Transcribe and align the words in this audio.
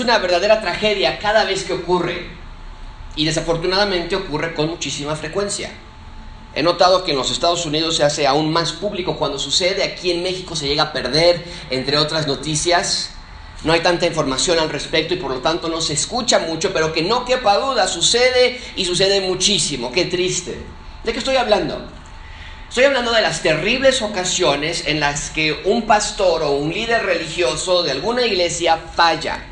una 0.00 0.18
verdadera 0.18 0.60
tragedia 0.60 1.18
cada 1.18 1.44
vez 1.44 1.64
que 1.64 1.74
ocurre. 1.74 2.28
Y 3.16 3.24
desafortunadamente 3.24 4.16
ocurre 4.16 4.54
con 4.54 4.68
muchísima 4.68 5.16
frecuencia. 5.16 5.70
He 6.54 6.62
notado 6.62 7.04
que 7.04 7.12
en 7.12 7.16
los 7.16 7.30
Estados 7.30 7.64
Unidos 7.64 7.96
se 7.96 8.04
hace 8.04 8.26
aún 8.26 8.52
más 8.52 8.72
público 8.72 9.16
cuando 9.16 9.38
sucede, 9.38 9.84
aquí 9.84 10.10
en 10.10 10.22
México 10.22 10.56
se 10.56 10.66
llega 10.66 10.84
a 10.84 10.92
perder, 10.92 11.44
entre 11.70 11.96
otras 11.96 12.26
noticias. 12.26 13.10
No 13.62 13.72
hay 13.72 13.80
tanta 13.80 14.06
información 14.06 14.58
al 14.58 14.70
respecto 14.70 15.14
y 15.14 15.18
por 15.18 15.30
lo 15.30 15.40
tanto 15.40 15.68
no 15.68 15.80
se 15.80 15.92
escucha 15.92 16.40
mucho, 16.40 16.72
pero 16.72 16.92
que 16.92 17.02
no 17.02 17.24
quepa 17.24 17.58
duda, 17.58 17.86
sucede 17.86 18.60
y 18.74 18.84
sucede 18.84 19.20
muchísimo. 19.20 19.92
Qué 19.92 20.06
triste. 20.06 20.58
¿De 21.04 21.12
qué 21.12 21.18
estoy 21.18 21.36
hablando? 21.36 21.86
Estoy 22.68 22.84
hablando 22.84 23.12
de 23.12 23.20
las 23.20 23.42
terribles 23.42 24.00
ocasiones 24.00 24.84
en 24.86 25.00
las 25.00 25.30
que 25.30 25.62
un 25.64 25.82
pastor 25.82 26.42
o 26.42 26.52
un 26.52 26.72
líder 26.72 27.04
religioso 27.04 27.82
de 27.82 27.90
alguna 27.90 28.24
iglesia 28.24 28.76
falla. 28.76 29.44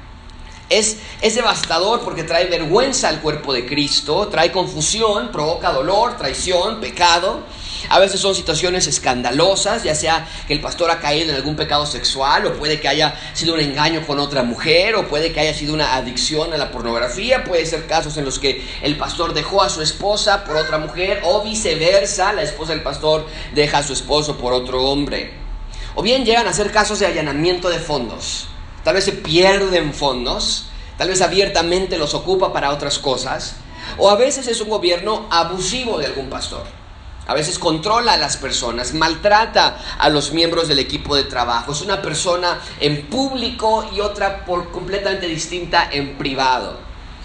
Es, 0.71 0.99
es, 1.23 1.35
devastador 1.35 2.01
porque 2.01 2.25
trae 2.25 2.45
vergüenza 2.45 3.09
al 3.09 3.21
cuerpo 3.21 3.55
de 3.55 3.65
Cristo, 3.65 4.29
trae 4.29 4.53
confusión, 4.53 5.33
provoca 5.33 5.73
dolor, 5.73 6.19
traición, 6.19 6.79
pecado. 6.79 7.43
A 7.89 7.99
veces 7.99 8.21
son 8.21 8.35
situaciones 8.35 8.87
escandalosas, 8.87 9.83
ya 9.83 9.95
sea 9.95 10.29
que 10.47 10.53
el 10.53 10.61
pastor 10.61 10.91
ha 10.91 11.01
caído 11.01 11.31
en 11.31 11.37
algún 11.37 11.57
pecado 11.57 11.87
sexual, 11.87 12.45
o 12.45 12.53
puede 12.59 12.81
que 12.81 12.89
haya 12.89 13.19
sido 13.33 13.55
un 13.55 13.61
engaño 13.61 14.07
con 14.07 14.19
otra 14.19 14.43
mujer, 14.43 14.95
o 14.97 15.09
puede 15.09 15.33
que 15.33 15.41
haya 15.41 15.55
sido 15.55 15.73
una 15.73 15.95
adicción 15.95 16.53
a 16.53 16.59
la 16.59 16.71
pornografía, 16.71 17.45
puede 17.45 17.65
ser 17.65 17.87
casos 17.87 18.19
en 18.19 18.27
los 18.27 18.39
que 18.39 18.63
el 18.83 18.99
pastor 18.99 19.33
dejó 19.33 19.63
a 19.63 19.71
su 19.71 19.81
esposa 19.81 20.45
por 20.45 20.57
otra 20.57 20.77
mujer, 20.77 21.23
o 21.25 21.43
viceversa, 21.43 22.35
la 22.35 22.43
esposa 22.43 22.73
del 22.73 22.83
pastor 22.83 23.27
deja 23.55 23.79
a 23.79 23.83
su 23.83 23.95
esposo 23.95 24.37
por 24.37 24.53
otro 24.53 24.85
hombre. 24.85 25.33
O 25.95 26.03
bien 26.03 26.27
llegan 26.27 26.47
a 26.47 26.53
ser 26.53 26.71
casos 26.71 26.99
de 26.99 27.07
allanamiento 27.07 27.71
de 27.71 27.79
fondos. 27.79 28.49
Tal 28.89 28.95
vez 28.95 29.05
se 29.05 29.13
pierden 29.13 29.93
fondos, 29.93 30.65
tal 30.97 31.09
vez 31.09 31.21
abiertamente 31.21 31.99
los 31.99 32.15
ocupa 32.15 32.55
para 32.55 32.71
otras 32.71 32.99
cosas, 32.99 33.57
o 33.99 34.09
a 34.09 34.17
veces 34.17 34.49
es 34.49 34.63
un 34.63 34.71
gobierno 34.71 35.27
abusivo 35.31 35.99
de 35.99 36.07
algún 36.07 36.31
pastor. 36.31 36.65
A 37.27 37.35
veces 37.35 37.59
controla 37.59 38.15
a 38.15 38.17
las 38.17 38.39
personas, 38.39 38.95
maltrata 38.95 39.79
a 39.99 40.09
los 40.09 40.33
miembros 40.33 40.69
del 40.69 40.79
equipo 40.79 41.17
de 41.17 41.25
trabajo. 41.25 41.73
Es 41.73 41.83
una 41.83 42.01
persona 42.01 42.61
en 42.81 43.05
público 43.09 43.87
y 43.95 44.01
otra 44.01 44.47
por 44.47 44.71
completamente 44.71 45.27
distinta 45.27 45.91
en 45.93 46.17
privado. 46.17 46.79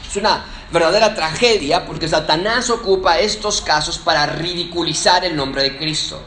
Es 0.05 0.17
una 0.17 0.43
verdadera 0.69 1.15
tragedia 1.15 1.85
porque 1.85 2.09
Satanás 2.09 2.69
ocupa 2.71 3.19
estos 3.19 3.61
casos 3.61 3.99
para 3.99 4.25
ridiculizar 4.25 5.23
el 5.23 5.37
nombre 5.37 5.63
de 5.63 5.77
Cristo. 5.77 6.21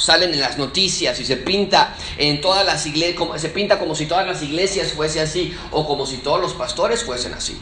Salen 0.00 0.32
en 0.32 0.40
las 0.40 0.56
noticias 0.56 1.20
y 1.20 1.26
se 1.26 1.36
pinta 1.36 1.94
en 2.16 2.40
todas 2.40 2.64
las 2.64 2.86
iglesias, 2.86 3.18
como, 3.18 3.38
se 3.38 3.50
pinta 3.50 3.78
como 3.78 3.94
si 3.94 4.06
todas 4.06 4.26
las 4.26 4.42
iglesias 4.42 4.94
fuesen 4.94 5.24
así 5.24 5.54
o 5.72 5.86
como 5.86 6.06
si 6.06 6.16
todos 6.16 6.40
los 6.40 6.54
pastores 6.54 7.04
fuesen 7.04 7.34
así. 7.34 7.60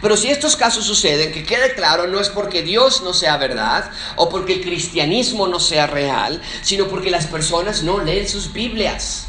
Pero 0.00 0.16
si 0.16 0.30
estos 0.30 0.54
casos 0.54 0.84
suceden, 0.84 1.32
que 1.32 1.42
quede 1.42 1.74
claro, 1.74 2.06
no 2.06 2.20
es 2.20 2.28
porque 2.28 2.62
Dios 2.62 3.02
no 3.02 3.12
sea 3.12 3.36
verdad 3.36 3.90
o 4.14 4.28
porque 4.28 4.54
el 4.54 4.62
cristianismo 4.62 5.48
no 5.48 5.58
sea 5.58 5.88
real, 5.88 6.40
sino 6.62 6.86
porque 6.86 7.10
las 7.10 7.26
personas 7.26 7.82
no 7.82 7.98
leen 7.98 8.28
sus 8.28 8.52
Biblias, 8.52 9.26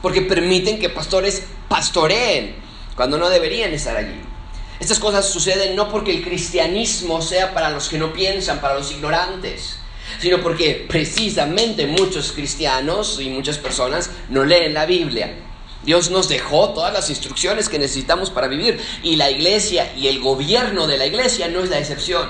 porque 0.00 0.22
permiten 0.22 0.78
que 0.78 0.90
pastores 0.90 1.42
pastoreen 1.68 2.54
cuando 2.94 3.18
no 3.18 3.28
deberían 3.30 3.72
estar 3.72 3.96
allí. 3.96 4.20
Estas 4.78 5.00
cosas 5.00 5.28
suceden 5.28 5.74
no 5.74 5.88
porque 5.88 6.12
el 6.12 6.22
cristianismo 6.22 7.20
sea 7.20 7.52
para 7.52 7.70
los 7.70 7.88
que 7.88 7.98
no 7.98 8.12
piensan, 8.12 8.60
para 8.60 8.74
los 8.74 8.92
ignorantes, 8.92 9.76
sino 10.20 10.40
porque 10.40 10.86
precisamente 10.88 11.86
muchos 11.86 12.32
cristianos 12.32 13.18
y 13.20 13.30
muchas 13.30 13.58
personas 13.58 14.10
no 14.28 14.44
leen 14.44 14.74
la 14.74 14.86
Biblia. 14.86 15.34
Dios 15.84 16.10
nos 16.10 16.28
dejó 16.28 16.70
todas 16.70 16.92
las 16.92 17.08
instrucciones 17.08 17.68
que 17.68 17.78
necesitamos 17.78 18.30
para 18.30 18.48
vivir 18.48 18.80
y 19.02 19.16
la 19.16 19.30
iglesia 19.30 19.92
y 19.96 20.08
el 20.08 20.20
gobierno 20.20 20.86
de 20.86 20.98
la 20.98 21.06
iglesia 21.06 21.48
no 21.48 21.62
es 21.62 21.70
la 21.70 21.78
excepción. 21.78 22.28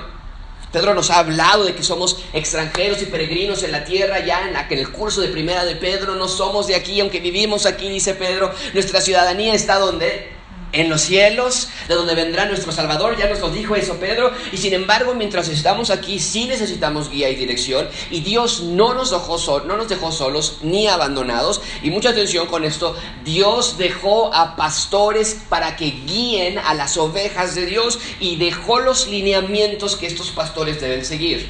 Pedro 0.73 0.93
nos 0.93 1.11
ha 1.11 1.21
hablado 1.21 1.65
de 1.65 1.75
que 1.75 1.83
somos 1.83 2.19
extranjeros 2.35 3.01
y 3.01 3.07
peregrinos 3.07 3.63
en 3.63 3.73
la 3.73 3.85
tierra, 3.85 4.25
ya 4.25 4.47
en, 4.47 4.53
la, 4.53 4.69
que 4.69 4.75
en 4.75 4.81
el 4.81 4.93
curso 4.93 5.23
de 5.23 5.29
primera 5.29 5.65
de 5.65 5.77
Pedro 5.77 6.15
no 6.15 6.29
somos 6.29 6.67
de 6.67 6.75
aquí, 6.75 7.01
aunque 7.01 7.21
vivimos 7.21 7.65
aquí, 7.65 7.89
dice 7.89 8.15
Pedro, 8.15 8.55
nuestra 8.75 9.01
ciudadanía 9.01 9.55
está 9.55 9.79
donde 9.79 10.38
en 10.73 10.91
los 10.91 11.01
cielos, 11.03 11.69
de 11.89 11.95
donde 11.95 12.15
vendrá 12.15 12.47
nuestro 12.47 12.73
Salvador, 12.73 13.17
ya 13.17 13.29
nos 13.29 13.41
lo 13.41 13.51
dijo 13.51 13.75
eso 13.75 13.97
Pedro, 13.97 14.33
y 14.53 14.59
sin 14.59 14.75
embargo 14.75 15.15
mientras 15.15 15.49
estamos 15.49 15.91
aquí 15.91 16.19
sí 16.19 16.45
necesitamos 16.45 17.11
guía 17.11 17.31
y 17.31 17.37
dirección, 17.37 17.89
y 18.11 18.21
Dios 18.21 18.63
no 18.63 18.95
nos 18.95 19.11
dejó, 19.11 19.39
solos 19.39 20.59
ni 20.63 20.87
abandonados, 20.87 21.61
y 21.83 21.91
mucha 21.91 22.11
atención 22.11 22.47
con 22.47 22.65
esto, 22.65 22.97
Dios 23.25 23.79
dejó 23.79 24.33
a 24.35 24.57
pastores 24.57 25.39
para 25.49 25.77
que 25.77 25.87
guíen 25.87 26.59
a 26.59 26.75
las 26.75 26.97
ovejas 26.97 27.55
de 27.55 27.67
Dios, 27.67 27.99
y 28.21 28.37
dejó 28.37 28.81
los 28.81 29.09
lineamientos 29.09 29.97
que 29.97 30.07
estos 30.07 30.31
pastores 30.31 30.81
deben 30.81 31.05
seguir. 31.05 31.49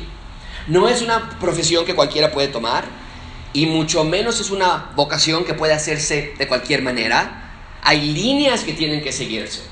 No 0.66 0.88
es 0.88 1.02
una 1.02 1.30
profesión 1.40 1.84
que 1.84 1.94
cualquiera 1.94 2.30
puede 2.30 2.48
tomar, 2.48 2.84
y 3.52 3.66
mucho 3.66 4.04
menos 4.04 4.40
es 4.40 4.50
una 4.50 4.90
vocación 4.94 5.44
que 5.44 5.54
puede 5.54 5.72
hacerse 5.72 6.34
de 6.38 6.46
cualquier 6.46 6.82
manera, 6.82 7.47
hay 7.82 8.12
líneas 8.12 8.64
que 8.64 8.72
tienen 8.72 9.02
que 9.02 9.12
seguirse. 9.12 9.62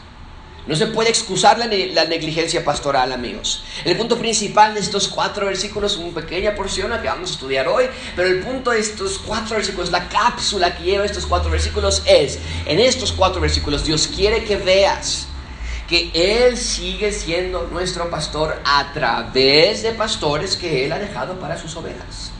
No 0.67 0.75
se 0.75 0.89
puede 0.89 1.11
excusar 1.11 1.59
la, 1.59 1.67
negligencia 1.67 2.65
pastoral, 2.65 3.13
amigos. 3.13 3.63
El 3.85 3.97
punto 3.97 4.19
principal 4.19 4.75
de 4.75 4.81
estos 4.81 5.07
cuatro 5.07 5.47
versículos, 5.47 5.97
una 5.97 6.13
pequeña 6.13 6.57
porción 6.57 6.91
que 7.01 7.07
vamos 7.07 7.31
a 7.31 7.35
estudiar 7.35 7.69
hoy, 7.69 7.85
pero 8.17 8.29
el 8.29 8.41
punto 8.41 8.73
de 8.73 8.81
estos 8.81 9.19
cuatro 9.19 9.57
versículos, 9.57 9.93
la 9.93 10.09
cápsula 10.09 10.77
que 10.77 10.83
lleva 10.83 11.05
estos 11.05 11.25
cuatro 11.25 11.53
versículos 11.53 12.03
es, 12.05 12.41
en 12.67 12.81
estos 12.81 13.13
cuatro 13.13 13.41
versículos 13.41 13.85
Dios 13.85 14.09
quiere 14.09 14.45
que 14.45 14.57
veas 14.57 15.29
que 15.89 16.11
Él 16.15 16.57
sigue 16.57 17.13
siendo 17.13 17.69
nuestro 17.69 18.11
pastor 18.11 18.61
a 18.65 18.93
través 18.93 19.85
de 19.85 19.93
pastores 19.93 20.57
que 20.57 20.85
Él 20.85 20.91
ha 20.91 20.99
dejado 20.99 21.39
para 21.39 21.57
sus 21.57 21.77
ovejas. 21.77 22.33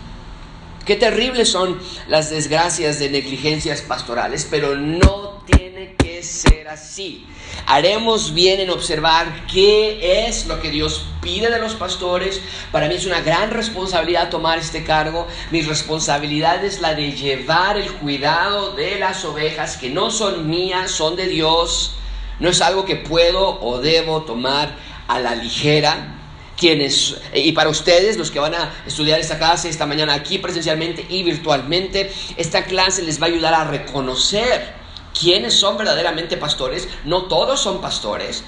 Qué 0.85 0.97
terribles 0.97 1.49
son 1.49 1.79
las 2.09 2.31
desgracias 2.31 2.99
de 2.99 3.09
negligencias 3.09 3.83
pastorales, 3.83 4.47
pero 4.51 4.75
no 4.75 5.36
tiene 5.77 5.95
que 5.97 6.23
ser 6.23 6.69
así. 6.69 7.27
Haremos 7.67 8.33
bien 8.33 8.61
en 8.61 8.71
observar 8.71 9.47
qué 9.47 10.27
es 10.27 10.47
lo 10.47 10.59
que 10.59 10.71
Dios 10.71 11.05
pide 11.21 11.51
de 11.51 11.59
los 11.59 11.75
pastores. 11.75 12.41
Para 12.73 12.89
mí 12.89 12.95
es 12.95 13.05
una 13.05 13.21
gran 13.21 13.51
responsabilidad 13.51 14.31
tomar 14.31 14.59
este 14.59 14.85
cargo. 14.85 15.27
Mi 15.51 15.61
responsabilidad 15.61 16.65
es 16.65 16.81
la 16.81 16.95
de 16.95 17.13
llevar 17.13 17.77
el 17.77 17.93
cuidado 17.93 18.73
de 18.73 18.99
las 18.99 19.23
ovejas 19.27 19.77
que 19.77 19.91
no 19.91 20.11
son 20.11 20.49
mías, 20.49 20.93
son 20.93 21.15
de 21.15 21.27
Dios. 21.27 21.97
No 22.41 22.49
es 22.49 22.63
algo 22.63 22.87
que 22.87 22.97
puedo 22.97 23.61
o 23.61 23.79
debo 23.79 24.23
tomar 24.23 24.75
a 25.09 25.21
la 25.21 25.35
ligera 25.35 26.15
quienes, 26.57 27.21
y 27.35 27.53
para 27.53 27.69
ustedes, 27.69 28.17
los 28.17 28.31
que 28.31 28.39
van 28.39 28.55
a 28.55 28.73
estudiar 28.87 29.21
esta 29.21 29.37
clase 29.37 29.69
esta 29.69 29.85
mañana 29.85 30.15
aquí 30.15 30.39
presencialmente 30.39 31.05
y 31.07 31.23
virtualmente, 31.23 32.11
esta 32.39 32.65
clase 32.65 33.03
les 33.03 33.21
va 33.21 33.27
a 33.27 33.29
ayudar 33.29 33.53
a 33.53 33.65
reconocer 33.65 34.86
quiénes 35.19 35.55
son 35.55 35.77
verdaderamente 35.77 36.37
pastores. 36.37 36.89
No 37.05 37.25
todos 37.25 37.61
son 37.61 37.81
pastores, 37.81 38.45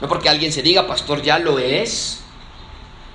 no 0.00 0.08
porque 0.08 0.28
alguien 0.28 0.52
se 0.52 0.62
diga 0.62 0.86
pastor 0.86 1.22
ya 1.22 1.38
lo 1.38 1.58
es. 1.58 2.20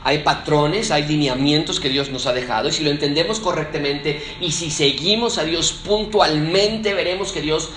Hay 0.06 0.20
patrones, 0.20 0.92
hay 0.92 1.08
lineamientos 1.08 1.80
que 1.80 1.88
Dios 1.88 2.10
nos 2.10 2.26
ha 2.26 2.34
dejado 2.34 2.68
y 2.68 2.74
si 2.74 2.84
lo 2.84 2.92
entendemos 2.92 3.40
correctamente 3.40 4.22
y 4.42 4.52
si 4.52 4.70
seguimos 4.70 5.38
a 5.38 5.46
Dios 5.46 5.72
puntualmente, 5.72 6.94
veremos 6.94 7.32
que 7.32 7.42
Dios 7.42 7.70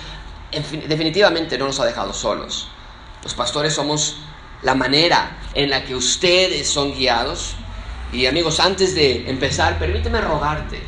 definitivamente 0.87 1.57
no 1.57 1.67
nos 1.67 1.79
ha 1.79 1.85
dejado 1.85 2.13
solos. 2.13 2.67
Los 3.23 3.33
pastores 3.33 3.73
somos 3.73 4.17
la 4.61 4.75
manera 4.75 5.37
en 5.53 5.69
la 5.69 5.85
que 5.85 5.95
ustedes 5.95 6.67
son 6.67 6.93
guiados. 6.93 7.55
Y 8.11 8.25
amigos, 8.25 8.59
antes 8.59 8.95
de 8.95 9.29
empezar, 9.29 9.79
permíteme 9.79 10.19
rogarte 10.21 10.81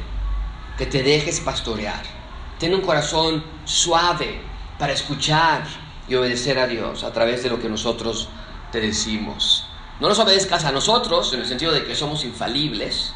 que 0.77 0.86
te 0.86 1.03
dejes 1.03 1.39
pastorear. 1.39 2.19
Ten 2.59 2.75
un 2.75 2.81
corazón 2.81 3.41
suave 3.63 4.41
para 4.77 4.91
escuchar 4.91 5.63
y 6.09 6.15
obedecer 6.15 6.59
a 6.59 6.67
Dios 6.67 7.06
a 7.06 7.13
través 7.13 7.41
de 7.41 7.50
lo 7.50 7.57
que 7.59 7.69
nosotros 7.69 8.27
te 8.71 8.81
decimos. 8.81 9.65
No 10.01 10.09
nos 10.09 10.19
obedezcas 10.19 10.65
a 10.65 10.71
nosotros 10.73 11.31
en 11.33 11.39
el 11.39 11.45
sentido 11.45 11.71
de 11.71 11.85
que 11.85 11.95
somos 11.95 12.25
infalibles, 12.25 13.13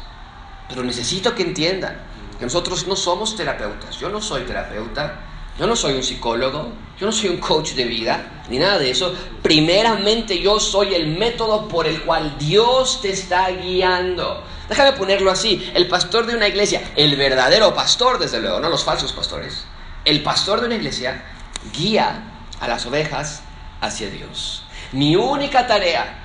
pero 0.66 0.82
necesito 0.82 1.34
que 1.34 1.42
entiendan 1.42 2.00
que 2.38 2.46
nosotros 2.46 2.86
no 2.86 2.96
somos 2.96 3.36
terapeutas. 3.36 3.98
Yo 4.00 4.08
no 4.08 4.22
soy 4.22 4.44
terapeuta, 4.44 5.20
yo 5.58 5.66
no 5.66 5.76
soy 5.76 5.94
un 5.94 6.02
psicólogo, 6.02 6.72
yo 6.98 7.06
no 7.06 7.12
soy 7.12 7.28
un 7.28 7.36
coach 7.36 7.72
de 7.72 7.84
vida, 7.84 8.44
ni 8.48 8.58
nada 8.58 8.78
de 8.78 8.90
eso. 8.90 9.14
Primeramente 9.42 10.40
yo 10.40 10.58
soy 10.58 10.94
el 10.94 11.08
método 11.18 11.68
por 11.68 11.86
el 11.86 12.00
cual 12.02 12.36
Dios 12.38 13.02
te 13.02 13.10
está 13.10 13.50
guiando. 13.50 14.42
Déjame 14.68 14.92
ponerlo 14.92 15.30
así, 15.30 15.70
el 15.74 15.88
pastor 15.88 16.26
de 16.26 16.34
una 16.34 16.48
iglesia, 16.48 16.92
el 16.96 17.16
verdadero 17.16 17.74
pastor 17.74 18.18
desde 18.18 18.40
luego, 18.40 18.60
no 18.60 18.68
los 18.68 18.84
falsos 18.84 19.12
pastores, 19.12 19.64
el 20.04 20.22
pastor 20.22 20.60
de 20.60 20.66
una 20.66 20.76
iglesia 20.76 21.22
guía 21.76 22.22
a 22.60 22.68
las 22.68 22.86
ovejas 22.86 23.42
hacia 23.80 24.08
Dios. 24.08 24.64
Mi 24.92 25.16
única 25.16 25.66
tarea 25.66 26.18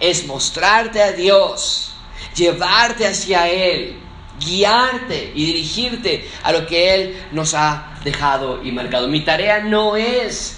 es 0.00 0.26
mostrarte 0.26 1.02
a 1.02 1.12
Dios, 1.12 1.92
llevarte 2.34 3.06
hacia 3.06 3.48
Él, 3.48 4.00
guiarte 4.38 5.32
y 5.34 5.46
dirigirte 5.46 6.30
a 6.42 6.52
lo 6.52 6.66
que 6.66 6.94
Él 6.94 7.26
nos 7.32 7.54
ha 7.54 7.94
dejado 8.04 8.62
y 8.62 8.72
marcado. 8.72 9.08
Mi 9.08 9.24
tarea 9.24 9.60
no 9.60 9.96
es 9.96 10.55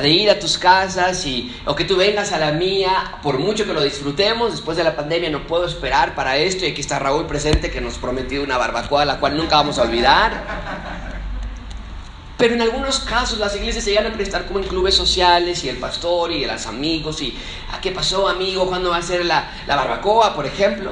De 0.00 0.08
ir 0.08 0.28
a 0.28 0.38
tus 0.38 0.58
casas 0.58 1.24
y, 1.24 1.54
o 1.64 1.74
que 1.74 1.84
tú 1.84 1.96
vengas 1.96 2.32
a 2.32 2.38
la 2.38 2.52
mía, 2.52 3.18
por 3.22 3.38
mucho 3.38 3.64
que 3.64 3.72
lo 3.72 3.82
disfrutemos, 3.82 4.50
después 4.50 4.76
de 4.76 4.84
la 4.84 4.96
pandemia 4.96 5.30
no 5.30 5.46
puedo 5.46 5.66
esperar 5.66 6.14
para 6.14 6.36
esto 6.36 6.64
y 6.64 6.70
aquí 6.70 6.80
está 6.80 6.98
Raúl 6.98 7.26
presente 7.26 7.70
que 7.70 7.80
nos 7.80 7.98
prometió 7.98 8.42
una 8.42 8.58
barbacoa, 8.58 9.04
la 9.04 9.20
cual 9.20 9.36
nunca 9.36 9.56
vamos 9.56 9.78
a 9.78 9.82
olvidar. 9.82 10.42
Pero 12.36 12.54
en 12.54 12.62
algunos 12.62 12.98
casos 12.98 13.38
las 13.38 13.54
iglesias 13.54 13.84
se 13.84 13.90
llegan 13.90 14.06
a 14.06 14.12
prestar 14.12 14.46
como 14.46 14.58
en 14.58 14.66
clubes 14.66 14.94
sociales 14.94 15.62
y 15.62 15.68
el 15.68 15.76
pastor 15.76 16.32
y 16.32 16.44
los 16.44 16.66
amigos 16.66 17.22
y 17.22 17.38
¿a 17.72 17.80
qué 17.80 17.92
pasó 17.92 18.28
amigo? 18.28 18.66
¿Cuándo 18.66 18.90
va 18.90 18.96
a 18.96 19.02
ser 19.02 19.24
la, 19.24 19.48
la 19.66 19.76
barbacoa, 19.76 20.34
por 20.34 20.44
ejemplo? 20.44 20.90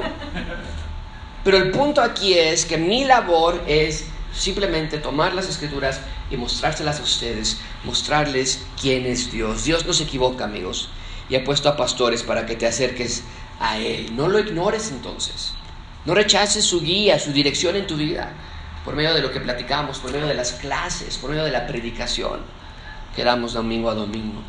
Pero 1.44 1.56
el 1.56 1.72
punto 1.72 2.00
aquí 2.00 2.34
es 2.34 2.64
que 2.64 2.78
mi 2.78 3.04
labor 3.04 3.60
es 3.66 4.06
simplemente 4.32 4.98
tomar 4.98 5.34
las 5.34 5.48
escrituras 5.48 6.00
y 6.32 6.36
mostrárselas 6.36 6.98
a 6.98 7.02
ustedes, 7.02 7.58
mostrarles 7.84 8.64
quién 8.80 9.06
es 9.06 9.30
Dios. 9.30 9.64
Dios 9.64 9.86
no 9.86 9.92
se 9.92 10.04
equivoca, 10.04 10.44
amigos, 10.44 10.88
y 11.28 11.36
ha 11.36 11.44
puesto 11.44 11.68
a 11.68 11.76
pastores 11.76 12.22
para 12.22 12.46
que 12.46 12.56
te 12.56 12.66
acerques 12.66 13.22
a 13.60 13.78
Él. 13.78 14.16
No 14.16 14.28
lo 14.28 14.38
ignores 14.38 14.90
entonces. 14.90 15.52
No 16.04 16.14
rechaces 16.14 16.64
su 16.64 16.80
guía, 16.80 17.18
su 17.18 17.32
dirección 17.32 17.76
en 17.76 17.86
tu 17.86 17.96
vida 17.96 18.32
por 18.84 18.94
medio 18.96 19.14
de 19.14 19.20
lo 19.20 19.30
que 19.30 19.40
platicamos, 19.40 19.98
por 19.98 20.12
medio 20.12 20.26
de 20.26 20.34
las 20.34 20.52
clases, 20.54 21.18
por 21.18 21.30
medio 21.30 21.44
de 21.44 21.52
la 21.52 21.66
predicación 21.66 22.40
que 23.14 23.24
damos 23.24 23.52
domingo 23.52 23.90
a 23.90 23.94
domingo. 23.94 24.42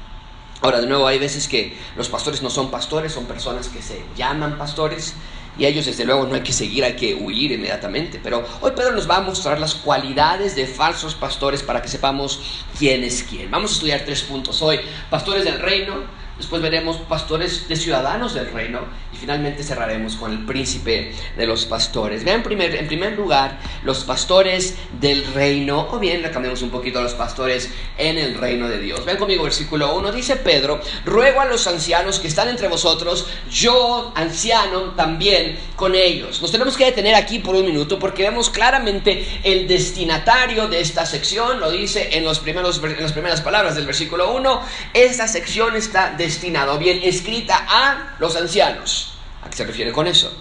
Ahora, 0.61 0.79
de 0.79 0.87
nuevo, 0.87 1.05
hay 1.05 1.19
veces 1.19 1.47
que 1.47 1.77
los 1.95 2.09
pastores 2.09 2.41
no 2.41 2.49
son 2.49 2.71
pastores, 2.71 3.11
son 3.11 3.25
personas 3.25 3.67
que 3.67 3.81
se 3.81 4.03
llaman 4.15 4.57
pastores 4.57 5.13
y 5.57 5.65
ellos 5.65 5.85
desde 5.85 6.05
luego 6.05 6.25
no 6.25 6.35
hay 6.35 6.41
que 6.41 6.53
seguir, 6.53 6.83
hay 6.83 6.93
que 6.93 7.13
huir 7.13 7.51
inmediatamente. 7.51 8.19
Pero 8.21 8.43
hoy 8.61 8.71
Pedro 8.75 8.93
nos 8.93 9.09
va 9.09 9.17
a 9.17 9.21
mostrar 9.21 9.59
las 9.59 9.75
cualidades 9.75 10.55
de 10.55 10.65
falsos 10.65 11.15
pastores 11.15 11.61
para 11.61 11.81
que 11.81 11.87
sepamos 11.87 12.41
quién 12.77 13.03
es 13.03 13.23
quién. 13.23 13.51
Vamos 13.51 13.71
a 13.71 13.73
estudiar 13.75 14.01
tres 14.05 14.23
puntos 14.23 14.61
hoy. 14.61 14.79
Pastores 15.09 15.43
del 15.43 15.59
reino, 15.59 16.03
Después 16.37 16.63
veremos 16.63 16.97
pastores 16.97 17.67
de 17.67 17.75
ciudadanos 17.75 18.33
del 18.33 18.51
reino 18.51 18.79
y 19.13 19.17
finalmente 19.17 19.63
cerraremos 19.63 20.15
con 20.15 20.31
el 20.31 20.45
príncipe 20.45 21.13
de 21.37 21.45
los 21.45 21.65
pastores. 21.65 22.23
Vean 22.23 22.41
primer, 22.41 22.75
en 22.75 22.87
primer 22.87 23.13
lugar 23.13 23.59
los 23.83 24.03
pastores 24.03 24.75
del 24.99 25.25
reino 25.33 25.87
o 25.91 25.99
bien 25.99 26.23
le 26.23 26.31
cambiamos 26.31 26.63
un 26.63 26.71
poquito 26.71 26.97
a 26.99 27.03
los 27.03 27.13
pastores 27.13 27.69
en 27.99 28.17
el 28.17 28.35
reino 28.35 28.67
de 28.67 28.79
Dios. 28.79 29.05
Vean 29.05 29.17
conmigo 29.17 29.43
versículo 29.43 29.95
1, 29.95 30.11
dice 30.11 30.35
Pedro, 30.35 30.81
ruego 31.05 31.39
a 31.39 31.45
los 31.45 31.67
ancianos 31.67 32.19
que 32.19 32.27
están 32.27 32.49
entre 32.49 32.67
vosotros, 32.67 33.27
yo 33.49 34.11
anciano 34.15 34.91
también 34.95 35.57
con 35.75 35.93
ellos. 35.93 36.41
Nos 36.41 36.51
tenemos 36.51 36.77
que 36.77 36.85
detener 36.85 37.13
aquí 37.13 37.39
por 37.39 37.55
un 37.55 37.65
minuto 37.65 37.99
porque 37.99 38.23
vemos 38.23 38.49
claramente 38.49 39.25
el 39.43 39.67
destinatario 39.67 40.67
de 40.67 40.81
esta 40.81 41.05
sección, 41.05 41.59
lo 41.59 41.69
dice 41.69 42.17
en, 42.17 42.23
los 42.23 42.39
primeros, 42.39 42.81
en 42.83 43.01
las 43.01 43.11
primeras 43.11 43.41
palabras 43.41 43.75
del 43.75 43.85
versículo 43.85 44.33
1, 44.33 44.61
esta 44.93 45.27
sección 45.27 45.75
está 45.75 46.11
destinado, 46.23 46.77
bien 46.77 47.01
escrita 47.03 47.65
a 47.67 48.15
los 48.19 48.35
ancianos. 48.35 49.13
¿A 49.43 49.49
qué 49.49 49.57
se 49.57 49.65
refiere 49.65 49.91
con 49.91 50.07
eso? 50.07 50.33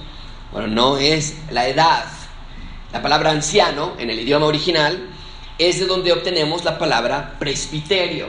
Bueno, 0.53 0.69
no 0.69 0.97
es 0.97 1.37
la 1.51 1.67
edad. 1.67 2.05
La 2.93 3.03
palabra 3.03 3.31
anciano 3.31 3.95
en 3.99 4.11
el 4.11 4.21
idioma 4.21 4.47
original 4.47 5.09
es 5.59 5.81
de 5.81 5.87
donde 5.87 6.13
obtenemos 6.13 6.65
la 6.65 6.79
palabra 6.79 7.37
presbiterio. 7.39 8.29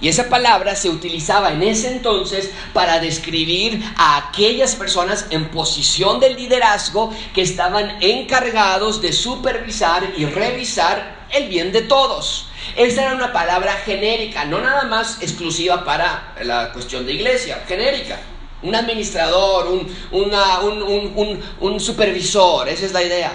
Y 0.00 0.08
esa 0.08 0.28
palabra 0.28 0.76
se 0.76 0.90
utilizaba 0.90 1.52
en 1.52 1.62
ese 1.62 1.88
entonces 1.88 2.50
para 2.74 3.00
describir 3.00 3.82
a 3.96 4.28
aquellas 4.28 4.74
personas 4.74 5.26
en 5.30 5.50
posición 5.50 6.20
de 6.20 6.34
liderazgo 6.34 7.14
que 7.34 7.42
estaban 7.42 7.96
encargados 8.02 9.00
de 9.00 9.12
supervisar 9.12 10.12
y 10.16 10.26
revisar 10.26 11.26
el 11.30 11.48
bien 11.48 11.72
de 11.72 11.82
todos. 11.82 12.45
Esa 12.74 13.02
era 13.02 13.14
una 13.14 13.32
palabra 13.32 13.72
genérica, 13.84 14.44
no 14.44 14.60
nada 14.60 14.84
más 14.84 15.22
exclusiva 15.22 15.84
para 15.84 16.34
la 16.42 16.72
cuestión 16.72 17.06
de 17.06 17.12
iglesia, 17.12 17.62
genérica. 17.66 18.18
Un 18.62 18.74
administrador, 18.74 19.68
un, 19.68 21.40
un, 21.60 21.80
supervisor, 21.80 22.68
esa 22.68 22.86
es 22.86 22.92
la 22.92 23.02
idea. 23.02 23.32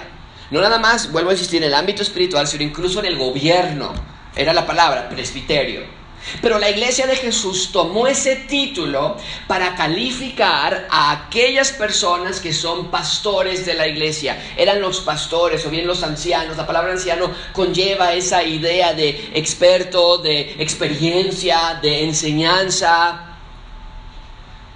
No 0.50 0.60
nada 0.60 0.78
más, 0.78 1.10
vuelvo 1.10 1.30
a 1.30 1.32
insistir, 1.32 1.62
en 1.62 1.68
el 1.68 1.74
ámbito 1.74 2.02
espiritual, 2.02 2.46
sino 2.46 2.64
incluso 2.64 3.00
en 3.00 3.06
el 3.06 3.16
gobierno. 3.16 3.92
Era 4.36 4.52
la 4.52 4.66
palabra, 4.66 5.08
presbiterio. 5.08 6.01
Pero 6.40 6.58
la 6.58 6.70
iglesia 6.70 7.06
de 7.06 7.16
Jesús 7.16 7.70
tomó 7.72 8.06
ese 8.06 8.36
título 8.36 9.16
para 9.46 9.74
calificar 9.74 10.86
a 10.90 11.10
aquellas 11.10 11.72
personas 11.72 12.40
que 12.40 12.52
son 12.52 12.90
pastores 12.90 13.66
de 13.66 13.74
la 13.74 13.88
iglesia. 13.88 14.40
Eran 14.56 14.80
los 14.80 15.00
pastores 15.00 15.64
o 15.66 15.70
bien 15.70 15.86
los 15.86 16.02
ancianos. 16.02 16.56
La 16.56 16.66
palabra 16.66 16.92
anciano 16.92 17.30
conlleva 17.52 18.14
esa 18.14 18.42
idea 18.42 18.94
de 18.94 19.30
experto, 19.34 20.18
de 20.18 20.56
experiencia, 20.58 21.78
de 21.82 22.04
enseñanza. 22.04 23.36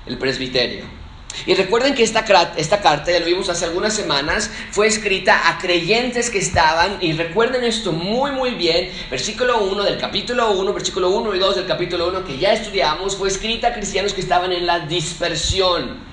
El 0.06 0.18
presbiterio. 0.18 0.95
Y 1.44 1.54
recuerden 1.54 1.94
que 1.94 2.02
esta, 2.02 2.24
esta 2.56 2.80
carta, 2.80 3.12
ya 3.12 3.20
lo 3.20 3.26
vimos 3.26 3.48
hace 3.48 3.66
algunas 3.66 3.94
semanas, 3.94 4.50
fue 4.70 4.86
escrita 4.86 5.48
a 5.48 5.58
creyentes 5.58 6.30
que 6.30 6.38
estaban, 6.38 6.98
y 7.00 7.12
recuerden 7.12 7.62
esto 7.62 7.92
muy 7.92 8.32
muy 8.32 8.52
bien, 8.52 8.90
versículo 9.10 9.58
1 9.58 9.84
del 9.84 9.98
capítulo 9.98 10.52
1, 10.52 10.72
versículo 10.72 11.10
1 11.10 11.34
y 11.34 11.38
2 11.38 11.56
del 11.56 11.66
capítulo 11.66 12.08
1 12.08 12.24
que 12.24 12.38
ya 12.38 12.52
estudiamos, 12.52 13.16
fue 13.16 13.28
escrita 13.28 13.68
a 13.68 13.74
cristianos 13.74 14.12
que 14.12 14.22
estaban 14.22 14.52
en 14.52 14.66
la 14.66 14.80
dispersión. 14.80 16.04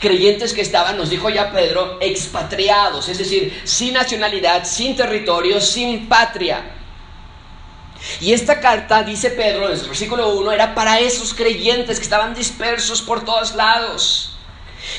Creyentes 0.00 0.54
que 0.54 0.60
estaban, 0.60 0.96
nos 0.96 1.10
dijo 1.10 1.28
ya 1.28 1.52
Pedro, 1.52 1.98
expatriados, 2.00 3.08
es 3.08 3.18
decir, 3.18 3.60
sin 3.64 3.94
nacionalidad, 3.94 4.64
sin 4.64 4.96
territorio, 4.96 5.60
sin 5.60 6.08
patria. 6.08 6.64
Y 8.20 8.32
esta 8.32 8.60
carta, 8.60 9.02
dice 9.02 9.30
Pedro 9.30 9.68
en 9.68 9.78
el 9.78 9.86
versículo 9.86 10.34
1, 10.34 10.52
era 10.52 10.74
para 10.74 11.00
esos 11.00 11.34
creyentes 11.34 11.98
que 11.98 12.04
estaban 12.04 12.34
dispersos 12.34 13.02
por 13.02 13.24
todos 13.24 13.54
lados. 13.54 14.33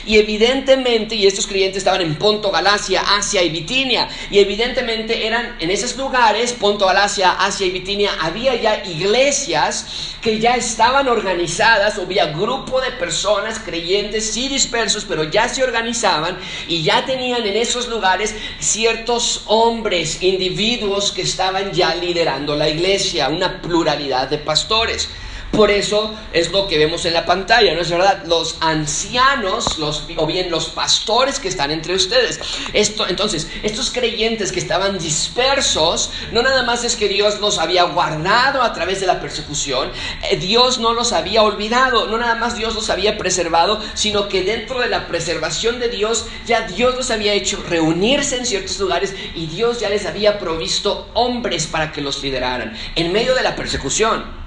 Y 0.06 0.18
evidentemente, 0.18 1.16
y 1.16 1.28
estos 1.28 1.48
creyentes 1.48 1.80
estaban 1.80 2.02
en 2.02 2.16
Ponto, 2.16 2.52
Galacia, 2.52 3.02
Asia 3.18 3.42
y 3.42 3.50
Bitinia, 3.50 4.08
y 4.30 4.40
evidentemente 4.40 5.26
eran 5.26 5.56
en 5.60 5.72
esos 5.72 5.96
lugares, 5.96 6.54
Ponto, 6.54 6.86
Galacia, 6.86 7.32
Asia 7.32 7.66
y 7.68 7.72
Bitinia, 7.72 8.12
había 8.20 8.56
ya 8.56 8.84
iglesias 8.86 10.16
que 10.22 10.40
ya 10.40 10.56
estaban 10.56 11.08
organizadas, 11.08 12.00
había 12.00 12.28
grupo 12.28 12.82
de 12.82 12.92
personas 12.92 13.60
creyentes, 13.60 14.32
sí 14.34 14.48
dispersos, 14.48 15.06
pero 15.06 15.24
ya 15.26 15.48
se 15.48 15.64
organizaban 15.64 16.38
y 16.68 16.82
ya 16.82 17.06
tenían 17.06 17.46
en 17.46 17.56
esos 17.56 17.88
lugares 17.88 18.34
ciertos 18.60 19.44
hombres, 19.46 20.24
individuos 20.24 21.12
que 21.12 21.22
estaban 21.22 21.72
ya 21.74 21.94
liderando 21.94 22.56
la 22.56 22.68
iglesia, 22.68 23.30
una 23.30 23.62
pluralidad 23.62 24.28
de 24.28 24.40
pastores. 24.40 25.10
Por 25.52 25.72
eso 25.72 26.14
es 26.34 26.52
lo 26.52 26.68
que 26.68 26.78
vemos 26.78 27.06
en 27.06 27.14
la 27.14 27.26
pantalla, 27.26 27.74
¿no 27.74 27.82
es 27.82 27.90
verdad? 27.90 28.24
Los 28.26 28.58
ancianos, 28.60 29.78
los, 29.78 30.04
o 30.18 30.26
bien 30.26 30.52
los 30.52 30.66
pastores 30.68 31.40
que 31.40 31.48
están 31.48 31.72
entre 31.72 31.96
ustedes. 31.96 32.42
Esto, 32.74 33.08
entonces, 33.08 33.48
estos 33.64 33.90
creyentes 33.90 34.52
que 34.52 34.60
estaban 34.60 35.00
dispersos, 35.00 36.12
no 36.34 36.42
nada 36.42 36.64
más 36.64 36.84
es 36.84 36.98
que 36.98 37.08
Dios 37.08 37.40
los 37.40 37.58
había 37.58 37.84
guardado 37.84 38.62
a 38.64 38.74
través 38.74 39.00
de 39.00 39.08
la 39.08 39.22
persecución, 39.22 39.92
eh, 40.30 40.36
Dios 40.36 40.80
no 40.80 40.94
los 40.94 41.14
había 41.14 41.42
olvidado, 41.44 42.08
no 42.08 42.18
nada 42.18 42.36
más 42.36 42.58
Dios 42.58 42.76
los 42.76 42.90
había 42.90 43.18
preservado, 43.18 43.82
sino 43.94 44.28
que 44.28 44.44
dentro 44.44 44.82
de 44.82 44.90
la 44.90 45.08
preservación 45.08 45.80
de 45.80 45.88
Dios, 45.88 46.26
ya 46.46 46.68
Dios 46.68 46.96
los 46.96 47.12
había 47.12 47.34
hecho 47.34 47.64
reunirse 47.66 48.36
en 48.36 48.46
ciertos 48.46 48.78
lugares 48.80 49.16
y 49.34 49.46
Dios 49.48 49.80
ya 49.80 49.90
les 49.90 50.06
había 50.06 50.38
provisto 50.38 51.10
hombres 51.14 51.66
para 51.68 51.94
que 51.94 52.02
los 52.02 52.22
lideraran 52.22 52.76
en 52.96 53.14
medio 53.14 53.36
de 53.36 53.44
la 53.44 53.56
persecución 53.56 54.45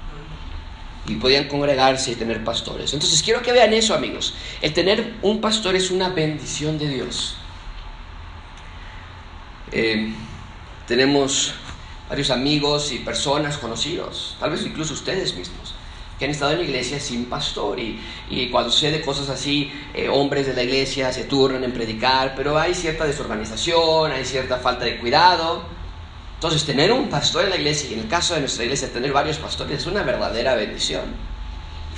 y 1.09 1.15
podían 1.15 1.47
congregarse 1.47 2.11
y 2.11 2.15
tener 2.15 2.43
pastores. 2.43 2.93
Entonces 2.93 3.23
quiero 3.23 3.41
que 3.41 3.51
vean 3.51 3.73
eso, 3.73 3.95
amigos. 3.95 4.35
El 4.61 4.73
tener 4.73 5.15
un 5.23 5.41
pastor 5.41 5.75
es 5.75 5.89
una 5.89 6.09
bendición 6.09 6.77
de 6.77 6.87
Dios. 6.87 7.35
Eh, 9.71 10.13
tenemos 10.87 11.53
varios 12.07 12.29
amigos 12.29 12.91
y 12.91 12.99
personas 12.99 13.57
conocidos, 13.57 14.35
tal 14.39 14.51
vez 14.51 14.65
incluso 14.65 14.93
ustedes 14.93 15.35
mismos, 15.35 15.75
que 16.17 16.25
han 16.25 16.31
estado 16.31 16.51
en 16.51 16.57
la 16.59 16.63
iglesia 16.63 16.99
sin 16.99 17.25
pastor 17.25 17.79
y, 17.79 18.49
cuando 18.51 18.71
sucede 18.71 19.01
cosas 19.01 19.29
así, 19.29 19.71
eh, 19.93 20.09
hombres 20.09 20.45
de 20.45 20.53
la 20.53 20.63
iglesia 20.63 21.11
se 21.11 21.23
turnan 21.23 21.63
en 21.63 21.71
predicar, 21.71 22.33
pero 22.35 22.57
hay 22.57 22.75
cierta 22.75 23.05
desorganización, 23.05 24.11
hay 24.11 24.25
cierta 24.25 24.57
falta 24.57 24.85
de 24.85 24.97
cuidado. 24.97 25.78
Entonces, 26.39 26.63
tener 26.63 26.93
un 26.93 27.09
pastor 27.09 27.43
en 27.43 27.49
la 27.49 27.57
iglesia, 27.57 27.89
y 27.89 27.95
en 27.95 27.99
el 27.99 28.07
caso 28.07 28.33
de 28.33 28.39
nuestra 28.39 28.63
iglesia, 28.63 28.93
tener 28.93 29.11
varios 29.11 29.39
pastores, 29.39 29.81
es 29.81 29.87
una 29.87 30.03
verdadera 30.03 30.55
bendición. 30.55 31.03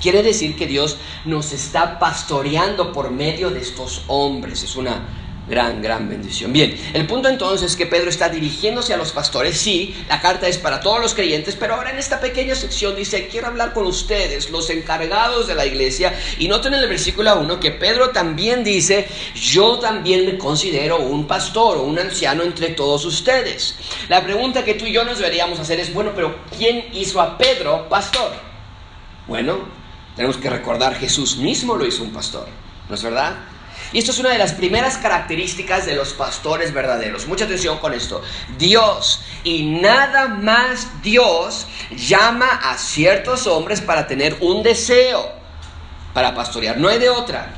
Quiere 0.01 0.23
decir 0.23 0.55
que 0.55 0.65
Dios 0.65 0.97
nos 1.25 1.53
está 1.53 1.99
pastoreando 1.99 2.91
por 2.91 3.11
medio 3.11 3.51
de 3.51 3.59
estos 3.59 4.03
hombres. 4.07 4.63
Es 4.63 4.75
una 4.75 5.03
Gran, 5.47 5.81
gran 5.81 6.07
bendición. 6.07 6.53
Bien, 6.53 6.77
el 6.93 7.07
punto 7.07 7.27
entonces 7.27 7.71
es 7.71 7.75
que 7.75 7.87
Pedro 7.87 8.09
está 8.09 8.29
dirigiéndose 8.29 8.93
a 8.93 8.97
los 8.97 9.11
pastores. 9.11 9.57
Sí, 9.57 9.95
la 10.07 10.21
carta 10.21 10.47
es 10.47 10.57
para 10.57 10.79
todos 10.79 11.01
los 11.01 11.15
creyentes, 11.15 11.55
pero 11.55 11.73
ahora 11.73 11.89
en 11.89 11.97
esta 11.97 12.21
pequeña 12.21 12.53
sección 12.53 12.95
dice, 12.95 13.27
quiero 13.27 13.47
hablar 13.47 13.73
con 13.73 13.85
ustedes, 13.85 14.51
los 14.51 14.69
encargados 14.69 15.47
de 15.47 15.55
la 15.55 15.65
iglesia. 15.65 16.13
Y 16.37 16.47
noten 16.47 16.75
en 16.75 16.81
el 16.81 16.89
versículo 16.89 17.39
1 17.39 17.59
que 17.59 17.71
Pedro 17.71 18.11
también 18.11 18.63
dice, 18.63 19.07
yo 19.33 19.79
también 19.79 20.25
me 20.25 20.37
considero 20.37 20.99
un 20.99 21.25
pastor 21.25 21.77
o 21.77 21.83
un 21.83 21.97
anciano 21.97 22.43
entre 22.43 22.69
todos 22.69 23.03
ustedes. 23.03 23.75
La 24.09 24.23
pregunta 24.23 24.63
que 24.63 24.75
tú 24.75 24.85
y 24.85 24.93
yo 24.93 25.03
nos 25.03 25.17
deberíamos 25.17 25.59
hacer 25.59 25.79
es, 25.79 25.91
bueno, 25.91 26.11
pero 26.15 26.35
¿quién 26.55 26.85
hizo 26.93 27.19
a 27.19 27.37
Pedro 27.37 27.89
pastor? 27.89 28.31
Bueno, 29.27 29.57
tenemos 30.15 30.37
que 30.37 30.49
recordar, 30.49 30.95
Jesús 30.95 31.37
mismo 31.37 31.75
lo 31.75 31.85
hizo 31.85 32.03
un 32.03 32.11
pastor, 32.11 32.47
¿no 32.87 32.95
es 32.95 33.03
verdad? 33.03 33.50
Y 33.93 33.99
esto 33.99 34.11
es 34.11 34.19
una 34.19 34.29
de 34.29 34.37
las 34.37 34.53
primeras 34.53 34.97
características 34.97 35.85
de 35.85 35.95
los 35.95 36.13
pastores 36.13 36.73
verdaderos. 36.73 37.27
Mucha 37.27 37.45
atención 37.45 37.77
con 37.79 37.93
esto. 37.93 38.21
Dios 38.57 39.21
y 39.43 39.63
nada 39.63 40.27
más 40.27 41.01
Dios 41.01 41.67
llama 41.95 42.47
a 42.47 42.77
ciertos 42.77 43.47
hombres 43.47 43.81
para 43.81 44.07
tener 44.07 44.37
un 44.39 44.63
deseo 44.63 45.40
para 46.13 46.35
pastorear. 46.35 46.77
No 46.77 46.89
hay 46.89 46.99
de 46.99 47.09
otra. 47.09 47.53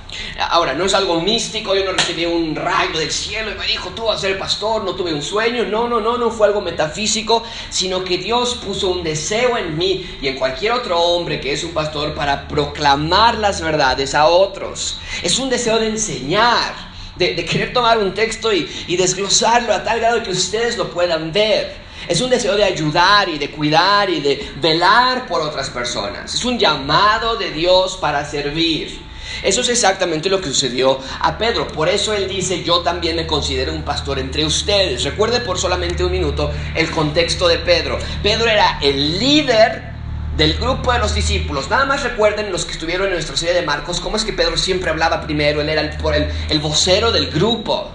Ahora, 0.50 0.74
no 0.74 0.86
es 0.86 0.93
algo 0.93 1.19
místico, 1.22 1.75
yo 1.75 1.83
no 1.86 1.93
recibí 1.93 2.25
un 2.25 2.55
rayo 2.55 3.00
del 3.00 3.12
cielo 3.12 3.51
y 3.51 3.55
me 3.55 3.65
dijo, 3.65 3.89
tú 3.89 4.05
vas 4.05 4.17
a 4.17 4.22
ser 4.22 4.38
pastor, 4.38 4.83
no 4.83 4.95
tuve 4.95 5.13
un 5.13 5.22
sueño. 5.22 5.65
No, 5.65 5.88
no, 5.88 6.00
no, 6.00 6.17
no 6.17 6.29
fue 6.29 6.48
algo 6.48 6.62
metafísico, 6.62 7.43
sino 7.69 8.03
que 8.03 8.17
Dios 8.17 8.55
puso 8.55 8.89
un 8.89 9.03
deseo 9.03 9.57
en 9.57 9.77
mí 9.77 10.17
y 10.22 10.27
en 10.27 10.38
cualquier 10.38 10.74
otro 10.74 11.00
hombre 11.00 11.39
que 11.39 11.53
es 11.53 11.63
un 11.63 11.72
pastor 11.72 12.13
para 12.13 12.48
proclamar 12.48 13.38
las 13.38 13.62
verdades 13.62 14.13
a 14.13 14.27
otros. 14.27 15.00
Es 15.22 15.39
un 15.39 15.50
deseo 15.50 15.79
de 15.79 15.88
enseñar. 15.88 16.93
De, 17.15 17.36
querer 17.45 17.74
tomar 17.74 18.00
un 18.00 18.15
texto 18.15 18.51
y, 18.51 18.65
desglosarlo 18.98 19.72
a 19.72 19.83
tal 19.83 20.00
grado 20.00 20.24
que 20.24 20.31
ustedes 20.31 20.77
lo 20.77 20.89
puedan 20.89 21.31
ver. 21.31 21.82
Es 22.07 22.22
un 22.22 22.29
deseo 22.29 22.55
de 22.55 22.63
ayudar 22.63 23.29
y 23.29 23.38
de 23.38 23.51
cuidar 23.51 24.10
y 24.10 24.19
de 24.19 24.51
velar 24.62 25.27
por 25.27 25.41
otras 25.41 25.69
personas. 25.69 26.33
Es 26.33 26.45
un 26.45 26.60
llamado 26.60 27.36
de 27.36 27.51
Dios 27.51 27.98
para 27.98 28.25
servir. 28.25 29.01
Eso 29.41 29.62
es 29.62 29.69
exactamente 29.69 30.29
lo 30.29 30.39
que 30.39 30.48
sucedió 30.48 31.00
a 31.19 31.38
Pedro. 31.38 31.67
Por 31.67 31.89
eso 31.89 32.13
él 32.13 32.27
dice, 32.27 32.63
yo 32.63 32.81
también 32.81 33.15
me 33.15 33.25
considero 33.25 33.74
un 33.74 33.83
pastor 33.83 34.19
entre 34.19 34.45
ustedes. 34.45 35.03
Recuerde 35.03 35.39
por 35.39 35.57
solamente 35.57 36.03
un 36.03 36.12
minuto 36.12 36.51
el 36.75 36.91
contexto 36.91 37.48
de 37.48 37.57
Pedro. 37.57 37.98
Pedro 38.22 38.50
era 38.50 38.79
el 38.81 39.19
líder 39.19 39.93
del 40.38 40.55
grupo 40.55 40.91
de 40.91 41.00
los 41.00 41.13
discípulos. 41.13 41.69
Nada 41.69 41.86
más 41.86 42.03
recuerden 42.03 42.51
los 42.51 42.65
que 42.65 42.74
estuvieron 42.74 43.07
en 43.07 43.13
nuestra 43.13 43.38
serie 43.38 43.53
de 43.53 43.62
Marcos, 43.62 44.00
cómo 44.00 44.17
es 44.17 44.25
que 44.25 44.33
Pedro 44.33 44.57
siempre 44.57 44.89
hablaba 44.89 45.22
primero, 45.22 45.62
él 45.62 45.69
era 45.69 45.81
el, 45.81 45.89
el, 45.89 46.27
el 46.50 46.60
vocero 46.60 47.12
del 47.12 47.29
grupo. 47.29 47.91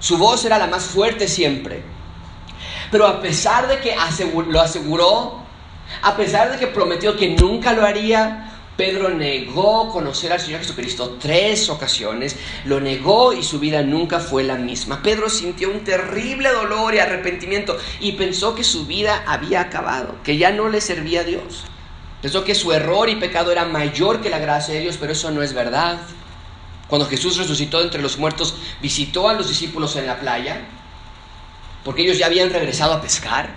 Su 0.00 0.16
voz 0.16 0.44
era 0.44 0.58
la 0.58 0.66
más 0.66 0.84
fuerte 0.84 1.28
siempre. 1.28 1.82
Pero 2.90 3.06
a 3.06 3.20
pesar 3.20 3.68
de 3.68 3.78
que 3.78 3.94
lo 4.48 4.60
aseguró, 4.60 5.42
a 6.02 6.16
pesar 6.16 6.50
de 6.50 6.58
que 6.58 6.66
prometió 6.66 7.16
que 7.16 7.28
nunca 7.30 7.72
lo 7.72 7.84
haría, 7.84 8.48
Pedro 8.76 9.08
negó 9.08 9.88
conocer 9.90 10.32
al 10.32 10.40
Señor 10.40 10.60
Jesucristo 10.60 11.16
tres 11.20 11.68
ocasiones, 11.68 12.36
lo 12.64 12.80
negó 12.80 13.32
y 13.32 13.42
su 13.42 13.58
vida 13.58 13.82
nunca 13.82 14.20
fue 14.20 14.44
la 14.44 14.54
misma. 14.54 15.02
Pedro 15.02 15.28
sintió 15.28 15.68
un 15.68 15.82
terrible 15.82 16.50
dolor 16.50 16.94
y 16.94 17.00
arrepentimiento 17.00 17.76
y 17.98 18.12
pensó 18.12 18.54
que 18.54 18.62
su 18.62 18.86
vida 18.86 19.24
había 19.26 19.62
acabado, 19.62 20.14
que 20.22 20.36
ya 20.36 20.52
no 20.52 20.68
le 20.68 20.80
servía 20.80 21.22
a 21.22 21.24
Dios. 21.24 21.64
Pensó 22.22 22.44
que 22.44 22.54
su 22.54 22.72
error 22.72 23.08
y 23.08 23.16
pecado 23.16 23.50
era 23.50 23.64
mayor 23.64 24.20
que 24.20 24.30
la 24.30 24.38
gracia 24.38 24.74
de 24.74 24.80
Dios, 24.80 24.96
pero 24.98 25.12
eso 25.12 25.32
no 25.32 25.42
es 25.42 25.52
verdad. 25.52 25.98
Cuando 26.86 27.08
Jesús 27.08 27.36
resucitó 27.36 27.82
entre 27.82 28.00
los 28.00 28.16
muertos, 28.16 28.54
visitó 28.80 29.28
a 29.28 29.34
los 29.34 29.48
discípulos 29.48 29.96
en 29.96 30.06
la 30.06 30.20
playa 30.20 30.62
porque 31.88 32.02
ellos 32.02 32.18
ya 32.18 32.26
habían 32.26 32.52
regresado 32.52 32.92
a 32.92 33.00
pescar. 33.00 33.48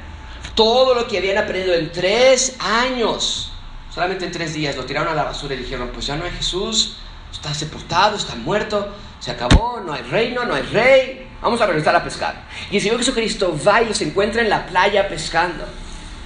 Todo 0.56 0.96
lo 0.96 1.06
que 1.06 1.18
habían 1.18 1.38
aprendido 1.38 1.76
en 1.76 1.92
tres 1.92 2.56
años, 2.60 3.52
solamente 3.94 4.24
en 4.24 4.32
tres 4.32 4.54
días, 4.54 4.78
lo 4.78 4.86
tiraron 4.86 5.10
a 5.10 5.14
la 5.14 5.24
basura 5.24 5.54
y 5.54 5.58
dijeron, 5.58 5.90
pues 5.94 6.06
ya 6.06 6.16
no 6.16 6.24
hay 6.24 6.32
Jesús, 6.32 6.96
está 7.30 7.54
sepultado, 7.54 8.16
está 8.16 8.36
muerto, 8.36 8.88
se 9.20 9.32
acabó, 9.32 9.82
no 9.86 9.92
hay 9.92 10.04
reino, 10.04 10.46
no 10.46 10.54
hay 10.56 10.62
rey, 10.62 11.28
vamos 11.42 11.60
a 11.60 11.66
regresar 11.66 11.94
a 11.94 12.06
pescar. 12.06 12.46
Y 12.72 12.78
el 12.78 12.82
Señor 12.82 13.00
Jesucristo 13.00 13.60
va 13.68 13.82
y 13.82 13.94
se 13.94 14.06
encuentra 14.06 14.42
en 14.42 14.48
la 14.48 14.66
playa 14.66 15.10
pescando. 15.10 15.66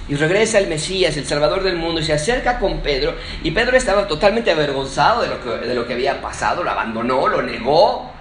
Y 0.08 0.14
regresa 0.14 0.60
el 0.60 0.68
Mesías, 0.68 1.16
el 1.16 1.26
Salvador 1.26 1.64
del 1.64 1.74
mundo, 1.74 2.00
y 2.00 2.04
se 2.04 2.12
acerca 2.12 2.60
con 2.60 2.82
Pedro. 2.82 3.16
Y 3.42 3.50
Pedro 3.50 3.76
estaba 3.76 4.06
totalmente 4.06 4.52
avergonzado 4.52 5.22
de 5.22 5.28
lo 5.28 5.42
que, 5.42 5.66
de 5.66 5.74
lo 5.74 5.88
que 5.88 5.94
había 5.94 6.20
pasado, 6.20 6.62
lo 6.62 6.70
abandonó, 6.70 7.26
lo 7.26 7.42
negó 7.42 8.14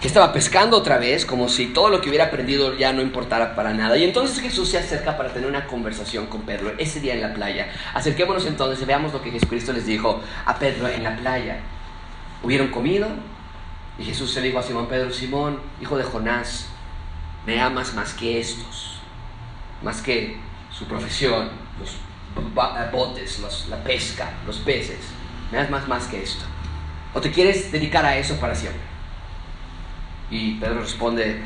que 0.00 0.06
estaba 0.06 0.32
pescando 0.32 0.76
otra 0.76 0.98
vez, 0.98 1.26
como 1.26 1.48
si 1.48 1.66
todo 1.66 1.88
lo 1.88 2.00
que 2.00 2.08
hubiera 2.08 2.26
aprendido 2.26 2.76
ya 2.76 2.92
no 2.92 3.02
importara 3.02 3.56
para 3.56 3.74
nada. 3.74 3.96
Y 3.96 4.04
entonces 4.04 4.38
Jesús 4.40 4.68
se 4.68 4.78
acerca 4.78 5.16
para 5.16 5.32
tener 5.32 5.48
una 5.48 5.66
conversación 5.66 6.26
con 6.26 6.42
Pedro 6.42 6.72
ese 6.78 7.00
día 7.00 7.14
en 7.14 7.20
la 7.20 7.34
playa. 7.34 7.72
Acerquémonos 7.94 8.46
entonces 8.46 8.80
y 8.80 8.84
veamos 8.84 9.12
lo 9.12 9.20
que 9.20 9.32
Jesucristo 9.32 9.72
les 9.72 9.86
dijo 9.86 10.22
a 10.44 10.56
Pedro 10.56 10.88
en 10.88 11.02
la 11.02 11.16
playa. 11.16 11.58
Hubieron 12.44 12.68
comido 12.68 13.08
y 13.98 14.04
Jesús 14.04 14.32
se 14.32 14.40
dijo 14.40 14.60
a 14.60 14.62
Simón 14.62 14.86
Pedro, 14.86 15.12
Simón, 15.12 15.60
hijo 15.80 15.98
de 15.98 16.04
Jonás, 16.04 16.68
me 17.44 17.60
amas 17.60 17.94
más 17.94 18.12
que 18.14 18.38
estos, 18.38 19.00
más 19.82 20.00
que 20.00 20.36
su 20.70 20.84
profesión, 20.84 21.50
los 21.80 21.96
botes, 22.92 23.40
la 23.68 23.82
pesca, 23.82 24.30
los 24.46 24.58
peces. 24.58 25.00
Me 25.50 25.58
amas 25.58 25.88
más 25.88 26.06
que 26.06 26.22
esto. 26.22 26.44
¿O 27.14 27.20
te 27.20 27.32
quieres 27.32 27.72
dedicar 27.72 28.04
a 28.04 28.16
eso 28.16 28.36
para 28.36 28.54
siempre? 28.54 28.87
Y 30.30 30.54
Pedro 30.56 30.80
responde, 30.80 31.42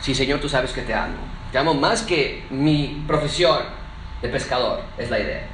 sí 0.00 0.14
Señor, 0.14 0.40
tú 0.40 0.48
sabes 0.48 0.72
que 0.72 0.82
te 0.82 0.94
amo. 0.94 1.16
Te 1.52 1.58
amo 1.58 1.74
más 1.74 2.02
que 2.02 2.44
mi 2.50 3.04
profesión 3.06 3.58
de 4.22 4.28
pescador, 4.28 4.82
es 4.98 5.10
la 5.10 5.18
idea. 5.18 5.46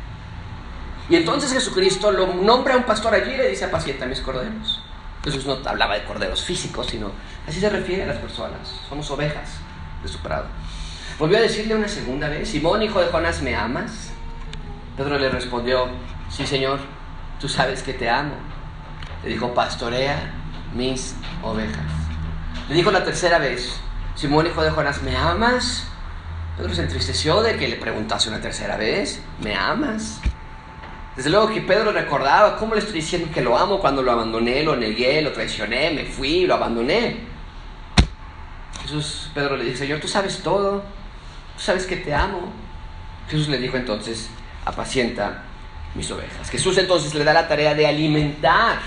Y 1.08 1.16
entonces 1.16 1.52
Jesucristo 1.52 2.10
lo 2.10 2.32
nombra 2.34 2.74
a 2.74 2.76
un 2.78 2.84
pastor 2.84 3.14
allí 3.14 3.32
y 3.32 3.36
le 3.36 3.50
dice, 3.50 3.64
apacienta 3.64 4.06
mis 4.06 4.20
corderos. 4.20 4.80
Jesús 5.24 5.46
no 5.46 5.58
hablaba 5.64 5.94
de 5.94 6.04
corderos 6.04 6.42
físicos, 6.42 6.86
sino 6.86 7.12
así 7.46 7.60
se 7.60 7.68
refiere 7.68 8.04
a 8.04 8.06
las 8.06 8.16
personas. 8.16 8.60
Somos 8.88 9.10
ovejas 9.10 9.50
de 10.02 10.08
su 10.08 10.18
prado. 10.18 10.46
Volvió 11.18 11.38
a 11.38 11.42
decirle 11.42 11.74
una 11.74 11.88
segunda 11.88 12.28
vez, 12.28 12.48
Simón, 12.48 12.82
hijo 12.82 13.00
de 13.00 13.06
Jonás, 13.08 13.42
¿me 13.42 13.54
amas? 13.54 14.10
Pedro 14.96 15.18
le 15.18 15.28
respondió, 15.28 15.88
sí 16.28 16.46
Señor, 16.46 16.80
tú 17.40 17.48
sabes 17.48 17.82
que 17.82 17.92
te 17.92 18.08
amo. 18.08 18.34
Le 19.22 19.30
dijo, 19.30 19.54
pastorea 19.54 20.32
mis 20.74 21.14
ovejas. 21.42 22.01
Le 22.68 22.74
dijo 22.74 22.90
la 22.90 23.04
tercera 23.04 23.38
vez, 23.38 23.80
Simón, 24.14 24.46
hijo 24.46 24.62
de 24.62 24.70
Jonás, 24.70 25.02
¿me 25.02 25.16
amas? 25.16 25.84
Pedro 26.56 26.74
se 26.74 26.82
entristeció 26.82 27.42
de 27.42 27.56
que 27.56 27.68
le 27.68 27.76
preguntase 27.76 28.28
una 28.28 28.40
tercera 28.40 28.76
vez, 28.76 29.22
¿me 29.40 29.54
amas? 29.54 30.20
Desde 31.16 31.30
luego 31.30 31.52
que 31.52 31.60
Pedro 31.60 31.92
recordaba, 31.92 32.56
¿cómo 32.56 32.74
le 32.74 32.80
estoy 32.80 32.94
diciendo 32.94 33.28
que 33.32 33.42
lo 33.42 33.56
amo 33.58 33.80
cuando 33.80 34.02
lo 34.02 34.12
abandoné, 34.12 34.62
lo 34.62 34.76
negué, 34.76 35.20
lo 35.22 35.32
traicioné, 35.32 35.90
me 35.90 36.04
fui, 36.04 36.46
lo 36.46 36.54
abandoné? 36.54 37.20
Jesús, 38.82 39.30
Pedro 39.34 39.56
le 39.56 39.64
dice, 39.64 39.78
Señor, 39.78 40.00
tú 40.00 40.08
sabes 40.08 40.38
todo, 40.42 40.80
tú 41.56 41.62
sabes 41.62 41.86
que 41.86 41.96
te 41.96 42.14
amo. 42.14 42.52
Jesús 43.28 43.48
le 43.48 43.58
dijo 43.58 43.76
entonces, 43.76 44.30
apacienta 44.64 45.42
mis 45.94 46.10
ovejas. 46.10 46.48
Jesús 46.50 46.78
entonces 46.78 47.14
le 47.14 47.24
da 47.24 47.32
la 47.32 47.48
tarea 47.48 47.74
de 47.74 47.86
alimentar 47.86 48.78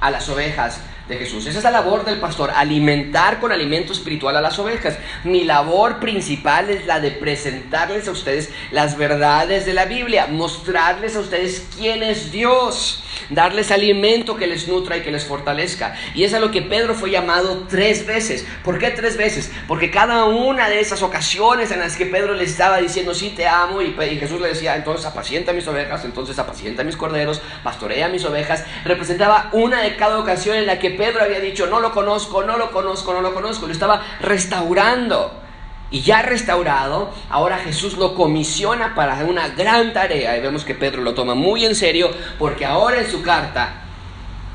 a 0.00 0.10
las 0.10 0.28
ovejas 0.28 0.80
Jesús. 1.18 1.46
Esa 1.46 1.58
es 1.58 1.64
la 1.64 1.70
labor 1.70 2.04
del 2.04 2.18
pastor, 2.18 2.50
alimentar 2.54 3.40
con 3.40 3.52
alimento 3.52 3.92
espiritual 3.92 4.36
a 4.36 4.40
las 4.40 4.58
ovejas. 4.58 4.98
Mi 5.24 5.44
labor 5.44 6.00
principal 6.00 6.70
es 6.70 6.86
la 6.86 7.00
de 7.00 7.10
presentarles 7.10 8.08
a 8.08 8.12
ustedes 8.12 8.50
las 8.70 8.96
verdades 8.96 9.66
de 9.66 9.74
la 9.74 9.86
Biblia, 9.86 10.26
mostrarles 10.26 11.16
a 11.16 11.20
ustedes 11.20 11.66
quién 11.76 12.02
es 12.02 12.32
Dios, 12.32 13.02
darles 13.30 13.70
alimento 13.70 14.36
que 14.36 14.46
les 14.46 14.68
nutra 14.68 14.96
y 14.96 15.02
que 15.02 15.10
les 15.10 15.24
fortalezca. 15.24 15.94
Y 16.14 16.24
es 16.24 16.34
a 16.34 16.40
lo 16.40 16.50
que 16.50 16.62
Pedro 16.62 16.94
fue 16.94 17.10
llamado 17.10 17.66
tres 17.68 18.06
veces. 18.06 18.46
¿Por 18.64 18.78
qué 18.78 18.90
tres 18.90 19.16
veces? 19.16 19.50
Porque 19.66 19.90
cada 19.90 20.24
una 20.24 20.68
de 20.68 20.80
esas 20.80 21.02
ocasiones 21.02 21.70
en 21.70 21.80
las 21.80 21.96
que 21.96 22.06
Pedro 22.06 22.34
le 22.34 22.44
estaba 22.44 22.78
diciendo, 22.78 23.14
sí, 23.14 23.30
te 23.30 23.46
amo, 23.46 23.82
y, 23.82 23.94
Jesús 24.18 24.40
le 24.40 24.48
decía, 24.48 24.76
entonces 24.76 25.06
apacienta 25.06 25.52
mis 25.52 25.66
ovejas, 25.66 26.04
entonces 26.04 26.38
apacienta 26.38 26.84
mis 26.84 26.96
corderos, 26.96 27.40
pastorea 27.62 28.08
mis 28.08 28.24
ovejas, 28.24 28.64
representaba 28.84 29.50
una 29.52 29.82
de 29.82 29.96
cada 29.96 30.18
ocasión 30.18 30.56
en 30.56 30.66
la 30.66 30.78
que 30.78 30.90
Pedro 31.00 31.22
había 31.24 31.40
dicho, 31.40 31.66
no 31.66 31.80
lo 31.80 31.92
conozco, 31.92 32.44
no 32.44 32.58
lo 32.58 32.70
conozco, 32.70 33.14
no 33.14 33.22
lo 33.22 33.32
conozco, 33.32 33.66
lo 33.66 33.72
estaba 33.72 34.02
restaurando. 34.20 35.32
Y 35.90 36.02
ya 36.02 36.20
restaurado, 36.20 37.10
ahora 37.30 37.56
Jesús 37.56 37.96
lo 37.96 38.14
comisiona 38.14 38.94
para 38.94 39.14
una 39.24 39.48
gran 39.48 39.94
tarea. 39.94 40.36
Y 40.36 40.42
vemos 40.42 40.62
que 40.62 40.74
Pedro 40.74 41.00
lo 41.00 41.14
toma 41.14 41.34
muy 41.34 41.64
en 41.64 41.74
serio 41.74 42.10
porque 42.38 42.66
ahora 42.66 43.00
en 43.00 43.10
su 43.10 43.22
carta 43.22 43.82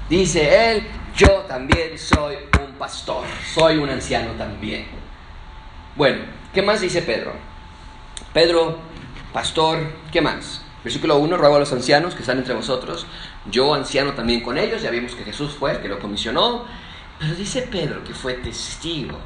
dice 0.08 0.72
él, 0.72 0.88
yo 1.18 1.30
también 1.48 1.98
soy 1.98 2.36
un 2.64 2.74
pastor, 2.76 3.26
soy 3.52 3.78
un 3.78 3.90
anciano 3.90 4.34
también. 4.34 4.86
Bueno, 5.96 6.26
¿qué 6.54 6.62
más 6.62 6.80
dice 6.80 7.02
Pedro? 7.02 7.34
Pedro, 8.34 8.78
pastor, 9.34 9.80
¿qué 10.12 10.22
más? 10.22 10.62
Versículo 10.84 11.18
1, 11.18 11.38
ruego 11.38 11.56
a 11.56 11.60
los 11.60 11.74
ancianos 11.74 12.14
que 12.14 12.22
están 12.22 12.38
entre 12.38 12.54
vosotros, 12.54 13.08
yo 13.50 13.74
anciano 13.74 14.14
también 14.14 14.42
con 14.42 14.58
ellos, 14.58 14.82
ya 14.82 14.90
vimos 14.90 15.14
que 15.14 15.24
Jesús 15.24 15.56
fue 15.58 15.72
el 15.72 15.80
que 15.80 15.88
lo 15.88 16.00
comisionó, 16.00 16.66
pero 17.20 17.34
dice 17.36 17.62
Pedro 17.64 18.04
que 18.04 18.14
fue 18.14 18.34
testigo 18.36 19.18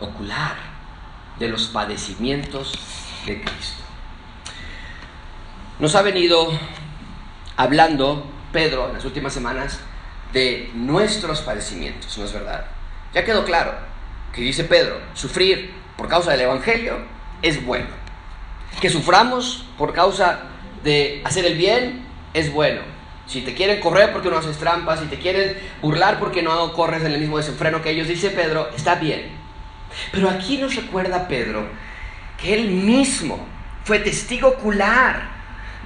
ocular 0.00 0.56
de 1.38 1.48
los 1.48 1.66
padecimientos 1.68 2.74
de 3.24 3.40
Cristo. 3.40 3.82
Nos 5.78 5.94
ha 5.94 6.02
venido 6.02 6.50
hablando 7.56 8.26
Pedro 8.52 8.88
en 8.88 8.94
las 8.94 9.04
últimas 9.04 9.32
semanas 9.32 9.80
de 10.32 10.70
nuestros 10.74 11.40
padecimientos, 11.40 12.16
¿no 12.18 12.24
es 12.24 12.32
verdad? 12.32 12.66
Ya 13.14 13.24
quedó 13.24 13.44
claro 13.44 13.74
que 14.32 14.42
dice 14.42 14.64
Pedro, 14.64 15.00
sufrir 15.14 15.72
por 15.96 16.08
causa 16.08 16.30
del 16.30 16.42
Evangelio 16.42 16.98
es 17.42 17.64
bueno. 17.64 17.88
Que 18.80 18.90
suframos 18.90 19.64
por 19.78 19.94
causa 19.94 20.40
de 20.84 21.22
hacer 21.24 21.46
el 21.46 21.56
bien 21.56 22.06
es 22.34 22.52
bueno. 22.52 22.95
Si 23.26 23.40
te 23.42 23.54
quieren 23.54 23.80
correr 23.80 24.12
porque 24.12 24.30
no 24.30 24.38
haces 24.38 24.56
trampas, 24.56 25.00
si 25.00 25.06
te 25.06 25.18
quieren 25.18 25.56
burlar 25.82 26.18
porque 26.18 26.42
no 26.42 26.72
corres 26.72 27.02
en 27.02 27.12
el 27.12 27.20
mismo 27.20 27.38
desenfreno 27.38 27.82
que 27.82 27.90
ellos, 27.90 28.08
dice 28.08 28.30
Pedro, 28.30 28.70
está 28.76 28.94
bien. 28.94 29.36
Pero 30.12 30.30
aquí 30.30 30.58
nos 30.58 30.76
recuerda 30.76 31.26
Pedro 31.26 31.66
que 32.40 32.54
él 32.54 32.68
mismo 32.68 33.44
fue 33.84 33.98
testigo 33.98 34.48
ocular 34.48 35.36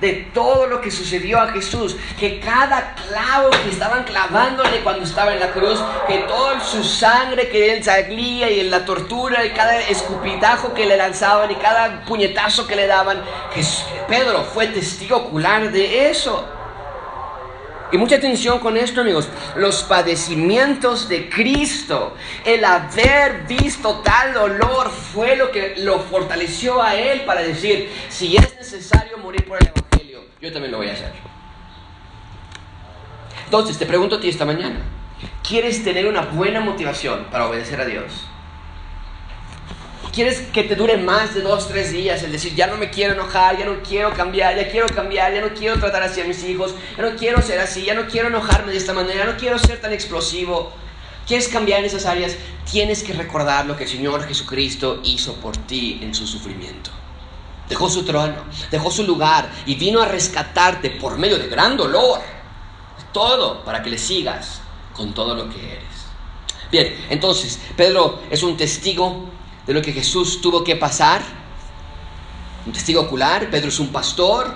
de 0.00 0.30
todo 0.32 0.66
lo 0.66 0.80
que 0.80 0.90
sucedió 0.90 1.38
a 1.38 1.48
Jesús, 1.48 1.96
que 2.18 2.40
cada 2.40 2.94
clavo 2.94 3.50
que 3.50 3.68
estaban 3.68 4.04
clavándole 4.04 4.80
cuando 4.80 5.04
estaba 5.04 5.34
en 5.34 5.40
la 5.40 5.50
cruz, 5.50 5.78
que 6.08 6.18
toda 6.20 6.58
su 6.60 6.82
sangre 6.82 7.48
que 7.50 7.74
él 7.74 7.84
salía 7.84 8.50
y 8.50 8.60
en 8.60 8.70
la 8.70 8.84
tortura 8.84 9.44
y 9.44 9.50
cada 9.50 9.78
escupitajo 9.78 10.72
que 10.72 10.86
le 10.86 10.96
lanzaban 10.96 11.50
y 11.50 11.56
cada 11.56 12.02
puñetazo 12.06 12.66
que 12.66 12.76
le 12.76 12.86
daban, 12.86 13.22
Pedro 14.08 14.42
fue 14.44 14.68
testigo 14.68 15.18
ocular 15.18 15.70
de 15.70 16.10
eso. 16.10 16.48
Y 17.92 17.98
mucha 17.98 18.16
atención 18.16 18.60
con 18.60 18.76
esto, 18.76 19.00
amigos. 19.00 19.28
Los 19.56 19.82
padecimientos 19.82 21.08
de 21.08 21.28
Cristo, 21.28 22.14
el 22.44 22.64
haber 22.64 23.46
visto 23.48 24.00
tal 24.04 24.32
dolor, 24.32 24.90
fue 24.90 25.36
lo 25.36 25.50
que 25.50 25.74
lo 25.78 25.98
fortaleció 25.98 26.80
a 26.82 26.94
él 26.94 27.22
para 27.22 27.42
decir, 27.42 27.90
si 28.08 28.36
es 28.36 28.54
necesario 28.56 29.18
morir 29.18 29.44
por 29.44 29.58
el 29.60 29.68
Evangelio, 29.68 30.24
yo 30.40 30.52
también 30.52 30.70
lo 30.70 30.78
voy 30.78 30.88
a 30.88 30.92
hacer. 30.92 31.12
Entonces, 33.44 33.76
te 33.76 33.86
pregunto 33.86 34.16
a 34.16 34.20
ti 34.20 34.28
esta 34.28 34.44
mañana, 34.44 34.80
¿quieres 35.46 35.82
tener 35.82 36.06
una 36.06 36.22
buena 36.22 36.60
motivación 36.60 37.26
para 37.32 37.48
obedecer 37.48 37.80
a 37.80 37.84
Dios? 37.84 38.29
Quieres 40.12 40.40
que 40.52 40.64
te 40.64 40.74
dure 40.74 40.96
más 40.96 41.34
de 41.34 41.42
dos, 41.42 41.68
tres 41.68 41.92
días, 41.92 42.22
el 42.22 42.32
decir, 42.32 42.54
ya 42.54 42.66
no 42.66 42.76
me 42.76 42.90
quiero 42.90 43.14
enojar, 43.14 43.58
ya 43.58 43.64
no 43.64 43.82
quiero 43.82 44.12
cambiar, 44.12 44.56
ya 44.56 44.70
quiero 44.70 44.86
cambiar, 44.88 45.32
ya 45.32 45.40
no 45.40 45.54
quiero 45.54 45.78
tratar 45.78 46.02
así 46.02 46.20
a 46.20 46.24
mis 46.24 46.42
hijos, 46.44 46.74
ya 46.96 47.02
no 47.04 47.16
quiero 47.16 47.40
ser 47.42 47.60
así, 47.60 47.84
ya 47.84 47.94
no 47.94 48.06
quiero 48.06 48.28
enojarme 48.28 48.72
de 48.72 48.78
esta 48.78 48.92
manera, 48.92 49.24
ya 49.24 49.32
no 49.32 49.36
quiero 49.36 49.58
ser 49.58 49.80
tan 49.80 49.92
explosivo. 49.92 50.72
¿Quieres 51.26 51.48
cambiar 51.48 51.80
en 51.80 51.86
esas 51.86 52.06
áreas? 52.06 52.36
Tienes 52.70 53.02
que 53.02 53.12
recordar 53.12 53.66
lo 53.66 53.76
que 53.76 53.84
el 53.84 53.90
Señor 53.90 54.26
Jesucristo 54.26 55.00
hizo 55.04 55.34
por 55.34 55.56
ti 55.56 56.00
en 56.02 56.14
su 56.14 56.26
sufrimiento. 56.26 56.90
Dejó 57.68 57.88
su 57.88 58.04
trono, 58.04 58.44
dejó 58.70 58.90
su 58.90 59.04
lugar 59.04 59.48
y 59.64 59.76
vino 59.76 60.02
a 60.02 60.06
rescatarte 60.06 60.90
por 60.90 61.18
medio 61.18 61.38
de 61.38 61.46
gran 61.46 61.76
dolor. 61.76 62.20
Todo 63.12 63.64
para 63.64 63.80
que 63.82 63.90
le 63.90 63.98
sigas 63.98 64.60
con 64.92 65.14
todo 65.14 65.36
lo 65.36 65.48
que 65.48 65.72
eres. 65.72 65.84
Bien, 66.72 67.06
entonces, 67.10 67.60
Pedro 67.76 68.22
es 68.30 68.42
un 68.42 68.56
testigo 68.56 69.30
de 69.70 69.74
lo 69.74 69.82
que 69.82 69.92
Jesús 69.92 70.40
tuvo 70.40 70.64
que 70.64 70.74
pasar. 70.74 71.22
Un 72.66 72.72
testigo 72.72 73.02
ocular, 73.02 73.48
Pedro 73.50 73.68
es 73.68 73.78
un 73.78 73.92
pastor, 73.92 74.52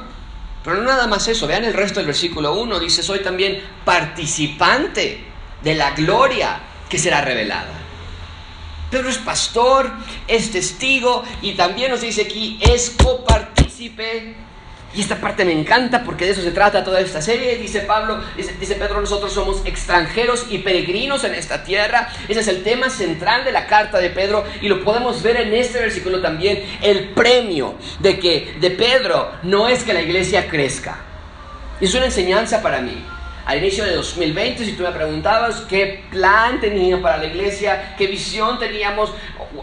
pero 0.64 0.78
no 0.78 0.83
nada 0.83 1.06
más 1.06 1.28
eso, 1.28 1.47
vean 1.47 1.62
el 1.64 1.73
resto 1.73 2.00
del 2.00 2.09
versículo 2.09 2.52
1, 2.54 2.80
dice, 2.80 3.00
soy 3.00 3.21
también 3.21 3.62
participante 3.85 5.25
de 5.62 5.75
la 5.76 5.92
gloria 5.92 6.61
que 6.88 6.99
será 6.99 7.21
revelada. 7.21 7.75
Pedro 8.90 9.09
es 9.09 9.18
pastor, 9.18 9.92
es 10.26 10.50
testigo 10.50 11.23
y 11.42 11.52
también 11.52 11.92
nos 11.92 12.00
dice 12.00 12.23
aquí, 12.23 12.59
es 12.61 12.90
copartícipe 13.00 14.35
y 14.95 15.01
esta 15.01 15.17
parte 15.17 15.45
me 15.45 15.53
encanta 15.53 16.05
porque 16.05 16.25
de 16.25 16.31
eso 16.33 16.43
se 16.43 16.53
trata 16.53 16.85
toda 16.85 17.01
esta 17.01 17.21
serie. 17.21 17.57
Dice 17.57 17.81
Pablo, 17.81 18.21
dice, 18.37 18.75
Pedro, 18.77 19.01
nosotros 19.01 19.33
somos 19.33 19.63
extranjeros 19.65 20.47
y 20.51 20.59
peregrinos 20.59 21.25
en 21.25 21.35
esta 21.35 21.65
tierra. 21.65 22.09
Ese 22.29 22.41
es 22.41 22.49
el 22.49 22.63
tema 22.63 22.89
central 22.91 23.45
de 23.45 23.53
la 23.53 23.67
carta 23.67 23.99
de 23.99 24.11
Pedro 24.11 24.45
y 24.61 24.68
lo 24.68 24.85
podemos 24.85 25.23
ver 25.23 25.38
en 25.38 25.53
este 25.53 25.81
versículo 25.81 26.21
también. 26.21 26.62
El 26.81 27.09
premio 27.09 27.75
de 27.99 28.21
que 28.21 28.55
de 28.61 28.71
Pedro 28.71 29.33
no 29.42 29.68
es 29.68 29.83
que 29.83 29.95
la 29.95 30.03
iglesia 30.03 30.49
crezca. 30.49 30.99
Es 31.81 31.92
una 31.95 32.05
enseñanza 32.05 32.62
para 32.62 32.81
mí. 32.81 33.05
Al 33.47 33.59
inicio 33.59 33.85
de 33.85 33.95
2020, 33.97 34.64
si 34.64 34.73
tú 34.73 34.85
me 34.85 34.92
preguntabas 34.92 35.62
qué 35.62 36.05
plan 36.11 36.61
tenía 36.61 37.03
para 37.03 37.18
la 37.18 37.27
iglesia, 37.27 37.95
qué 37.99 38.07
visión 38.07 38.59
teníamos, 38.59 39.12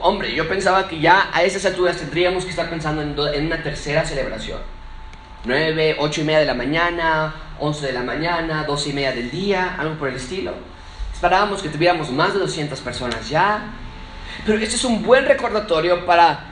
hombre, 0.01 0.35
yo 0.35 0.47
pensaba 0.47 0.87
que 0.87 0.99
ya 0.99 1.31
a 1.33 1.41
esas 1.41 1.65
alturas 1.65 1.97
tendríamos 1.97 2.43
que 2.43 2.51
estar 2.51 2.69
pensando 2.69 3.01
en 3.33 3.45
una 3.47 3.63
tercera 3.63 4.05
celebración 4.05 4.59
9, 5.45 5.97
8 5.99 6.21
y 6.21 6.23
media 6.23 6.39
de 6.39 6.45
la 6.45 6.53
mañana, 6.53 7.33
11 7.59 7.87
de 7.87 7.93
la 7.93 8.03
mañana, 8.03 8.63
12 8.63 8.89
y 8.89 8.93
media 8.93 9.11
del 9.11 9.31
día, 9.31 9.75
algo 9.77 9.95
por 9.95 10.09
el 10.09 10.15
estilo. 10.15 10.53
Esperábamos 11.13 11.61
que 11.61 11.69
tuviéramos 11.69 12.11
más 12.11 12.33
de 12.33 12.39
200 12.39 12.79
personas 12.81 13.29
ya. 13.29 13.73
Pero 14.45 14.57
este 14.57 14.75
es 14.75 14.85
un 14.85 15.03
buen 15.03 15.25
recordatorio 15.25 16.05
para 16.05 16.50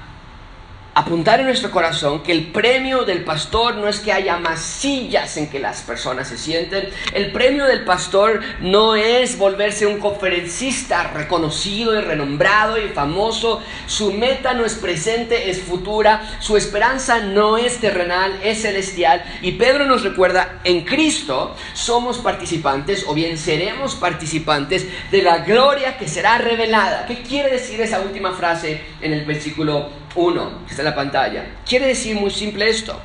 apuntar 0.94 1.40
en 1.40 1.46
nuestro 1.46 1.72
corazón 1.72 2.24
que 2.24 2.32
el 2.32 2.48
premio 2.48 3.04
del 3.06 3.24
pastor 3.24 3.76
no 3.76 3.88
es 3.88 4.00
que 4.00 4.12
haya 4.12 4.38
más 4.38 4.60
sillas 4.60 5.38
en 5.38 5.50
que 5.50 5.60
las 5.60 5.82
personas 5.82 6.28
se 6.28 6.38
sienten. 6.38 6.90
El 7.14 7.32
premio 7.32 7.66
del 7.66 7.86
pastor 7.86 8.42
no 8.62 8.96
es 8.96 9.38
volverse 9.38 9.86
un 9.86 10.00
conferencista 10.00 11.12
reconocido 11.14 11.98
y 11.98 12.02
renombrado 12.02 12.78
y 12.78 12.90
famoso. 12.90 13.62
Su 13.86 14.14
meta 14.14 14.54
no 14.54 14.66
es 14.66 14.76
presente, 14.76 15.50
es 15.50 15.62
futura. 15.62 16.38
Su 16.40 16.58
esperanza 16.58 17.20
no 17.20 17.58
es 17.58 17.80
terrenal, 17.80 18.40
es 18.44 18.62
celestial. 18.62 19.24
Y 19.42 19.54
Pedro 19.54 19.86
nos 19.86 20.04
recuerda, 20.04 20.60
en 20.64 20.86
Cristo 20.86 21.56
somos 21.74 22.18
participantes 22.18 23.06
o 23.08 23.14
bien 23.14 23.38
seremos 23.38 23.96
participantes 23.96 24.88
de 25.12 25.22
la 25.22 25.40
gloria 25.40 25.98
que 25.98 26.08
será 26.08 26.38
revelada. 26.38 27.06
¿Qué 27.06 27.22
quiere 27.22 27.52
decir 27.52 27.80
esa 27.82 28.02
última 28.02 28.34
frase 28.34 28.82
en 29.02 29.14
el 29.14 29.26
versículo 29.26 29.99
1, 30.16 30.66
que 30.66 30.72
está 30.72 30.82
en 30.82 30.90
la 30.90 30.96
pantalla. 30.96 31.46
Quiere 31.68 31.88
decir 31.88 32.16
muy 32.16 32.32
simple 32.32 32.70
esto, 32.70 33.00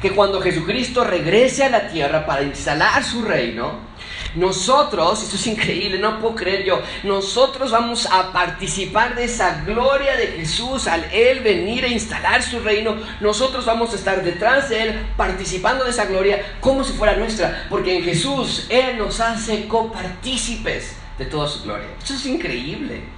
que 0.00 0.12
cuando 0.12 0.40
Jesucristo 0.40 1.04
regrese 1.04 1.64
a 1.64 1.70
la 1.70 1.88
tierra 1.88 2.24
para 2.26 2.42
instalar 2.42 3.02
su 3.02 3.22
reino, 3.22 3.88
nosotros, 4.34 5.22
esto 5.22 5.36
es 5.36 5.46
increíble, 5.46 5.98
no 5.98 6.20
puedo 6.20 6.34
creer 6.34 6.64
yo, 6.64 6.80
nosotros 7.02 7.70
vamos 7.70 8.06
a 8.06 8.30
participar 8.32 9.14
de 9.14 9.24
esa 9.24 9.62
gloria 9.64 10.16
de 10.16 10.28
Jesús 10.28 10.86
al 10.86 11.04
Él 11.12 11.40
venir 11.40 11.84
a 11.84 11.88
instalar 11.88 12.42
su 12.42 12.60
reino. 12.60 12.96
Nosotros 13.20 13.64
vamos 13.64 13.92
a 13.92 13.96
estar 13.96 14.22
detrás 14.22 14.68
de 14.68 14.82
Él 14.82 15.06
participando 15.16 15.84
de 15.84 15.90
esa 15.90 16.04
gloria 16.06 16.56
como 16.60 16.84
si 16.84 16.92
fuera 16.92 17.16
nuestra, 17.16 17.66
porque 17.70 17.96
en 17.96 18.04
Jesús 18.04 18.66
Él 18.68 18.98
nos 18.98 19.18
hace 19.20 19.66
copartícipes 19.66 20.96
de 21.18 21.24
toda 21.24 21.48
su 21.48 21.62
gloria. 21.62 21.88
Esto 21.98 22.14
es 22.14 22.26
increíble. 22.26 23.17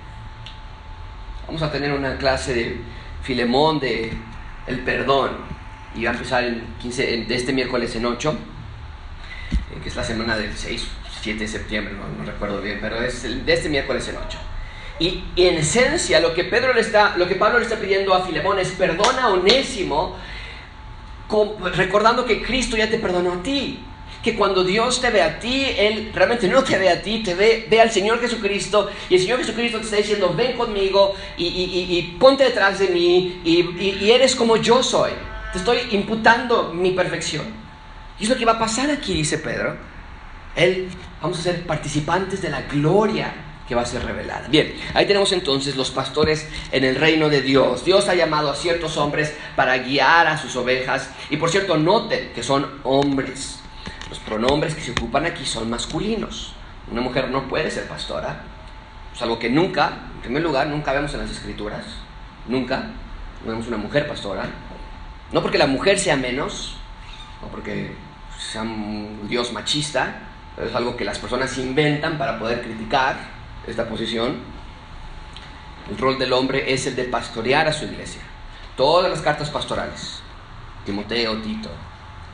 Vamos 1.50 1.62
a 1.62 1.72
tener 1.72 1.92
una 1.92 2.16
clase 2.16 2.54
de 2.54 2.76
Filemón 3.24 3.80
de 3.80 4.12
el 4.68 4.78
perdón 4.84 5.32
y 5.96 6.04
va 6.04 6.10
a 6.10 6.12
empezar 6.12 6.44
el 6.44 6.62
15, 6.80 7.24
de 7.26 7.34
este 7.34 7.52
miércoles 7.52 7.96
en 7.96 8.06
8, 8.06 8.30
eh, 9.50 9.80
que 9.82 9.88
es 9.88 9.96
la 9.96 10.04
semana 10.04 10.36
del 10.36 10.56
6, 10.56 10.86
7 11.22 11.40
de 11.40 11.48
septiembre, 11.48 11.92
no, 11.94 12.24
recuerdo 12.24 12.60
bien, 12.62 12.78
pero 12.80 13.02
es 13.02 13.24
de 13.24 13.52
este 13.52 13.68
miércoles 13.68 14.06
en 14.06 14.18
8. 14.18 14.38
Y, 15.00 15.24
en 15.34 15.56
esencia 15.56 16.20
lo 16.20 16.34
que, 16.34 16.44
Pedro 16.44 16.72
le 16.72 16.82
está, 16.82 17.16
lo 17.16 17.26
que 17.26 17.34
Pablo 17.34 17.58
le 17.58 17.64
está 17.64 17.80
pidiendo 17.80 18.14
a 18.14 18.24
Filemón 18.24 18.60
es 18.60 18.70
perdona 18.70 19.24
a 19.24 19.28
Onésimo, 19.30 20.16
recordando 21.74 22.26
que 22.26 22.42
Cristo 22.42 22.76
ya 22.76 22.88
te 22.88 22.98
perdonó 22.98 23.32
a 23.32 23.42
ti 23.42 23.80
que 24.22 24.36
cuando 24.36 24.64
Dios 24.64 25.00
te 25.00 25.10
ve 25.10 25.22
a 25.22 25.38
ti, 25.38 25.66
Él 25.76 26.10
realmente 26.14 26.46
no 26.48 26.62
te 26.62 26.78
ve 26.78 26.90
a 26.90 27.00
ti, 27.00 27.22
te 27.22 27.34
ve, 27.34 27.66
ve 27.70 27.80
al 27.80 27.90
Señor 27.90 28.20
Jesucristo 28.20 28.90
y 29.08 29.14
el 29.14 29.20
Señor 29.20 29.38
Jesucristo 29.38 29.78
te 29.78 29.84
está 29.84 29.96
diciendo, 29.96 30.34
ven 30.36 30.56
conmigo 30.56 31.14
y, 31.36 32.16
ponte 32.18 32.44
detrás 32.44 32.78
de 32.78 32.88
mí 32.88 33.40
y, 33.44 34.10
eres 34.10 34.36
como 34.36 34.56
yo 34.56 34.82
soy. 34.82 35.12
Te 35.52 35.58
estoy 35.58 35.78
imputando 35.92 36.72
mi 36.72 36.92
perfección. 36.92 37.44
Y 38.18 38.24
es 38.24 38.28
lo 38.28 38.36
que 38.36 38.44
va 38.44 38.52
a 38.52 38.58
pasar 38.58 38.90
aquí, 38.90 39.14
dice 39.14 39.38
Pedro. 39.38 39.76
Él, 40.54 40.88
vamos 41.22 41.38
a 41.38 41.42
ser 41.42 41.66
participantes 41.66 42.42
de 42.42 42.50
la 42.50 42.62
gloria 42.62 43.32
que 43.66 43.74
va 43.74 43.82
a 43.82 43.86
ser 43.86 44.04
revelada. 44.04 44.48
Bien, 44.48 44.74
ahí 44.94 45.06
tenemos 45.06 45.32
entonces 45.32 45.76
los 45.76 45.90
pastores 45.90 46.46
en 46.72 46.84
el 46.84 46.96
reino 46.96 47.28
de 47.28 47.40
Dios. 47.40 47.84
Dios 47.84 48.08
ha 48.08 48.14
llamado 48.14 48.50
a 48.50 48.56
ciertos 48.56 48.96
hombres 48.96 49.32
para 49.56 49.78
guiar 49.78 50.26
a 50.26 50.36
sus 50.36 50.54
ovejas. 50.56 51.08
Y 51.30 51.36
por 51.36 51.50
cierto, 51.50 51.76
noten 51.76 52.32
que 52.34 52.42
son 52.42 52.80
hombres. 52.82 53.59
Los 54.10 54.18
pronombres 54.18 54.74
que 54.74 54.80
se 54.80 54.90
ocupan 54.90 55.24
aquí 55.24 55.46
son 55.46 55.70
masculinos. 55.70 56.52
Una 56.90 57.00
mujer 57.00 57.30
no 57.30 57.46
puede 57.46 57.70
ser 57.70 57.86
pastora. 57.86 58.42
Es 59.14 59.22
algo 59.22 59.38
que 59.38 59.48
nunca, 59.48 59.92
en 60.16 60.20
primer 60.20 60.42
lugar, 60.42 60.66
nunca 60.66 60.92
vemos 60.92 61.14
en 61.14 61.20
las 61.20 61.30
escrituras. 61.30 61.84
Nunca 62.48 62.90
vemos 63.46 63.68
una 63.68 63.76
mujer 63.76 64.08
pastora. 64.08 64.48
No 65.30 65.42
porque 65.42 65.58
la 65.58 65.68
mujer 65.68 65.96
sea 65.96 66.16
menos, 66.16 66.76
no 67.40 67.48
porque 67.48 67.94
sea 68.36 68.62
un 68.62 69.28
Dios 69.28 69.52
machista, 69.52 70.22
pero 70.56 70.68
es 70.68 70.74
algo 70.74 70.96
que 70.96 71.04
las 71.04 71.20
personas 71.20 71.56
inventan 71.58 72.18
para 72.18 72.36
poder 72.36 72.62
criticar 72.62 73.16
esta 73.64 73.88
posición. 73.88 74.38
El 75.88 75.98
rol 75.98 76.18
del 76.18 76.32
hombre 76.32 76.72
es 76.72 76.84
el 76.88 76.96
de 76.96 77.04
pastorear 77.04 77.68
a 77.68 77.72
su 77.72 77.84
iglesia. 77.84 78.22
Todas 78.76 79.08
las 79.08 79.20
cartas 79.20 79.50
pastorales, 79.50 80.20
Timoteo, 80.84 81.36
Tito, 81.42 81.70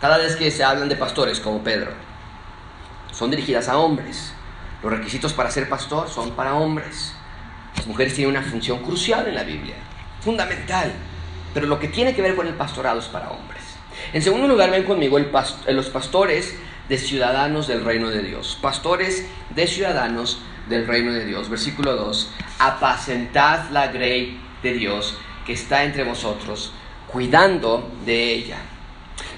cada 0.00 0.18
vez 0.18 0.36
que 0.36 0.50
se 0.50 0.64
hablan 0.64 0.88
de 0.88 0.96
pastores 0.96 1.40
como 1.40 1.62
Pedro, 1.62 1.92
son 3.12 3.30
dirigidas 3.30 3.68
a 3.68 3.78
hombres. 3.78 4.32
Los 4.82 4.92
requisitos 4.92 5.32
para 5.32 5.50
ser 5.50 5.68
pastor 5.68 6.08
son 6.08 6.32
para 6.32 6.54
hombres. 6.54 7.14
Las 7.76 7.86
mujeres 7.86 8.14
tienen 8.14 8.36
una 8.36 8.48
función 8.48 8.82
crucial 8.82 9.26
en 9.26 9.34
la 9.34 9.42
Biblia, 9.42 9.76
fundamental, 10.20 10.92
pero 11.54 11.66
lo 11.66 11.78
que 11.78 11.88
tiene 11.88 12.14
que 12.14 12.22
ver 12.22 12.36
con 12.36 12.46
el 12.46 12.54
pastorado 12.54 12.98
es 12.98 13.06
para 13.06 13.30
hombres. 13.30 13.62
En 14.12 14.22
segundo 14.22 14.46
lugar, 14.46 14.70
ven 14.70 14.84
conmigo 14.84 15.18
el 15.18 15.30
los 15.74 15.88
pastores 15.88 16.54
de 16.88 16.98
ciudadanos 16.98 17.66
del 17.66 17.84
reino 17.84 18.10
de 18.10 18.22
Dios. 18.22 18.58
Pastores 18.60 19.26
de 19.50 19.66
ciudadanos 19.66 20.40
del 20.68 20.86
reino 20.86 21.12
de 21.12 21.24
Dios. 21.24 21.48
Versículo 21.48 21.96
2. 21.96 22.30
Apacentad 22.58 23.70
la 23.70 23.88
grey 23.88 24.40
de 24.62 24.74
Dios 24.74 25.16
que 25.46 25.52
está 25.52 25.84
entre 25.84 26.04
vosotros, 26.04 26.72
cuidando 27.06 27.90
de 28.04 28.32
ella. 28.32 28.58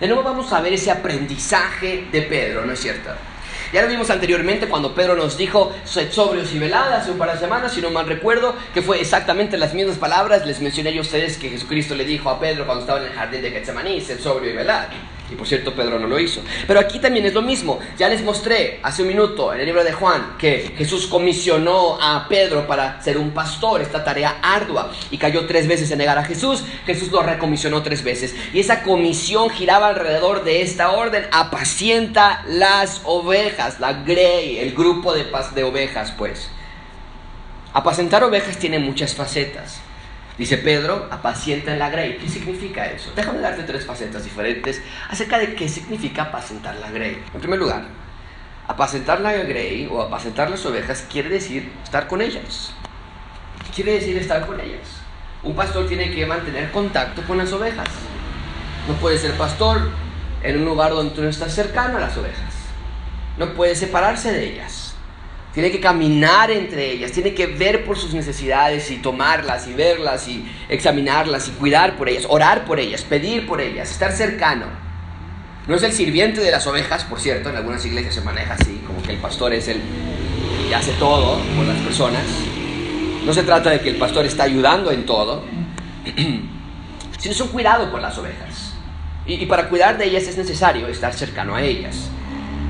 De 0.00 0.06
nuevo 0.06 0.22
vamos 0.22 0.52
a 0.52 0.60
ver 0.60 0.72
ese 0.72 0.92
aprendizaje 0.92 2.06
de 2.12 2.22
Pedro, 2.22 2.64
¿no 2.64 2.72
es 2.72 2.78
cierto? 2.78 3.10
Ya 3.72 3.82
lo 3.82 3.88
vimos 3.88 4.08
anteriormente 4.10 4.68
cuando 4.68 4.94
Pedro 4.94 5.16
nos 5.16 5.36
dijo, 5.36 5.74
sed 5.84 6.12
sobrios 6.12 6.54
y 6.54 6.58
veladas 6.60 7.02
hace 7.02 7.10
un 7.10 7.18
par 7.18 7.32
de 7.32 7.38
semanas, 7.38 7.74
si 7.74 7.82
no 7.82 7.90
mal 7.90 8.06
recuerdo, 8.06 8.54
que 8.72 8.80
fue 8.80 9.00
exactamente 9.00 9.58
las 9.58 9.74
mismas 9.74 9.96
palabras, 9.96 10.46
les 10.46 10.60
mencioné 10.60 10.96
a 10.96 11.00
ustedes 11.00 11.36
que 11.36 11.50
Jesucristo 11.50 11.96
le 11.96 12.04
dijo 12.04 12.30
a 12.30 12.38
Pedro 12.38 12.64
cuando 12.64 12.82
estaba 12.82 13.00
en 13.00 13.06
el 13.06 13.12
jardín 13.12 13.42
de 13.42 13.50
Getsemaní, 13.50 14.00
sed 14.00 14.20
sobrio 14.20 14.52
y 14.52 14.54
velad. 14.54 14.86
Y 15.30 15.34
por 15.34 15.46
cierto, 15.46 15.74
Pedro 15.74 15.98
no 15.98 16.06
lo 16.06 16.18
hizo. 16.18 16.42
Pero 16.66 16.80
aquí 16.80 16.98
también 16.98 17.26
es 17.26 17.34
lo 17.34 17.42
mismo. 17.42 17.78
Ya 17.98 18.08
les 18.08 18.22
mostré 18.22 18.80
hace 18.82 19.02
un 19.02 19.08
minuto 19.08 19.52
en 19.52 19.60
el 19.60 19.66
libro 19.66 19.84
de 19.84 19.92
Juan 19.92 20.36
que 20.38 20.72
Jesús 20.76 21.06
comisionó 21.06 21.98
a 22.00 22.26
Pedro 22.28 22.66
para 22.66 23.02
ser 23.02 23.18
un 23.18 23.32
pastor, 23.32 23.82
esta 23.82 24.02
tarea 24.02 24.38
ardua, 24.42 24.90
y 25.10 25.18
cayó 25.18 25.46
tres 25.46 25.68
veces 25.68 25.90
en 25.90 25.98
negar 25.98 26.18
a 26.18 26.24
Jesús. 26.24 26.64
Jesús 26.86 27.12
lo 27.12 27.22
recomisionó 27.22 27.82
tres 27.82 28.02
veces. 28.02 28.34
Y 28.54 28.60
esa 28.60 28.82
comisión 28.82 29.50
giraba 29.50 29.88
alrededor 29.88 30.44
de 30.44 30.62
esta 30.62 30.92
orden, 30.92 31.26
apacienta 31.30 32.42
las 32.48 33.02
ovejas, 33.04 33.80
la 33.80 33.92
grey, 33.92 34.58
el 34.58 34.74
grupo 34.74 35.12
de, 35.12 35.26
de 35.54 35.64
ovejas, 35.64 36.12
pues. 36.16 36.48
Apacentar 37.74 38.24
ovejas 38.24 38.56
tiene 38.56 38.78
muchas 38.78 39.14
facetas. 39.14 39.80
Dice 40.38 40.56
Pedro, 40.56 41.08
apacienta 41.10 41.72
en 41.72 41.80
la 41.80 41.90
grey. 41.90 42.16
¿Qué 42.16 42.28
significa 42.28 42.86
eso? 42.86 43.10
Déjame 43.16 43.40
darte 43.40 43.64
tres 43.64 43.84
facetas 43.84 44.22
diferentes 44.22 44.80
acerca 45.10 45.36
de 45.36 45.56
qué 45.56 45.68
significa 45.68 46.22
apacentar 46.22 46.76
la 46.76 46.92
grey. 46.92 47.20
En 47.34 47.40
primer 47.40 47.58
lugar, 47.58 47.82
apacentar 48.68 49.20
la 49.20 49.32
grey 49.32 49.88
o 49.90 50.00
apacentar 50.00 50.48
las 50.48 50.64
ovejas 50.64 51.04
quiere 51.10 51.28
decir 51.28 51.72
estar 51.82 52.06
con 52.06 52.22
ellas. 52.22 52.72
Quiere 53.74 53.94
decir 53.94 54.16
estar 54.16 54.46
con 54.46 54.60
ellas. 54.60 55.02
Un 55.42 55.56
pastor 55.56 55.88
tiene 55.88 56.14
que 56.14 56.24
mantener 56.24 56.70
contacto 56.70 57.22
con 57.22 57.38
las 57.38 57.52
ovejas. 57.52 57.88
No 58.86 58.94
puede 58.94 59.18
ser 59.18 59.32
pastor 59.32 59.90
en 60.44 60.58
un 60.58 60.64
lugar 60.64 60.92
donde 60.92 61.16
tú 61.16 61.22
no 61.22 61.28
estás 61.28 61.52
cercano 61.52 61.96
a 61.96 62.00
las 62.00 62.16
ovejas. 62.16 62.54
No 63.38 63.54
puede 63.54 63.74
separarse 63.74 64.30
de 64.30 64.52
ellas 64.52 64.87
tiene 65.54 65.70
que 65.70 65.80
caminar 65.80 66.50
entre 66.50 66.92
ellas, 66.92 67.12
tiene 67.12 67.34
que 67.34 67.46
ver 67.46 67.84
por 67.84 67.98
sus 67.98 68.14
necesidades 68.14 68.90
y 68.90 68.96
tomarlas 68.96 69.66
y 69.66 69.72
verlas 69.72 70.28
y 70.28 70.44
examinarlas 70.68 71.48
y 71.48 71.52
cuidar 71.52 71.96
por 71.96 72.08
ellas, 72.08 72.26
orar 72.28 72.64
por 72.64 72.78
ellas, 72.78 73.02
pedir 73.02 73.46
por 73.46 73.60
ellas, 73.60 73.90
estar 73.90 74.12
cercano. 74.12 74.66
No 75.66 75.74
es 75.74 75.82
el 75.82 75.92
sirviente 75.92 76.40
de 76.40 76.50
las 76.50 76.66
ovejas, 76.66 77.04
por 77.04 77.20
cierto, 77.20 77.50
en 77.50 77.56
algunas 77.56 77.84
iglesias 77.84 78.14
se 78.14 78.20
maneja 78.20 78.54
así, 78.54 78.80
como 78.86 79.02
que 79.02 79.12
el 79.12 79.18
pastor 79.18 79.52
es 79.52 79.68
el 79.68 79.80
que 80.68 80.74
hace 80.74 80.92
todo 80.92 81.38
por 81.56 81.66
las 81.66 81.78
personas. 81.78 82.24
No 83.24 83.32
se 83.32 83.42
trata 83.42 83.70
de 83.70 83.80
que 83.80 83.90
el 83.90 83.96
pastor 83.96 84.24
está 84.26 84.44
ayudando 84.44 84.90
en 84.90 85.04
todo, 85.04 85.44
sino 87.18 87.32
es 87.32 87.40
un 87.40 87.48
cuidado 87.48 87.90
por 87.90 88.00
las 88.00 88.16
ovejas. 88.16 88.74
Y, 89.26 89.34
y 89.34 89.46
para 89.46 89.68
cuidar 89.68 89.98
de 89.98 90.06
ellas 90.06 90.24
es 90.24 90.38
necesario 90.38 90.88
estar 90.88 91.12
cercano 91.12 91.54
a 91.54 91.62
ellas. 91.62 92.10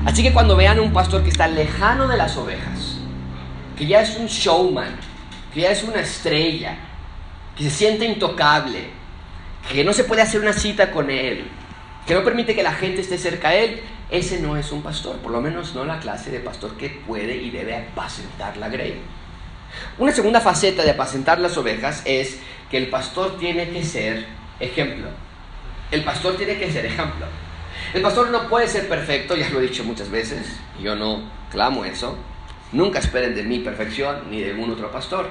Así 0.05 0.23
que 0.23 0.33
cuando 0.33 0.55
vean 0.55 0.79
un 0.79 0.93
pastor 0.93 1.23
que 1.23 1.29
está 1.29 1.47
lejano 1.47 2.07
de 2.07 2.17
las 2.17 2.37
ovejas, 2.37 2.97
que 3.77 3.85
ya 3.85 4.01
es 4.01 4.17
un 4.17 4.27
showman, 4.27 4.97
que 5.53 5.61
ya 5.61 5.71
es 5.71 5.83
una 5.83 5.99
estrella, 5.99 6.77
que 7.55 7.63
se 7.65 7.69
siente 7.69 8.05
intocable, 8.05 8.89
que 9.71 9.83
no 9.83 9.93
se 9.93 10.05
puede 10.05 10.21
hacer 10.21 10.41
una 10.41 10.53
cita 10.53 10.91
con 10.91 11.09
él, 11.09 11.45
que 12.07 12.13
no 12.13 12.23
permite 12.23 12.55
que 12.55 12.63
la 12.63 12.73
gente 12.73 13.01
esté 13.01 13.17
cerca 13.17 13.49
de 13.49 13.63
él, 13.65 13.81
ese 14.09 14.39
no 14.39 14.57
es 14.57 14.71
un 14.71 14.81
pastor, 14.81 15.17
por 15.17 15.31
lo 15.31 15.41
menos 15.41 15.75
no 15.75 15.85
la 15.85 15.99
clase 15.99 16.31
de 16.31 16.39
pastor 16.39 16.75
que 16.77 16.89
puede 16.89 17.35
y 17.35 17.51
debe 17.51 17.75
apacentar 17.75 18.57
la 18.57 18.69
grey. 18.69 18.99
Una 19.97 20.11
segunda 20.11 20.41
faceta 20.41 20.83
de 20.83 20.91
apacentar 20.91 21.39
las 21.39 21.57
ovejas 21.57 22.01
es 22.05 22.39
que 22.71 22.77
el 22.77 22.87
pastor 22.87 23.37
tiene 23.37 23.69
que 23.69 23.83
ser 23.83 24.25
ejemplo. 24.59 25.09
El 25.91 26.03
pastor 26.03 26.37
tiene 26.37 26.57
que 26.57 26.71
ser 26.71 26.85
ejemplo. 26.85 27.27
El 27.93 28.03
pastor 28.03 28.29
no 28.29 28.47
puede 28.47 28.67
ser 28.67 28.87
perfecto, 28.87 29.35
ya 29.35 29.49
lo 29.49 29.59
he 29.59 29.63
dicho 29.63 29.83
muchas 29.83 30.11
veces, 30.11 30.45
yo 30.79 30.95
no 30.95 31.23
clamo 31.51 31.85
eso. 31.85 32.15
Nunca 32.71 32.99
esperen 32.99 33.33
de 33.33 33.41
mi 33.41 33.59
perfección 33.59 34.29
ni 34.29 34.41
de 34.41 34.53
ningún 34.53 34.71
otro 34.71 34.91
pastor. 34.91 35.27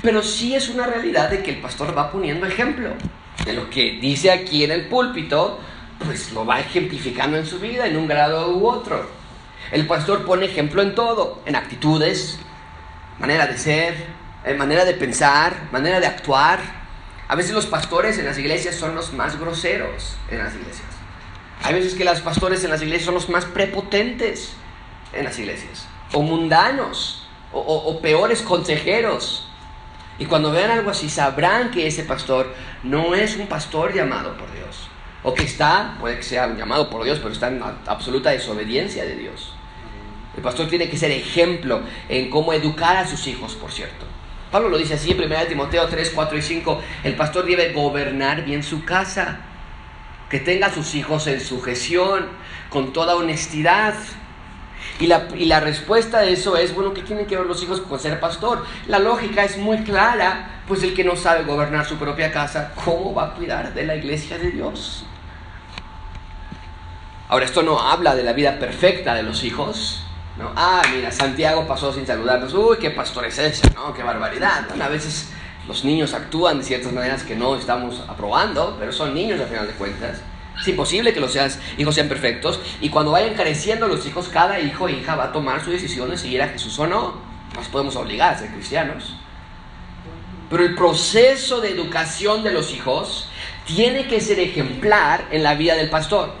Pero 0.00 0.22
sí 0.22 0.54
es 0.54 0.70
una 0.70 0.86
realidad 0.86 1.28
de 1.28 1.42
que 1.42 1.50
el 1.50 1.60
pastor 1.60 1.96
va 1.96 2.10
poniendo 2.10 2.46
ejemplo. 2.46 2.90
De 3.44 3.52
lo 3.52 3.68
que 3.68 3.98
dice 4.00 4.30
aquí 4.30 4.64
en 4.64 4.70
el 4.70 4.86
púlpito, 4.86 5.60
pues 6.02 6.32
lo 6.32 6.46
va 6.46 6.60
ejemplificando 6.60 7.36
en 7.36 7.44
su 7.44 7.58
vida 7.58 7.86
en 7.86 7.98
un 7.98 8.08
grado 8.08 8.56
u 8.56 8.66
otro. 8.66 9.06
El 9.70 9.86
pastor 9.86 10.24
pone 10.24 10.46
ejemplo 10.46 10.80
en 10.80 10.94
todo, 10.94 11.42
en 11.44 11.54
actitudes, 11.54 12.38
manera 13.18 13.46
de 13.46 13.58
ser, 13.58 13.94
manera 14.56 14.86
de 14.86 14.94
pensar, 14.94 15.68
manera 15.70 16.00
de 16.00 16.06
actuar. 16.06 16.60
A 17.28 17.34
veces 17.34 17.52
los 17.52 17.66
pastores 17.66 18.16
en 18.16 18.24
las 18.24 18.38
iglesias 18.38 18.74
son 18.74 18.94
los 18.94 19.12
más 19.12 19.38
groseros 19.38 20.16
en 20.30 20.38
las 20.38 20.54
iglesias. 20.54 20.93
Hay 21.64 21.72
veces 21.72 21.94
que 21.94 22.04
los 22.04 22.20
pastores 22.20 22.62
en 22.62 22.70
las 22.70 22.82
iglesias 22.82 23.06
son 23.06 23.14
los 23.14 23.30
más 23.30 23.46
prepotentes 23.46 24.52
en 25.14 25.24
las 25.24 25.38
iglesias, 25.38 25.88
o 26.12 26.20
mundanos, 26.20 27.26
o, 27.52 28.00
peores 28.02 28.42
consejeros. 28.42 29.48
Y 30.18 30.26
cuando 30.26 30.52
vean 30.52 30.70
algo 30.70 30.90
así, 30.90 31.08
sabrán 31.08 31.70
que 31.70 31.86
ese 31.86 32.04
pastor 32.04 32.54
no 32.82 33.14
es 33.14 33.38
un 33.38 33.46
pastor 33.46 33.94
llamado 33.94 34.36
por 34.36 34.52
Dios. 34.52 34.90
O 35.22 35.32
que 35.32 35.44
está, 35.44 35.96
puede 36.00 36.18
que 36.18 36.22
sea 36.22 36.54
llamado 36.54 36.90
por 36.90 37.02
Dios, 37.02 37.18
pero 37.18 37.32
está 37.32 37.48
en 37.48 37.62
absoluta 37.86 38.28
desobediencia 38.28 39.06
de 39.06 39.16
Dios. 39.16 39.54
El 40.36 40.42
pastor 40.42 40.68
tiene 40.68 40.90
que 40.90 40.98
ser 40.98 41.12
ejemplo 41.12 41.80
en 42.10 42.28
cómo 42.28 42.52
educar 42.52 42.98
a 42.98 43.06
sus 43.06 43.26
hijos, 43.26 43.54
por 43.54 43.72
cierto. 43.72 44.04
Pablo 44.50 44.68
lo 44.68 44.76
dice 44.76 44.94
así 44.94 45.12
en 45.12 45.18
1 45.18 45.46
Timoteo 45.48 45.86
3, 45.88 46.12
4 46.14 46.36
y 46.36 46.42
5. 46.42 46.82
El 47.04 47.16
pastor 47.16 47.46
debe 47.46 47.72
gobernar 47.72 48.44
bien 48.44 48.62
su 48.62 48.84
casa 48.84 49.53
que 50.34 50.40
tenga 50.40 50.66
a 50.66 50.74
sus 50.74 50.96
hijos 50.96 51.28
en 51.28 51.40
sujeción, 51.40 52.26
con 52.68 52.92
toda 52.92 53.14
honestidad. 53.14 53.94
Y 54.98 55.06
la, 55.06 55.28
y 55.32 55.44
la, 55.44 55.60
respuesta 55.60 56.18
de 56.22 56.32
eso 56.32 56.56
es, 56.56 56.74
bueno, 56.74 56.92
¿qué 56.92 57.02
tienen 57.02 57.26
que 57.26 57.36
ver 57.36 57.46
los 57.46 57.62
hijos 57.62 57.80
con 57.80 58.00
ser 58.00 58.18
pastor? 58.18 58.66
La 58.88 58.98
lógica 58.98 59.44
es 59.44 59.58
muy 59.58 59.84
clara, 59.84 60.60
pues 60.66 60.82
el 60.82 60.92
que 60.92 61.04
no 61.04 61.14
sabe 61.14 61.44
gobernar 61.44 61.86
su 61.86 61.98
propia 61.98 62.32
casa, 62.32 62.72
¿cómo 62.84 63.14
va 63.14 63.26
a 63.26 63.34
cuidar 63.34 63.74
de 63.74 63.86
la 63.86 63.94
iglesia 63.94 64.36
de 64.36 64.50
Dios? 64.50 65.06
Ahora, 67.28 67.44
esto 67.44 67.62
no 67.62 67.78
habla 67.78 68.16
de 68.16 68.24
la 68.24 68.32
vida 68.32 68.58
perfecta 68.58 69.14
de 69.14 69.22
los 69.22 69.44
hijos. 69.44 70.04
¿no? 70.36 70.50
Ah, 70.56 70.82
mira, 70.92 71.12
Santiago 71.12 71.64
pasó 71.64 71.92
sin 71.92 72.08
saludarnos. 72.08 72.52
Uy, 72.54 72.78
qué 72.78 72.90
pastor 72.90 73.26
es 73.26 73.38
ese, 73.38 73.70
¿no? 73.70 73.94
Qué 73.94 74.02
barbaridad. 74.02 74.66
A 74.82 74.88
veces 74.88 75.32
los 75.66 75.84
niños 75.84 76.12
actúan 76.12 76.58
de 76.58 76.64
ciertas 76.64 76.92
maneras 76.92 77.22
que 77.22 77.34
no 77.34 77.56
estamos 77.56 78.02
aprobando, 78.06 78.76
pero 78.78 78.92
son 78.92 79.14
niños 79.14 79.40
al 79.40 79.48
final 79.48 79.66
de 79.66 79.72
cuentas. 79.74 80.20
Es 80.60 80.68
imposible 80.68 81.12
que 81.12 81.20
los 81.20 81.36
hijos 81.78 81.94
sean 81.94 82.08
perfectos. 82.08 82.60
Y 82.80 82.88
cuando 82.88 83.12
vayan 83.12 83.34
creciendo 83.34 83.88
los 83.88 84.06
hijos, 84.06 84.28
cada 84.28 84.60
hijo 84.60 84.88
e 84.88 84.92
hija 84.92 85.16
va 85.16 85.24
a 85.24 85.32
tomar 85.32 85.64
su 85.64 85.70
decisión 85.70 86.10
de 86.10 86.16
seguir 86.16 86.42
a 86.42 86.48
Jesús 86.48 86.78
o 86.78 86.86
no. 86.86 87.14
Nos 87.54 87.68
podemos 87.68 87.96
obligar 87.96 88.34
a 88.34 88.38
ser 88.38 88.50
cristianos. 88.50 89.16
Pero 90.50 90.62
el 90.62 90.74
proceso 90.74 91.60
de 91.60 91.70
educación 91.70 92.44
de 92.44 92.52
los 92.52 92.72
hijos 92.72 93.28
tiene 93.66 94.06
que 94.06 94.20
ser 94.20 94.38
ejemplar 94.38 95.26
en 95.30 95.42
la 95.42 95.54
vida 95.54 95.74
del 95.74 95.90
pastor. 95.90 96.32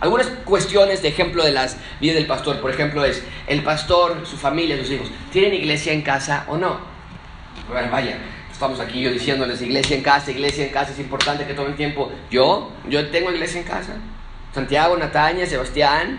Algunas 0.00 0.28
cuestiones 0.44 1.02
de 1.02 1.08
ejemplo 1.08 1.44
de 1.44 1.52
las 1.52 1.76
vidas 2.00 2.16
del 2.16 2.26
pastor, 2.26 2.60
por 2.60 2.70
ejemplo, 2.70 3.04
es 3.04 3.22
el 3.46 3.62
pastor, 3.62 4.26
su 4.26 4.36
familia, 4.36 4.78
sus 4.78 4.90
hijos, 4.90 5.10
¿tienen 5.30 5.52
iglesia 5.52 5.92
en 5.92 6.02
casa 6.02 6.44
o 6.48 6.56
no? 6.56 6.80
Bueno, 7.68 7.90
vaya, 7.90 8.18
estamos 8.60 8.78
aquí 8.78 9.00
yo 9.00 9.10
diciéndoles 9.10 9.62
iglesia 9.62 9.96
en 9.96 10.02
casa, 10.02 10.30
iglesia 10.30 10.66
en 10.66 10.70
casa, 10.70 10.92
es 10.92 10.98
importante 10.98 11.46
que 11.46 11.54
tomen 11.54 11.74
tiempo. 11.76 12.12
Yo, 12.30 12.70
yo 12.90 13.08
tengo 13.08 13.32
iglesia 13.32 13.62
en 13.62 13.66
casa. 13.66 13.94
Santiago, 14.54 14.98
Nataña, 14.98 15.46
Sebastián, 15.46 16.18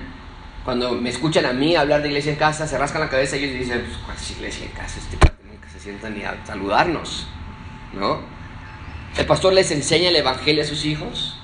cuando 0.65 0.91
me 0.93 1.11
escuchan 1.11 1.45
a 1.45 1.53
mí 1.53 1.75
hablar 1.75 2.01
de 2.01 2.07
iglesia 2.07 2.31
en 2.31 2.39
casa, 2.39 2.65
se 2.65 2.79
rascan 2.79 3.01
la 3.01 3.09
cabeza 3.09 3.37
y 3.37 3.43
ellos 3.43 3.59
dicen, 3.59 3.85
pues, 3.85 3.95
¿cuál 4.03 4.17
es 4.17 4.31
iglesia 4.31 4.65
en 4.65 4.71
casa? 4.71 4.99
Este 4.99 5.17
nunca 5.47 5.69
se 5.69 5.79
sientan 5.79 6.17
ni 6.17 6.23
a 6.23 6.35
saludarnos, 6.43 7.27
¿no? 7.93 8.21
El 9.15 9.25
pastor 9.27 9.53
les 9.53 9.69
enseña 9.69 10.09
el 10.09 10.15
evangelio 10.15 10.63
a 10.63 10.65
sus 10.65 10.83
hijos. 10.85 11.37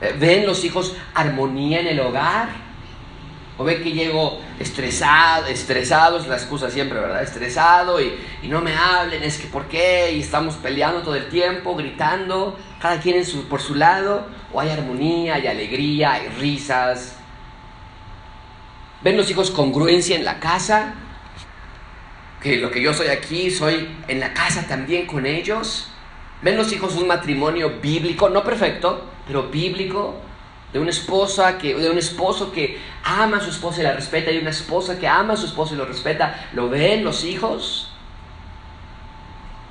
Eh, 0.00 0.16
¿Ven 0.18 0.46
los 0.46 0.64
hijos 0.64 0.96
armonía 1.14 1.78
en 1.78 1.86
el 1.86 2.00
hogar? 2.00 2.48
O 3.58 3.64
ve 3.64 3.82
que 3.82 3.90
llego 3.90 4.40
estresado, 4.60 5.46
estresado 5.46 6.18
es 6.18 6.28
la 6.28 6.36
excusa 6.36 6.70
siempre, 6.70 7.00
¿verdad? 7.00 7.24
Estresado 7.24 8.00
y, 8.00 8.14
no 8.44 8.60
me 8.60 8.76
hablen, 8.76 9.24
es 9.24 9.36
que 9.38 9.48
¿por 9.48 9.66
qué? 9.66 10.12
Y 10.12 10.20
estamos 10.20 10.54
peleando 10.54 11.02
todo 11.02 11.16
el 11.16 11.28
tiempo, 11.28 11.74
gritando, 11.74 12.56
cada 12.80 13.00
quien 13.00 13.20
por 13.50 13.60
su 13.60 13.74
lado. 13.74 14.26
O 14.52 14.60
hay 14.60 14.70
armonía, 14.70 15.34
hay 15.34 15.48
alegría, 15.48 16.12
hay 16.12 16.28
risas. 16.28 17.16
¿Ven 19.02 19.16
los 19.16 19.28
hijos 19.28 19.50
congruencia 19.50 20.14
en 20.14 20.24
la 20.24 20.38
casa? 20.38 20.94
Que 22.40 22.58
lo 22.58 22.70
que 22.70 22.80
yo 22.80 22.94
soy 22.94 23.08
aquí, 23.08 23.50
soy 23.50 23.88
en 24.06 24.20
la 24.20 24.32
casa 24.34 24.68
también 24.68 25.06
con 25.06 25.26
ellos. 25.26 25.88
¿Ven 26.42 26.56
los 26.56 26.72
hijos 26.72 26.94
un 26.94 27.08
matrimonio 27.08 27.80
bíblico, 27.82 28.28
no 28.28 28.44
perfecto, 28.44 29.10
pero 29.26 29.48
bíblico? 29.48 30.27
De 30.72 30.78
una 30.78 30.90
esposa 30.90 31.58
que, 31.58 31.74
de 31.74 31.90
un 31.90 31.98
esposo 31.98 32.52
que 32.52 32.78
ama 33.02 33.38
a 33.38 33.40
su 33.40 33.50
esposa 33.50 33.80
y 33.80 33.84
la 33.84 33.92
respeta, 33.92 34.30
y 34.30 34.38
una 34.38 34.50
esposa 34.50 34.98
que 34.98 35.08
ama 35.08 35.34
a 35.34 35.36
su 35.36 35.46
esposo 35.46 35.74
y 35.74 35.78
lo 35.78 35.86
respeta, 35.86 36.48
¿lo 36.52 36.68
ven 36.68 37.04
los 37.04 37.24
hijos? 37.24 37.92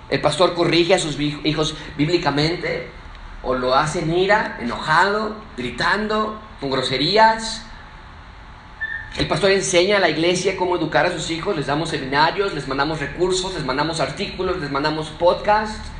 El 0.10 0.22
pastor 0.22 0.56
corrige 0.56 0.94
a 0.94 1.00
sus 1.00 1.20
hijos 1.20 1.76
bíblicamente, 1.98 2.90
o 3.44 3.54
lo 3.54 3.76
hace 3.76 4.00
en 4.00 4.18
ira, 4.18 4.58
enojado, 4.60 5.36
gritando, 5.56 6.40
con 6.60 6.72
groserías. 6.72 7.64
El 9.18 9.28
pastor 9.28 9.52
enseña 9.52 9.98
a 9.98 10.00
la 10.00 10.10
iglesia 10.10 10.58
cómo 10.58 10.76
educar 10.76 11.06
a 11.06 11.12
sus 11.12 11.30
hijos, 11.30 11.56
les 11.56 11.68
damos 11.68 11.90
seminarios, 11.90 12.54
les 12.54 12.68
mandamos 12.68 13.00
recursos, 13.00 13.54
les 13.54 13.66
mandamos 13.66 14.00
artículos, 14.00 14.58
les 14.58 14.72
mandamos 14.72 15.10
podcasts. 15.10 15.92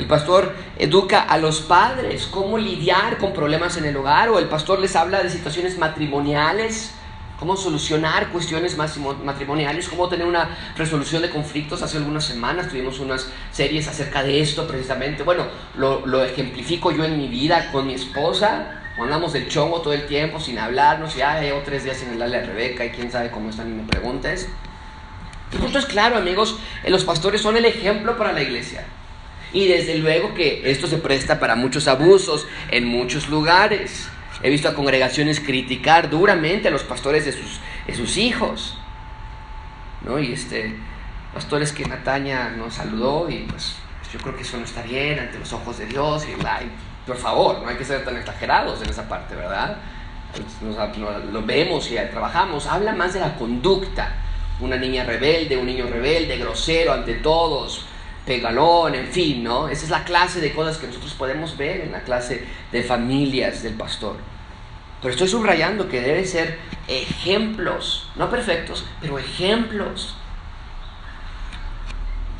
El 0.00 0.06
pastor 0.06 0.54
educa 0.78 1.20
a 1.20 1.36
los 1.36 1.60
padres 1.60 2.26
cómo 2.26 2.56
lidiar 2.56 3.18
con 3.18 3.34
problemas 3.34 3.76
en 3.76 3.84
el 3.84 3.94
hogar 3.98 4.30
o 4.30 4.38
el 4.38 4.46
pastor 4.46 4.80
les 4.80 4.96
habla 4.96 5.22
de 5.22 5.28
situaciones 5.28 5.76
matrimoniales, 5.76 6.92
cómo 7.38 7.54
solucionar 7.54 8.28
cuestiones 8.30 8.78
matrimoniales, 8.78 9.90
cómo 9.90 10.08
tener 10.08 10.26
una 10.26 10.56
resolución 10.74 11.20
de 11.20 11.28
conflictos. 11.28 11.82
Hace 11.82 11.98
algunas 11.98 12.24
semanas 12.24 12.70
tuvimos 12.70 12.98
unas 12.98 13.28
series 13.52 13.88
acerca 13.88 14.22
de 14.22 14.40
esto 14.40 14.66
precisamente. 14.66 15.22
Bueno, 15.22 15.44
lo, 15.76 16.24
ejemplifico 16.24 16.92
yo 16.92 17.04
en 17.04 17.18
mi 17.18 17.28
vida 17.28 17.70
con 17.70 17.86
mi 17.86 17.92
esposa. 17.92 18.80
Andamos 18.98 19.34
del 19.34 19.50
chongo 19.50 19.82
todo 19.82 19.92
el 19.92 20.06
tiempo 20.06 20.40
sin 20.40 20.58
hablarnos. 20.58 21.14
Ya 21.14 21.42
llevo 21.42 21.60
tres 21.62 21.84
días 21.84 21.98
sin 21.98 22.08
hablarle 22.08 22.38
a 22.38 22.46
Rebeca 22.46 22.86
y 22.86 22.90
quién 22.90 23.12
sabe 23.12 23.30
cómo 23.30 23.50
están 23.50 23.68
y 23.68 23.74
me 23.74 23.86
preguntes. 23.86 24.48
El 25.52 25.58
punto 25.58 25.78
es 25.78 25.84
claro, 25.84 26.16
amigos, 26.16 26.58
los 26.86 27.04
pastores 27.04 27.42
son 27.42 27.58
el 27.58 27.66
ejemplo 27.66 28.16
para 28.16 28.32
la 28.32 28.40
iglesia. 28.40 28.86
Y 29.52 29.66
desde 29.66 29.98
luego 29.98 30.34
que 30.34 30.70
esto 30.70 30.86
se 30.86 30.98
presta 30.98 31.40
para 31.40 31.56
muchos 31.56 31.88
abusos 31.88 32.46
en 32.70 32.86
muchos 32.86 33.28
lugares. 33.28 34.08
He 34.42 34.50
visto 34.50 34.68
a 34.68 34.74
congregaciones 34.74 35.40
criticar 35.40 36.08
duramente 36.08 36.68
a 36.68 36.70
los 36.70 36.82
pastores 36.82 37.24
de 37.24 37.32
sus, 37.32 37.60
de 37.86 37.94
sus 37.94 38.16
hijos. 38.16 38.78
¿no? 40.02 40.18
Y 40.18 40.32
este, 40.32 40.74
pastores 41.34 41.72
que 41.72 41.84
Nataña 41.84 42.50
nos 42.50 42.74
saludó 42.74 43.28
y 43.28 43.40
pues, 43.40 43.76
yo 44.12 44.18
creo 44.20 44.36
que 44.36 44.42
eso 44.42 44.56
no 44.56 44.64
está 44.64 44.82
bien 44.82 45.18
ante 45.18 45.38
los 45.38 45.52
ojos 45.52 45.78
de 45.78 45.86
Dios. 45.86 46.26
Y 46.26 46.40
por 47.06 47.16
favor, 47.16 47.60
no 47.62 47.68
hay 47.68 47.76
que 47.76 47.84
ser 47.84 48.04
tan 48.04 48.16
exagerados 48.16 48.80
en 48.82 48.90
esa 48.90 49.08
parte, 49.08 49.34
¿verdad? 49.34 49.76
lo 51.32 51.42
vemos 51.42 51.90
y 51.90 51.96
trabajamos. 52.10 52.66
Habla 52.66 52.92
más 52.92 53.14
de 53.14 53.20
la 53.20 53.34
conducta. 53.34 54.14
Una 54.60 54.76
niña 54.76 55.04
rebelde, 55.04 55.56
un 55.56 55.66
niño 55.66 55.86
rebelde, 55.86 56.36
grosero 56.36 56.92
ante 56.92 57.14
todos, 57.14 57.86
pegalón, 58.30 58.94
en 58.94 59.08
fin, 59.08 59.42
¿no? 59.42 59.68
Esa 59.68 59.86
es 59.86 59.90
la 59.90 60.04
clase 60.04 60.40
de 60.40 60.52
cosas 60.52 60.78
que 60.78 60.86
nosotros 60.86 61.14
podemos 61.14 61.56
ver 61.56 61.80
en 61.80 61.90
la 61.90 62.02
clase 62.04 62.46
de 62.70 62.84
familias 62.84 63.64
del 63.64 63.74
pastor. 63.74 64.14
Pero 65.02 65.12
estoy 65.12 65.26
subrayando 65.26 65.88
que 65.88 66.00
deben 66.00 66.24
ser 66.24 66.56
ejemplos, 66.86 68.08
no 68.14 68.30
perfectos, 68.30 68.84
pero 69.00 69.18
ejemplos 69.18 70.14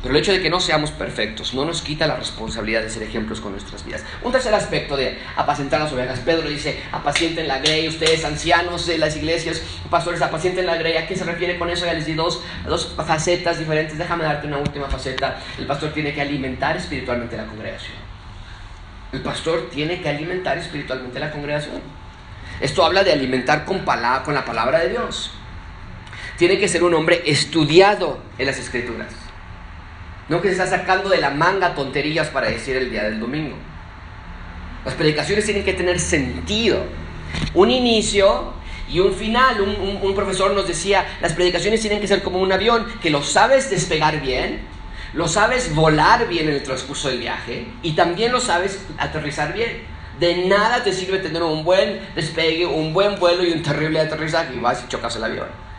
pero 0.01 0.15
el 0.15 0.21
hecho 0.21 0.31
de 0.31 0.41
que 0.41 0.49
no 0.49 0.59
seamos 0.59 0.89
perfectos 0.91 1.53
no 1.53 1.63
nos 1.63 1.83
quita 1.83 2.07
la 2.07 2.15
responsabilidad 2.15 2.81
de 2.81 2.89
ser 2.89 3.03
ejemplos 3.03 3.39
con 3.39 3.51
nuestras 3.51 3.85
vidas. 3.85 4.03
Un 4.23 4.31
tercer 4.31 4.53
aspecto 4.53 4.97
de 4.97 5.19
apacentar 5.35 5.79
las 5.79 5.93
ovejas. 5.93 6.19
Pedro 6.21 6.49
dice, 6.49 6.81
apacienten 6.91 7.47
la 7.47 7.59
grey, 7.59 7.87
ustedes 7.87 8.25
ancianos 8.25 8.87
de 8.87 8.97
las 8.97 9.15
iglesias, 9.15 9.61
pastores, 9.91 10.21
apacienten 10.23 10.65
la 10.65 10.77
grey. 10.77 10.97
¿A 10.97 11.05
qué 11.05 11.15
se 11.15 11.23
refiere 11.23 11.59
con 11.59 11.69
eso? 11.69 11.85
Ya 11.85 11.93
les 11.93 12.07
di 12.07 12.13
dos, 12.13 12.41
dos 12.65 12.93
facetas 12.95 13.59
diferentes. 13.59 13.97
Déjame 13.97 14.23
darte 14.23 14.47
una 14.47 14.57
última 14.57 14.87
faceta. 14.87 15.39
El 15.59 15.67
pastor 15.67 15.93
tiene 15.93 16.13
que 16.13 16.21
alimentar 16.21 16.75
espiritualmente 16.77 17.37
la 17.37 17.45
congregación. 17.45 17.97
El 19.11 19.21
pastor 19.21 19.69
tiene 19.69 20.01
que 20.01 20.09
alimentar 20.09 20.57
espiritualmente 20.57 21.19
la 21.19 21.31
congregación. 21.31 21.79
Esto 22.59 22.83
habla 22.83 23.03
de 23.03 23.11
alimentar 23.11 23.65
con, 23.65 23.79
con 23.79 24.33
la 24.33 24.45
palabra 24.45 24.79
de 24.79 24.89
Dios. 24.89 25.31
Tiene 26.37 26.57
que 26.57 26.67
ser 26.67 26.83
un 26.83 26.95
hombre 26.95 27.21
estudiado 27.27 28.19
en 28.39 28.47
las 28.47 28.57
escrituras. 28.57 29.20
No 30.31 30.41
que 30.41 30.47
se 30.47 30.53
está 30.53 30.65
sacando 30.65 31.09
de 31.09 31.17
la 31.17 31.29
manga 31.29 31.75
tonterías 31.75 32.29
para 32.29 32.49
decir 32.49 32.77
el 32.77 32.89
día 32.89 33.03
del 33.03 33.19
domingo. 33.19 33.57
Las 34.85 34.93
predicaciones 34.93 35.43
tienen 35.43 35.65
que 35.65 35.73
tener 35.73 35.99
sentido. 35.99 36.85
Un 37.53 37.69
inicio 37.69 38.53
y 38.87 39.01
un 39.01 39.13
final. 39.13 39.59
Un, 39.59 40.15
profesor 40.15 40.53
nos 40.53 40.69
decía, 40.69 41.05
las 41.19 41.33
predicaciones 41.33 41.81
tienen 41.81 41.99
que 41.99 42.07
ser 42.07 42.23
como 42.23 42.39
un 42.39 42.49
avión, 42.49 42.87
que 43.01 43.09
lo 43.09 43.21
sabes 43.23 43.69
despegar 43.69 44.21
bien, 44.21 44.61
lo 45.13 45.27
sabes 45.27 45.75
volar 45.75 46.29
bien 46.29 46.47
en 46.47 46.53
el 46.53 46.63
transcurso 46.63 47.09
del 47.09 47.19
viaje 47.19 47.67
y 47.83 47.91
también 47.91 48.31
lo 48.31 48.39
sabes 48.39 48.85
aterrizar 48.97 49.51
bien. 49.51 49.83
De 50.17 50.45
nada 50.45 50.81
te 50.81 50.93
sirve 50.93 51.19
tener 51.19 51.43
un 51.43 51.65
buen 51.65 51.99
despegue, 52.15 52.65
un 52.65 52.93
buen 52.93 53.19
vuelo 53.19 53.43
y 53.43 53.51
un 53.51 53.61
terrible 53.63 53.99
aterrizaje 53.99 54.53
y 54.55 54.59
vas 54.59 54.81
y 54.85 54.87
chocas 54.87 55.13
el 55.17 55.25
avión. 55.25 55.70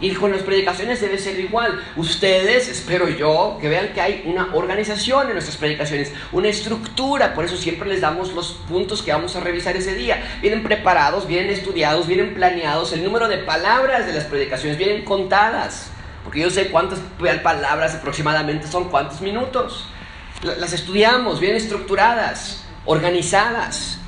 Y 0.00 0.12
con 0.14 0.30
las 0.30 0.42
predicaciones 0.42 1.00
debe 1.00 1.18
ser 1.18 1.40
igual. 1.40 1.82
Ustedes, 1.96 2.68
espero 2.68 3.08
yo, 3.08 3.58
que 3.60 3.68
vean 3.68 3.92
que 3.92 4.00
hay 4.00 4.22
una 4.26 4.54
organización 4.54 5.26
en 5.26 5.32
nuestras 5.32 5.56
predicaciones, 5.56 6.12
una 6.30 6.48
estructura. 6.48 7.34
Por 7.34 7.44
eso 7.44 7.56
siempre 7.56 7.88
les 7.88 8.00
damos 8.00 8.32
los 8.32 8.52
puntos 8.68 9.02
que 9.02 9.12
vamos 9.12 9.34
a 9.34 9.40
revisar 9.40 9.76
ese 9.76 9.94
día. 9.94 10.38
Vienen 10.40 10.62
preparados, 10.62 11.26
vienen 11.26 11.50
estudiados, 11.50 12.06
vienen 12.06 12.34
planeados. 12.34 12.92
El 12.92 13.02
número 13.02 13.26
de 13.26 13.38
palabras 13.38 14.06
de 14.06 14.12
las 14.12 14.24
predicaciones 14.24 14.78
vienen 14.78 15.04
contadas. 15.04 15.90
Porque 16.22 16.40
yo 16.40 16.50
sé 16.50 16.68
cuántas 16.70 17.00
palabras 17.42 17.96
aproximadamente 17.96 18.68
son, 18.68 18.90
cuántos 18.90 19.20
minutos. 19.20 19.88
Las 20.42 20.72
estudiamos, 20.72 21.40
bien 21.40 21.56
estructuradas, 21.56 22.64
organizadas 22.84 23.98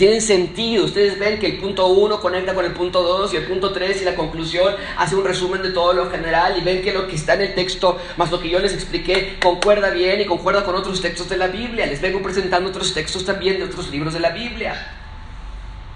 tienen 0.00 0.22
sentido. 0.22 0.86
Ustedes 0.86 1.18
ven 1.18 1.38
que 1.38 1.46
el 1.46 1.58
punto 1.58 1.86
1 1.88 2.20
conecta 2.20 2.54
con 2.54 2.64
el 2.64 2.72
punto 2.72 3.02
2 3.02 3.34
y 3.34 3.36
el 3.36 3.44
punto 3.44 3.70
3 3.70 4.00
y 4.00 4.04
la 4.06 4.14
conclusión 4.14 4.74
hace 4.96 5.14
un 5.14 5.26
resumen 5.26 5.60
de 5.60 5.72
todo 5.72 5.92
lo 5.92 6.10
general 6.10 6.56
y 6.56 6.62
ven 6.62 6.80
que 6.80 6.94
lo 6.94 7.06
que 7.06 7.16
está 7.16 7.34
en 7.34 7.42
el 7.42 7.54
texto 7.54 7.98
más 8.16 8.30
lo 8.30 8.40
que 8.40 8.48
yo 8.48 8.60
les 8.60 8.72
expliqué 8.72 9.36
concuerda 9.42 9.90
bien 9.90 10.18
y 10.22 10.24
concuerda 10.24 10.64
con 10.64 10.74
otros 10.74 11.02
textos 11.02 11.28
de 11.28 11.36
la 11.36 11.48
Biblia. 11.48 11.84
Les 11.84 12.00
vengo 12.00 12.22
presentando 12.22 12.70
otros 12.70 12.94
textos 12.94 13.26
también 13.26 13.58
de 13.58 13.64
otros 13.64 13.90
libros 13.90 14.14
de 14.14 14.20
la 14.20 14.30
Biblia. 14.30 14.90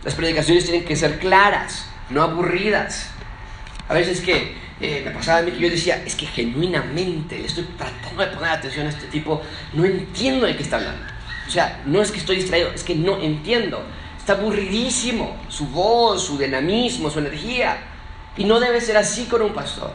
Las 0.05 0.15
predicaciones 0.15 0.65
tienen 0.65 0.85
que 0.85 0.97
ser 0.97 1.19
claras, 1.19 1.87
no 2.11 2.23
aburridas. 2.23 3.09
A 3.89 3.95
veces 3.95 4.21
que 4.21 4.55
eh, 4.83 5.01
me 5.03 5.13
pasaba 5.13 5.39
a 5.39 5.43
mí 5.43 5.51
que 5.51 5.61
yo 5.61 5.71
decía, 5.71 6.03
es 6.05 6.15
que 6.15 6.27
genuinamente 6.27 7.39
le 7.39 7.47
estoy 7.47 7.65
tratando 7.79 8.23
de 8.23 8.29
poner 8.37 8.51
atención 8.51 8.87
a 8.87 8.91
este 8.91 9.07
tipo, 9.07 9.41
no 9.73 9.87
entiendo 9.87 10.45
de 10.45 10.55
qué 10.55 10.63
está 10.63 10.77
hablando. 10.77 11.14
O 11.47 11.51
sea, 11.51 11.83
no 11.85 12.01
es 12.01 12.11
que 12.11 12.19
estoy 12.19 12.37
distraído, 12.37 12.71
es 12.71 12.83
que 12.83 12.95
no 12.95 13.21
entiendo. 13.21 13.83
Está 14.19 14.35
aburridísimo 14.35 15.37
su 15.49 15.67
voz, 15.67 16.25
su 16.25 16.39
dinamismo, 16.39 17.11
su 17.11 17.19
energía. 17.19 17.79
Y 18.37 18.45
no 18.45 18.59
debe 18.59 18.81
ser 18.81 18.97
así 18.97 19.27
con 19.27 19.43
un 19.43 19.53
pastor. 19.53 19.93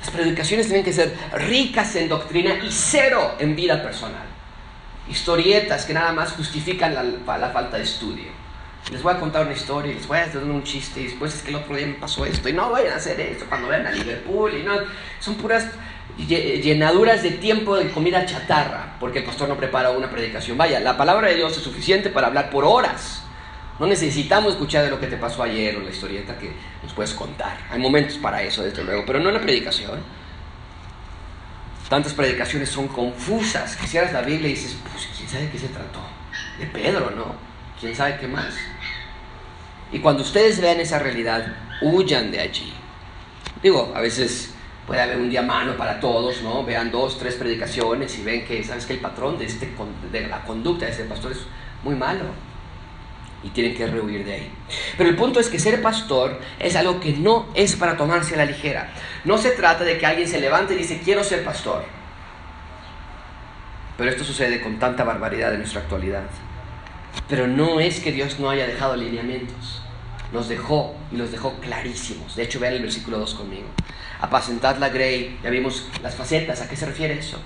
Las 0.00 0.10
predicaciones 0.10 0.66
tienen 0.66 0.84
que 0.84 0.92
ser 0.92 1.16
ricas 1.32 1.94
en 1.96 2.08
doctrina 2.08 2.54
y 2.64 2.70
cero 2.70 3.36
en 3.38 3.54
vida 3.54 3.82
personal. 3.82 4.26
Historietas 5.08 5.84
que 5.84 5.94
nada 5.94 6.12
más 6.12 6.32
justifican 6.32 6.94
la, 6.94 7.38
la 7.38 7.50
falta 7.50 7.76
de 7.76 7.84
estudio. 7.84 8.30
Les 8.90 9.00
voy 9.00 9.14
a 9.14 9.20
contar 9.20 9.46
una 9.46 9.54
historia, 9.54 9.94
les 9.94 10.08
voy 10.08 10.18
a 10.18 10.24
hacer 10.24 10.42
un 10.42 10.64
chiste 10.64 11.00
y 11.00 11.04
después 11.04 11.34
es 11.34 11.42
que 11.42 11.50
el 11.50 11.56
otro 11.56 11.76
día 11.76 11.86
me 11.86 11.94
pasó 11.94 12.26
esto 12.26 12.48
y 12.48 12.52
no 12.52 12.70
vayan 12.70 12.94
a 12.94 12.96
hacer 12.96 13.20
esto 13.20 13.44
cuando 13.48 13.68
vayan 13.68 13.86
a 13.86 13.92
Liverpool 13.92 14.54
y 14.54 14.64
no, 14.64 14.72
son 15.20 15.36
puras 15.36 15.68
llenaduras 16.18 17.22
de 17.22 17.32
tiempo 17.32 17.76
de 17.76 17.90
comida 17.90 18.26
chatarra, 18.26 18.96
porque 19.00 19.20
el 19.20 19.24
pastor 19.24 19.48
no 19.48 19.56
prepara 19.56 19.90
una 19.90 20.10
predicación. 20.10 20.58
Vaya, 20.58 20.80
la 20.80 20.96
palabra 20.96 21.28
de 21.28 21.36
Dios 21.36 21.56
es 21.56 21.62
suficiente 21.62 22.10
para 22.10 22.26
hablar 22.26 22.50
por 22.50 22.64
horas. 22.64 23.22
No 23.78 23.86
necesitamos 23.86 24.52
escuchar 24.52 24.84
de 24.84 24.90
lo 24.90 25.00
que 25.00 25.06
te 25.06 25.16
pasó 25.16 25.42
ayer 25.42 25.76
o 25.76 25.80
la 25.80 25.90
historieta 25.90 26.38
que 26.38 26.52
nos 26.82 26.92
puedes 26.92 27.14
contar. 27.14 27.58
Hay 27.70 27.80
momentos 27.80 28.18
para 28.18 28.42
eso, 28.42 28.62
desde 28.62 28.84
luego, 28.84 29.04
pero 29.06 29.18
no 29.18 29.28
en 29.28 29.34
la 29.34 29.40
predicación. 29.40 30.00
Tantas 31.88 32.12
predicaciones 32.12 32.68
son 32.68 32.88
confusas. 32.88 33.76
Que 33.76 33.86
cierras 33.86 34.12
la 34.12 34.22
Biblia 34.22 34.48
y 34.48 34.52
dices, 34.52 34.76
pues 34.92 35.08
quién 35.16 35.28
sabe 35.28 35.44
de 35.44 35.50
qué 35.50 35.58
se 35.58 35.68
trató. 35.68 36.00
De 36.58 36.66
Pedro, 36.66 37.10
¿no? 37.10 37.34
¿Quién 37.80 37.96
sabe 37.96 38.18
qué 38.20 38.28
más? 38.28 38.54
Y 39.90 39.98
cuando 39.98 40.22
ustedes 40.22 40.60
vean 40.60 40.80
esa 40.80 40.98
realidad, 40.98 41.44
huyan 41.82 42.30
de 42.30 42.40
allí. 42.40 42.72
Digo, 43.62 43.92
a 43.94 44.00
veces 44.00 44.51
puede 44.86 45.00
haber 45.00 45.18
un 45.18 45.30
día 45.30 45.42
mano 45.42 45.76
para 45.76 46.00
todos, 46.00 46.42
¿no? 46.42 46.64
Vean 46.64 46.90
dos, 46.90 47.18
tres 47.18 47.34
predicaciones 47.34 48.18
y 48.18 48.22
ven 48.22 48.44
que, 48.44 48.62
¿sabes 48.64 48.86
que 48.86 48.94
El 48.94 49.00
patrón 49.00 49.38
de, 49.38 49.46
este, 49.46 49.70
de 50.10 50.26
la 50.26 50.42
conducta 50.42 50.86
de 50.86 50.92
ese 50.92 51.04
pastor 51.04 51.32
es 51.32 51.46
muy 51.82 51.94
malo. 51.94 52.24
Y 53.44 53.48
tienen 53.48 53.74
que 53.74 53.86
rehuir 53.86 54.24
de 54.24 54.34
ahí. 54.34 54.52
Pero 54.96 55.10
el 55.10 55.16
punto 55.16 55.40
es 55.40 55.48
que 55.48 55.58
ser 55.58 55.82
pastor 55.82 56.40
es 56.60 56.76
algo 56.76 57.00
que 57.00 57.12
no 57.12 57.48
es 57.54 57.74
para 57.74 57.96
tomarse 57.96 58.34
a 58.34 58.38
la 58.38 58.44
ligera. 58.44 58.92
No 59.24 59.36
se 59.36 59.50
trata 59.50 59.82
de 59.82 59.98
que 59.98 60.06
alguien 60.06 60.28
se 60.28 60.40
levante 60.40 60.74
y 60.74 60.78
dice, 60.78 61.00
quiero 61.04 61.24
ser 61.24 61.42
pastor. 61.44 61.84
Pero 63.98 64.10
esto 64.10 64.22
sucede 64.22 64.60
con 64.60 64.78
tanta 64.78 65.02
barbaridad 65.02 65.52
en 65.52 65.58
nuestra 65.58 65.80
actualidad. 65.80 66.22
Pero 67.28 67.48
no 67.48 67.80
es 67.80 67.98
que 67.98 68.12
Dios 68.12 68.38
no 68.38 68.48
haya 68.48 68.66
dejado 68.66 68.94
lineamientos. 68.94 69.82
Los 70.32 70.48
dejó 70.48 70.94
y 71.10 71.16
los 71.16 71.32
dejó 71.32 71.54
clarísimos. 71.60 72.36
De 72.36 72.44
hecho, 72.44 72.60
vean 72.60 72.74
el 72.74 72.82
versículo 72.82 73.18
2 73.18 73.34
conmigo 73.34 73.66
apacentad 74.22 74.78
la 74.78 74.88
grey. 74.88 75.38
Ya 75.42 75.50
vimos 75.50 75.86
las 76.02 76.14
facetas, 76.14 76.62
¿a 76.62 76.68
qué 76.68 76.76
se 76.76 76.86
refiere 76.86 77.18
eso? 77.18 77.38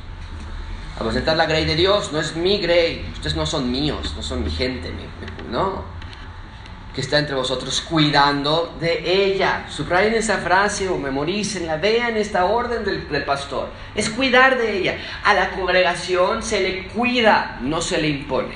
Apacentar 1.01 1.37
la 1.37 1.47
grey 1.47 1.65
de 1.65 1.75
Dios, 1.75 2.13
no 2.13 2.21
es 2.21 2.37
mi 2.37 2.59
grey. 2.59 3.05
Ustedes 3.13 3.35
no 3.35 3.45
son 3.47 3.71
míos, 3.71 4.15
no 4.15 4.23
son 4.23 4.45
mi 4.45 4.51
gente, 4.51 4.93
no. 5.51 5.85
que 6.95 7.01
está 7.01 7.19
entre 7.19 7.35
vosotros 7.35 7.81
cuidando 7.81 8.75
de 8.81 9.03
ella. 9.05 9.67
Subrayen 9.69 10.15
esa 10.15 10.39
frase 10.39 10.89
o 10.89 10.97
memorícenla, 10.97 11.77
vean 11.77 12.17
esta 12.17 12.45
orden 12.45 12.85
del, 12.85 13.09
del, 13.09 13.25
pastor. 13.25 13.69
Es 13.95 14.09
cuidar 14.09 14.57
de 14.57 14.79
ella. 14.79 14.99
A 15.25 15.35
la 15.35 15.51
congregación 15.51 16.43
se 16.43 16.61
le 16.61 16.89
cuida, 16.89 17.59
no 17.61 17.83
se 17.83 17.99
le 17.99 18.09
impone. 18.09 18.55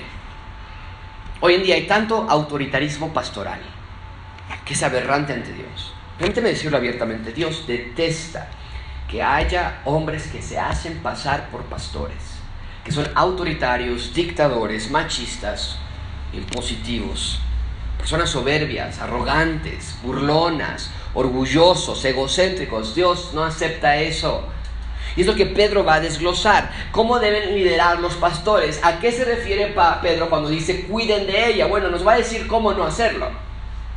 Hoy 1.41 1.55
en 1.55 1.63
día 1.63 1.75
hay 1.75 1.87
tanto 1.87 2.27
autoritarismo 2.29 3.13
pastoral 3.13 3.61
que 4.65 4.75
es 4.75 4.83
aberrante 4.83 5.33
ante 5.33 5.53
Dios. 5.53 5.90
Permíteme 6.21 6.51
decirlo 6.51 6.77
abiertamente, 6.77 7.33
Dios 7.33 7.67
detesta 7.67 8.47
que 9.09 9.23
haya 9.23 9.81
hombres 9.85 10.29
que 10.29 10.41
se 10.41 10.59
hacen 10.59 10.99
pasar 10.99 11.49
por 11.51 11.65
pastores, 11.65 12.23
que 12.85 12.93
son 12.93 13.09
autoritarios, 13.17 14.15
dictadores, 14.15 14.91
machistas, 14.91 15.79
impositivos 16.33 17.41
personas 18.01 18.31
soberbias, 18.31 18.99
arrogantes, 18.99 19.95
burlonas, 20.03 20.91
orgullosos, 21.13 22.03
egocéntricos. 22.05 22.95
Dios 22.95 23.33
no 23.35 23.45
acepta 23.45 23.97
eso. 23.97 24.45
Y 25.17 25.21
es 25.21 25.27
lo 25.27 25.35
que 25.35 25.45
Pedro 25.45 25.85
va 25.85 25.95
a 25.95 26.01
desglosar. 26.01 26.71
¿Cómo 26.93 27.19
deben 27.19 27.55
liderar 27.55 28.01
los 28.01 28.15
pastores? 28.15 28.81
¿A 28.83 29.01
qué 29.01 29.13
se 29.13 29.25
refiere 29.27 29.75
Pedro 30.03 30.31
cuando 30.31 30.49
dice 30.49 30.87
cuiden 30.87 31.27
de 31.27 31.51
ella? 31.51 31.67
Bueno, 31.67 31.91
nos 31.91 32.07
va 32.07 32.15
a 32.15 32.17
decir 32.17 32.47
cómo 32.47 32.73
no 32.73 32.85
hacerlo. 32.85 33.31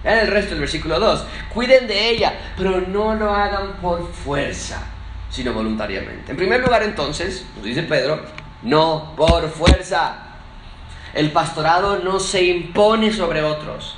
Vean 0.03 0.19
el 0.19 0.27
resto 0.27 0.51
del 0.51 0.59
versículo 0.59 0.99
2. 0.99 1.25
Cuiden 1.53 1.87
de 1.87 2.09
ella, 2.09 2.33
pero 2.57 2.81
no 2.81 3.15
lo 3.15 3.33
hagan 3.33 3.77
por 3.81 4.11
fuerza, 4.11 4.83
sino 5.29 5.53
voluntariamente. 5.53 6.31
En 6.31 6.37
primer 6.37 6.61
lugar, 6.61 6.83
entonces, 6.83 7.45
nos 7.55 7.65
dice 7.65 7.83
Pedro, 7.83 8.21
no 8.63 9.13
por 9.15 9.49
fuerza. 9.49 10.17
El 11.13 11.31
pastorado 11.31 11.99
no 11.99 12.19
se 12.19 12.43
impone 12.43 13.13
sobre 13.13 13.43
otros. 13.43 13.97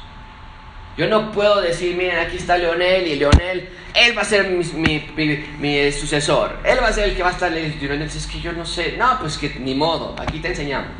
Yo 0.97 1.07
no 1.07 1.31
puedo 1.31 1.59
decir, 1.61 1.95
miren, 1.97 2.19
aquí 2.19 2.37
está 2.37 2.57
Leonel 2.57 3.07
y 3.07 3.15
Leonel, 3.15 3.69
él 3.93 4.17
va 4.17 4.21
a 4.21 4.25
ser 4.25 4.49
mi, 4.49 5.91
sucesor, 5.91 6.59
él 6.63 6.77
va 6.81 6.87
a 6.87 6.93
ser 6.93 7.09
el 7.09 7.15
que 7.15 7.23
va 7.23 7.29
a 7.29 7.33
estar 7.33 7.51
Leonel. 7.51 8.01
Es 8.03 8.27
que 8.27 8.39
yo 8.39 8.53
no 8.53 8.65
sé, 8.65 8.95
no, 8.97 9.19
pues 9.19 9.37
que 9.37 9.59
ni 9.59 9.75
modo, 9.75 10.15
aquí 10.17 10.39
te 10.39 10.49
enseñamos. 10.49 10.91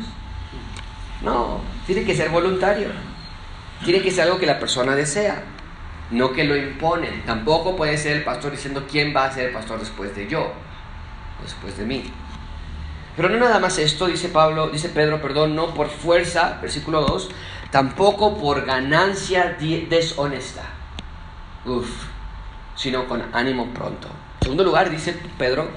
No, 1.22 1.60
tiene 1.86 2.04
que 2.04 2.14
ser 2.14 2.28
voluntario. 2.28 2.88
Tiene 3.86 4.02
que 4.02 4.10
ser 4.10 4.24
algo 4.24 4.40
que 4.40 4.46
la 4.46 4.58
persona 4.58 4.96
desea, 4.96 5.44
no 6.10 6.32
que 6.32 6.42
lo 6.42 6.56
imponen. 6.56 7.22
Tampoco 7.24 7.76
puede 7.76 7.96
ser 7.96 8.16
el 8.16 8.24
pastor 8.24 8.50
diciendo 8.50 8.84
quién 8.90 9.14
va 9.14 9.26
a 9.26 9.32
ser 9.32 9.46
el 9.46 9.52
pastor 9.52 9.78
después 9.78 10.12
de 10.16 10.26
yo, 10.26 10.52
después 11.40 11.78
de 11.78 11.84
mí. 11.84 12.02
Pero 13.14 13.28
no 13.28 13.38
nada 13.38 13.60
más 13.60 13.78
esto, 13.78 14.08
dice 14.08 14.28
Pablo, 14.28 14.70
dice 14.70 14.88
Pedro, 14.88 15.22
perdón, 15.22 15.54
no 15.54 15.72
por 15.72 15.88
fuerza, 15.88 16.58
versículo 16.60 17.02
2, 17.02 17.30
tampoco 17.70 18.36
por 18.36 18.66
ganancia 18.66 19.56
deshonesta. 19.56 20.64
Uf, 21.64 21.88
sino 22.74 23.06
con 23.06 23.22
ánimo 23.32 23.68
pronto. 23.72 24.08
En 24.40 24.46
segundo 24.46 24.64
lugar, 24.64 24.90
dice 24.90 25.16
Pedro, 25.38 25.68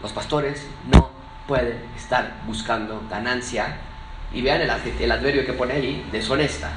los 0.00 0.12
pastores 0.12 0.64
no 0.86 1.10
pueden 1.48 1.82
estar 1.96 2.42
buscando 2.46 3.02
ganancia. 3.10 3.80
Y 4.32 4.40
vean 4.40 4.60
el, 4.60 4.70
el 4.70 5.10
adverbio 5.10 5.44
que 5.44 5.52
pone 5.52 5.74
ahí, 5.74 6.08
deshonesta. 6.12 6.70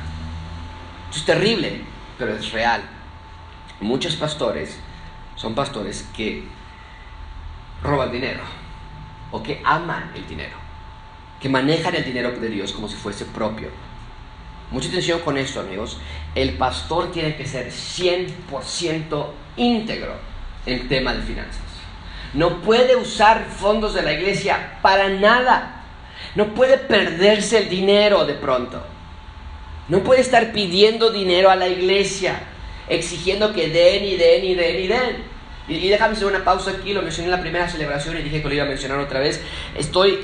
Esto 1.09 1.19
es 1.19 1.25
terrible, 1.25 1.81
pero 2.19 2.35
es 2.35 2.51
real. 2.51 2.83
Muchos 3.81 4.15
pastores 4.15 4.79
son 5.35 5.55
pastores 5.55 6.07
que 6.15 6.43
roban 7.81 8.11
dinero 8.11 8.41
o 9.31 9.41
que 9.41 9.59
aman 9.65 10.11
el 10.13 10.27
dinero, 10.27 10.55
que 11.41 11.49
manejan 11.49 11.95
el 11.95 12.05
dinero 12.05 12.31
de 12.31 12.49
Dios 12.49 12.73
como 12.73 12.87
si 12.87 12.95
fuese 12.95 13.25
propio. 13.25 13.69
Mucha 14.69 14.89
atención 14.89 15.21
con 15.21 15.35
esto, 15.37 15.61
amigos. 15.61 15.99
El 16.35 16.53
pastor 16.57 17.11
tiene 17.11 17.35
que 17.35 17.47
ser 17.47 17.71
100% 17.71 19.25
íntegro 19.57 20.13
en 20.67 20.87
tema 20.87 21.13
de 21.15 21.23
finanzas. 21.23 21.63
No 22.35 22.61
puede 22.61 22.95
usar 22.95 23.45
fondos 23.45 23.95
de 23.95 24.03
la 24.03 24.13
iglesia 24.13 24.77
para 24.83 25.09
nada. 25.09 25.85
No 26.35 26.53
puede 26.53 26.77
perderse 26.77 27.57
el 27.57 27.69
dinero 27.69 28.25
de 28.25 28.35
pronto. 28.35 28.83
No 29.89 30.03
puede 30.03 30.21
estar 30.21 30.51
pidiendo 30.51 31.09
dinero 31.09 31.49
a 31.49 31.55
la 31.55 31.67
iglesia, 31.67 32.39
exigiendo 32.87 33.53
que 33.53 33.69
den 33.69 34.05
y 34.05 34.17
den 34.17 34.45
y 34.45 34.55
den 34.55 34.83
y 34.83 34.87
den. 34.87 35.29
Y, 35.67 35.89
déjame 35.89 36.13
hacer 36.13 36.27
una 36.27 36.43
pausa 36.43 36.71
aquí, 36.71 36.93
lo 36.93 37.01
mencioné 37.01 37.25
en 37.25 37.31
la 37.31 37.41
primera 37.41 37.67
celebración 37.67 38.17
y 38.17 38.21
dije 38.23 38.41
que 38.41 38.47
lo 38.47 38.53
iba 38.53 38.63
a 38.63 38.67
mencionar 38.67 38.99
otra 38.99 39.19
vez. 39.19 39.41
Estoy 39.75 40.19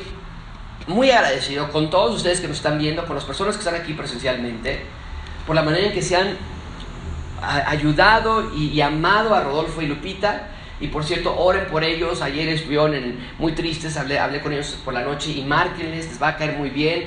muy 0.87 1.11
agradecido 1.11 1.71
con 1.71 1.89
todos 1.89 2.15
ustedes 2.15 2.39
que 2.39 2.47
nos 2.47 2.57
están 2.57 2.77
viendo, 2.77 3.05
con 3.05 3.15
las 3.15 3.25
personas 3.25 3.55
que 3.55 3.59
están 3.59 3.75
aquí 3.75 3.93
presencialmente, 3.93 4.81
por 5.45 5.55
la 5.55 5.61
manera 5.61 5.87
en 5.87 5.93
que 5.93 6.01
se 6.01 6.15
han 6.15 6.37
ayudado 7.41 8.55
y, 8.55 8.79
amado 8.81 9.35
a 9.35 9.41
Rodolfo 9.41 9.81
y 9.81 9.87
Lupita. 9.87 10.49
Y 10.79 10.87
por 10.87 11.03
cierto, 11.03 11.35
oren 11.37 11.65
por 11.67 11.83
ellos. 11.83 12.21
Ayer 12.21 12.49
estuvieron 12.49 13.17
muy 13.37 13.53
tristes, 13.53 13.95
hablé, 13.97 14.19
hablé 14.19 14.41
con 14.41 14.53
ellos 14.53 14.77
por 14.83 14.93
la 14.93 15.01
noche 15.01 15.31
y 15.31 15.43
márquenles, 15.43 16.07
les 16.07 16.21
va 16.21 16.29
a 16.29 16.37
caer 16.37 16.57
muy 16.57 16.69
bien. 16.69 17.05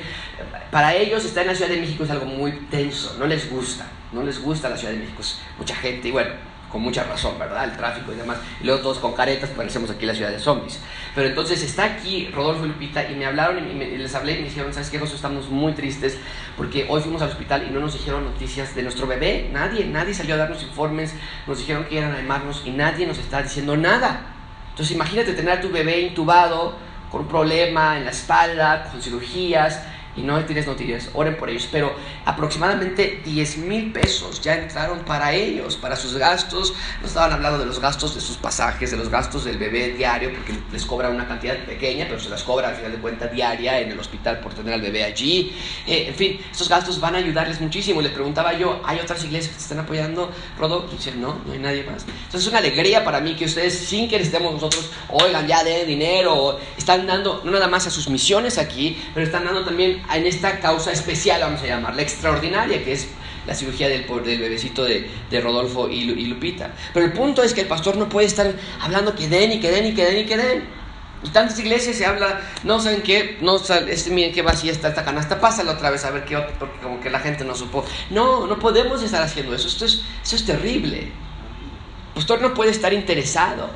Para 0.71 0.95
ellos 0.95 1.25
estar 1.25 1.43
en 1.43 1.49
la 1.49 1.55
Ciudad 1.55 1.71
de 1.71 1.81
México 1.81 2.05
es 2.05 2.11
algo 2.11 2.27
muy 2.27 2.53
tenso, 2.71 3.17
no 3.19 3.27
les 3.27 3.51
gusta, 3.51 3.87
no 4.13 4.23
les 4.23 4.41
gusta 4.41 4.69
la 4.69 4.77
Ciudad 4.77 4.93
de 4.93 5.01
México, 5.01 5.23
mucha 5.57 5.75
gente 5.75 6.09
y 6.09 6.11
bueno, 6.11 6.31
con 6.71 6.83
mucha 6.83 7.05
razón, 7.05 7.39
¿verdad? 7.39 7.65
El 7.65 7.77
tráfico 7.77 8.13
y 8.13 8.17
demás. 8.17 8.39
Y 8.61 8.67
luego 8.67 8.81
todos 8.81 8.99
con 8.99 9.15
caretas, 9.15 9.51
parecemos 9.51 9.91
aquí 9.91 10.07
la 10.07 10.15
ciudad 10.15 10.31
de 10.31 10.39
zombies. 10.39 10.81
Pero 11.15 11.29
entonces 11.29 11.63
está 11.63 11.85
aquí 11.85 12.29
Rodolfo 12.33 12.65
y 12.65 12.69
Lupita 12.69 13.11
y 13.11 13.15
me 13.15 13.27
hablaron 13.27 13.59
y, 13.59 13.75
les 13.97 14.15
hablé 14.15 14.33
y 14.33 14.39
me 14.39 14.45
dijeron, 14.45 14.73
¿sabes 14.73 14.91
qué, 14.91 14.99
José? 14.99 15.17
Estamos 15.17 15.49
muy 15.49 15.73
tristes 15.73 16.19
porque 16.57 16.87
hoy 16.89 17.01
fuimos 17.01 17.23
al 17.23 17.31
hospital 17.31 17.67
y 17.69 17.73
no 17.73 17.81
nos 17.81 17.95
dijeron 17.95 18.25
noticias 18.25 18.75
de 18.75 18.83
nuestro 18.83 19.07
bebé. 19.07 19.49
Nadie, 19.53 19.87
nadie 19.87 20.15
salió 20.15 20.35
a 20.35 20.39
darnos 20.39 20.63
informes. 20.63 21.15
Nos 21.47 21.59
dijeron 21.59 21.85
que 21.85 21.97
iban 21.97 22.13
a 22.13 22.17
llamarnos 22.17 22.63
y 22.65 22.71
nadie 22.71 23.07
nos 23.07 23.19
está 23.19 23.43
diciendo 23.43 23.77
nada. 23.77 24.35
Entonces 24.71 24.95
imagínate 24.95 25.33
tener 25.33 25.59
a 25.59 25.61
tu 25.61 25.71
bebé 25.71 26.01
intubado 26.01 26.77
con 27.11 27.23
un 27.23 27.29
problema 27.29 27.97
en 27.97 28.05
la 28.05 28.11
espalda, 28.11 28.91
con 28.91 29.01
cirugías 29.01 29.83
y 30.19 30.23
no 30.23 30.45
tienes 30.45 30.67
noticias, 30.67 31.11
oren 31.15 31.37
por 31.37 31.51
ellos. 31.51 31.69
Pero 31.71 31.95
aproximadamente 32.25 33.23
10 33.25 33.59
mil 33.59 33.93
pesos 33.93 34.41
ya 34.41 34.55
entraron 34.55 35.01
para 35.01 35.33
ellos, 35.33 35.77
para 35.77 35.97
sus 35.97 36.17
gastos. 36.17 36.75
No 37.01 37.07
estaban 37.07 37.33
hablando 37.33 37.59
de 37.59 37.67
los 37.67 37.81
gastos 37.81 38.15
de 38.15 38.21
sus 38.21 38.37
pasajes, 38.37 38.91
de 38.91 38.97
los 38.97 39.09
gastos 39.09 39.45
del 39.45 39.59
bebé 39.59 39.91
diario, 39.91 40.31
porque 40.33 40.55
les 40.73 40.85
cobra 40.85 41.11
una 41.11 41.27
cantidad 41.27 41.57
pequeña, 41.65 42.07
pero 42.09 42.21
se 42.21 42.29
las 42.29 42.43
cobra 42.43 42.69
al 42.69 42.77
final 42.77 42.93
de 42.93 42.99
cuentas 42.99 43.33
diaria 43.33 43.81
en 43.81 43.93
el 43.93 43.99
hospital 43.99 44.41
por 44.41 44.55
tener 44.55 44.75
al 44.75 44.83
bebé 44.83 45.05
allí. 45.05 45.55
Eh, 45.87 46.07
en 46.09 46.15
fin, 46.15 46.41
estos 46.51 46.69
gastos 46.69 47.01
van 47.01 47.15
a 47.15 47.19
ayudarles 47.19 47.61
muchísimo. 47.61 48.01
Les 48.03 48.13
preguntaba 48.13 48.53
yo, 48.55 48.81
¿hay 48.85 48.99
otras 48.99 49.25
iglesias 49.25 49.53
que 49.53 49.59
te 49.59 49.63
están 49.63 49.79
apoyando, 49.79 50.31
Rodo? 50.59 50.89
Y 50.93 51.19
no, 51.19 51.41
no 51.47 51.53
hay 51.53 51.59
nadie 51.59 51.85
más. 51.85 52.05
Entonces 52.09 52.43
es 52.43 52.49
una 52.49 52.59
alegría 52.59 53.05
para 53.05 53.21
mí 53.21 53.35
que 53.37 53.45
ustedes, 53.45 53.79
sin 53.79 54.09
que 54.09 54.19
necesitemos 54.19 54.53
nosotros, 54.53 54.91
oigan, 55.11 55.47
ya 55.47 55.63
de 55.65 55.85
dinero, 55.85 56.59
están 56.77 57.07
dando 57.07 57.43
no 57.45 57.53
nada 57.53 57.69
más 57.69 57.87
a 57.87 57.91
sus 57.91 58.09
misiones 58.09 58.59
aquí, 58.59 59.01
pero 59.15 59.25
están 59.25 59.45
dando 59.45 59.65
también 59.65 60.03
en 60.17 60.27
esta 60.27 60.61
causa 60.61 60.93
especial, 60.93 61.41
vamos 61.41 61.63
a 61.63 61.67
llamarla, 61.67 62.03
extraordinaria, 62.03 62.83
que 62.85 62.93
es 62.93 63.09
la 63.47 63.55
cirugía 63.55 63.89
del, 63.89 64.07
del 64.07 64.41
bebecito 64.41 64.85
de, 64.85 65.09
Rodolfo 65.43 65.89
y, 65.89 66.27
Lupita. 66.27 66.73
Pero 66.93 67.07
el 67.07 67.13
punto 67.13 67.43
es 67.43 67.55
que 67.55 67.63
el 67.63 67.67
pastor 67.67 67.97
no 67.97 68.09
puede 68.09 68.27
estar 68.27 68.53
hablando 68.81 69.15
que 69.15 69.29
den 69.29 69.53
y 69.53 69.61
que 69.61 69.71
den 69.71 69.87
y 69.87 69.95
que 69.95 70.05
den 70.05 70.19
y 70.19 70.27
que 70.27 70.37
den. 70.37 70.79
En 71.25 71.33
tantas 71.33 71.59
iglesias 71.59 71.97
se 71.97 72.07
habla, 72.07 72.41
no 72.63 72.79
saben 72.79 73.03
qué, 73.03 73.39
no 73.41 73.57
este, 73.57 74.11
miren 74.11 74.33
qué 74.33 74.43
vacía 74.43 74.71
está 74.71 74.89
esta 74.89 75.05
canasta, 75.05 75.41
pásala 75.41 75.73
otra 75.73 75.91
vez 75.91 76.05
a 76.05 76.13
ver 76.13 76.25
qué 76.25 76.39
porque 76.61 76.79
como 76.81 77.01
que 77.01 77.11
la 77.11 77.19
gente 77.19 77.45
no 77.45 77.57
supo. 77.57 77.85
No, 78.11 78.47
no 78.47 78.59
podemos 78.59 79.03
estar 79.03 79.23
haciendo 79.23 79.55
eso, 79.55 79.67
esto 79.67 79.85
es, 79.85 80.03
eso 80.23 80.37
es 80.37 80.47
terrible. 80.47 80.99
El 80.99 82.15
pastor 82.15 82.41
no 82.41 82.55
puede 82.55 82.71
estar 82.71 82.93
interesado 82.93 83.69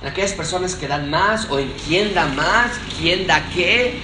en 0.00 0.08
aquellas 0.08 0.32
personas 0.32 0.74
que 0.74 0.88
dan 0.88 1.10
más 1.10 1.50
o 1.50 1.58
en 1.58 1.72
quién 1.86 2.14
da 2.14 2.26
más, 2.26 2.72
quién 2.98 3.26
da 3.26 3.44
qué. 3.54 4.00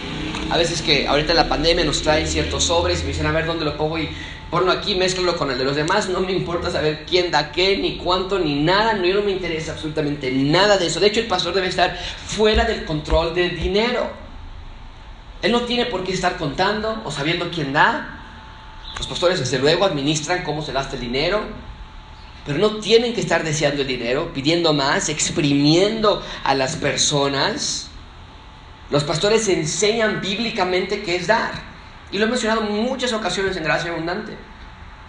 A 0.51 0.57
veces 0.57 0.81
que 0.81 1.07
ahorita 1.07 1.35
la 1.35 1.49
pandemia 1.49 1.85
nos 1.85 2.01
traen 2.03 2.27
ciertos 2.27 2.65
sobres 2.65 3.01
y 3.01 3.03
me 3.03 3.09
dicen 3.09 3.27
a 3.27 3.33
ver 3.33 3.45
dónde 3.45 3.67
lo 3.67 3.77
pongo 3.77 3.99
y 3.99 4.09
ponlo 4.51 4.73
aquí, 4.73 4.95
mezclalo 4.95 5.37
con 5.37 5.51
el 5.51 5.59
de 5.59 5.65
los 5.65 5.77
demás. 5.77 6.09
No 6.09 6.21
me 6.21 6.33
importa 6.33 6.71
saber 6.71 7.05
quién 7.05 7.31
da 7.31 7.53
qué, 7.53 7.77
ni 7.77 7.99
cuánto, 7.99 8.39
ni 8.39 8.55
nada. 8.55 8.95
No, 8.95 9.07
no 9.07 9.23
me 9.23 9.33
interesa 9.33 9.73
absolutamente 9.73 10.31
nada 10.33 10.79
de 10.79 10.87
eso. 10.87 11.01
De 11.01 11.09
hecho, 11.09 11.21
el 11.21 11.27
pastor 11.27 11.53
debe 11.53 11.69
estar 11.69 11.99
fuera 11.99 12.65
del 12.65 12.87
control 12.87 13.35
del 13.35 13.61
dinero. 13.61 14.11
Él 15.43 15.53
no 15.53 15.63
tiene 15.63 15.85
por 15.85 16.03
qué 16.03 16.13
estar 16.13 16.39
contando 16.39 17.03
o 17.05 17.11
sabiendo 17.11 17.51
quién 17.51 17.75
da. 17.75 18.15
Los 18.97 19.07
pastores 19.07 19.39
desde 19.39 19.59
luego 19.59 19.85
administran 19.85 20.45
cómo 20.45 20.63
se 20.63 20.73
gasta 20.73 20.97
el 20.97 21.03
dinero, 21.03 21.43
pero 22.47 22.59
no 22.59 22.79
tienen 22.79 23.13
que 23.13 23.21
estar 23.21 23.45
deseando 23.45 23.83
el 23.83 23.89
dinero, 23.89 24.33
pidiendo 24.33 24.73
más, 24.73 25.11
exprimiendo 25.11 26.25
a 26.43 26.55
las 26.55 26.75
personas. 26.77 27.88
Los 28.91 29.05
pastores 29.05 29.49
enseñan 29.49 30.21
bíblicamente 30.21 31.03
qué 31.03 31.17
es 31.17 31.27
dar. 31.27 31.53
Y 32.11 32.19
lo 32.19 32.25
he 32.25 32.29
mencionado 32.29 32.63
muchas 32.63 33.13
ocasiones 33.13 33.57
en 33.57 33.65
Gracia 33.65 33.93
Abundante. 33.93 34.37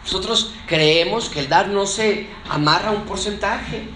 Nosotros 0.03 0.53
creemos 0.67 1.29
que 1.29 1.39
el 1.39 1.49
dar 1.49 1.69
no 1.69 1.85
se 1.85 2.27
amarra 2.49 2.89
a 2.89 2.91
un 2.91 3.03
porcentaje, 3.03 3.87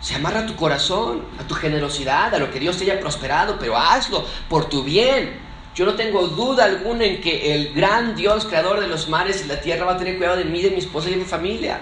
se 0.00 0.14
amarra 0.14 0.40
a 0.40 0.46
tu 0.46 0.54
corazón, 0.56 1.24
a 1.40 1.44
tu 1.44 1.54
generosidad, 1.54 2.34
a 2.34 2.38
lo 2.38 2.50
que 2.50 2.60
Dios 2.60 2.76
te 2.76 2.84
haya 2.84 3.00
prosperado, 3.00 3.58
pero 3.58 3.76
hazlo 3.76 4.24
por 4.48 4.68
tu 4.68 4.84
bien. 4.84 5.40
Yo 5.74 5.84
no 5.84 5.94
tengo 5.94 6.28
duda 6.28 6.64
alguna 6.64 7.04
en 7.04 7.20
que 7.20 7.54
el 7.54 7.74
gran 7.74 8.14
Dios, 8.14 8.44
creador 8.44 8.80
de 8.80 8.86
los 8.86 9.08
mares 9.08 9.42
y 9.44 9.48
la 9.48 9.60
tierra, 9.60 9.86
va 9.86 9.94
a 9.94 9.98
tener 9.98 10.16
cuidado 10.16 10.36
de 10.36 10.44
mí, 10.44 10.62
de 10.62 10.70
mi 10.70 10.78
esposa 10.78 11.08
y 11.08 11.12
de 11.12 11.18
mi 11.18 11.24
familia. 11.24 11.80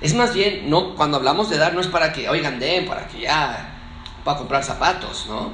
Es 0.00 0.14
más 0.14 0.34
bien, 0.34 0.68
no, 0.68 0.94
cuando 0.94 1.16
hablamos 1.16 1.48
de 1.48 1.56
dar, 1.56 1.72
no 1.72 1.80
es 1.80 1.86
para 1.86 2.12
que, 2.12 2.28
oigan, 2.28 2.58
den, 2.58 2.86
para 2.86 3.08
que 3.08 3.20
ya, 3.20 3.74
para 4.24 4.38
comprar 4.38 4.62
zapatos, 4.62 5.26
¿no? 5.26 5.52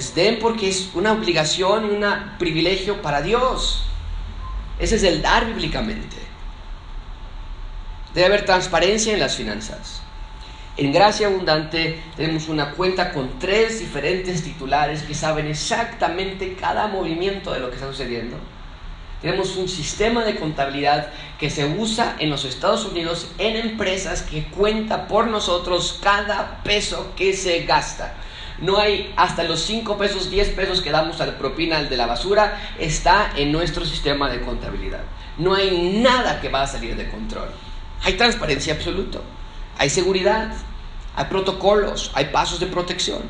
Es 0.00 0.14
den 0.14 0.38
porque 0.38 0.70
es 0.70 0.88
una 0.94 1.12
obligación 1.12 1.84
y 1.84 1.90
un 1.90 2.06
privilegio 2.38 3.02
para 3.02 3.20
Dios. 3.20 3.82
Ese 4.78 4.96
es 4.96 5.02
el 5.02 5.20
dar 5.20 5.44
bíblicamente. 5.44 6.16
Debe 8.14 8.28
haber 8.28 8.46
transparencia 8.46 9.12
en 9.12 9.20
las 9.20 9.36
finanzas. 9.36 10.00
En 10.78 10.90
Gracia 10.90 11.26
Abundante 11.26 12.02
tenemos 12.16 12.48
una 12.48 12.70
cuenta 12.70 13.12
con 13.12 13.38
tres 13.38 13.80
diferentes 13.80 14.42
titulares 14.42 15.02
que 15.02 15.12
saben 15.14 15.48
exactamente 15.48 16.54
cada 16.54 16.86
movimiento 16.86 17.52
de 17.52 17.60
lo 17.60 17.68
que 17.68 17.74
está 17.74 17.88
sucediendo. 17.88 18.38
Tenemos 19.20 19.54
un 19.56 19.68
sistema 19.68 20.24
de 20.24 20.36
contabilidad 20.36 21.10
que 21.38 21.50
se 21.50 21.66
usa 21.66 22.16
en 22.20 22.30
los 22.30 22.46
Estados 22.46 22.86
Unidos 22.86 23.32
en 23.36 23.54
empresas 23.56 24.22
que 24.22 24.44
cuenta 24.44 25.08
por 25.08 25.26
nosotros 25.26 26.00
cada 26.02 26.62
peso 26.64 27.12
que 27.16 27.34
se 27.34 27.66
gasta. 27.66 28.14
No 28.60 28.78
hay 28.78 29.12
hasta 29.16 29.44
los 29.44 29.60
5 29.62 29.96
pesos, 29.96 30.30
10 30.30 30.50
pesos 30.50 30.82
que 30.82 30.90
damos 30.90 31.20
al 31.20 31.36
propina 31.36 31.78
al 31.78 31.88
de 31.88 31.96
la 31.96 32.06
basura, 32.06 32.60
está 32.78 33.32
en 33.36 33.52
nuestro 33.52 33.84
sistema 33.86 34.28
de 34.28 34.40
contabilidad. 34.42 35.00
No 35.38 35.54
hay 35.54 36.00
nada 36.02 36.40
que 36.40 36.50
va 36.50 36.62
a 36.62 36.66
salir 36.66 36.96
de 36.96 37.08
control. 37.08 37.48
Hay 38.02 38.14
transparencia 38.14 38.74
absoluta, 38.74 39.20
hay 39.78 39.88
seguridad, 39.88 40.52
hay 41.16 41.24
protocolos, 41.26 42.10
hay 42.14 42.26
pasos 42.26 42.60
de 42.60 42.66
protección. 42.66 43.22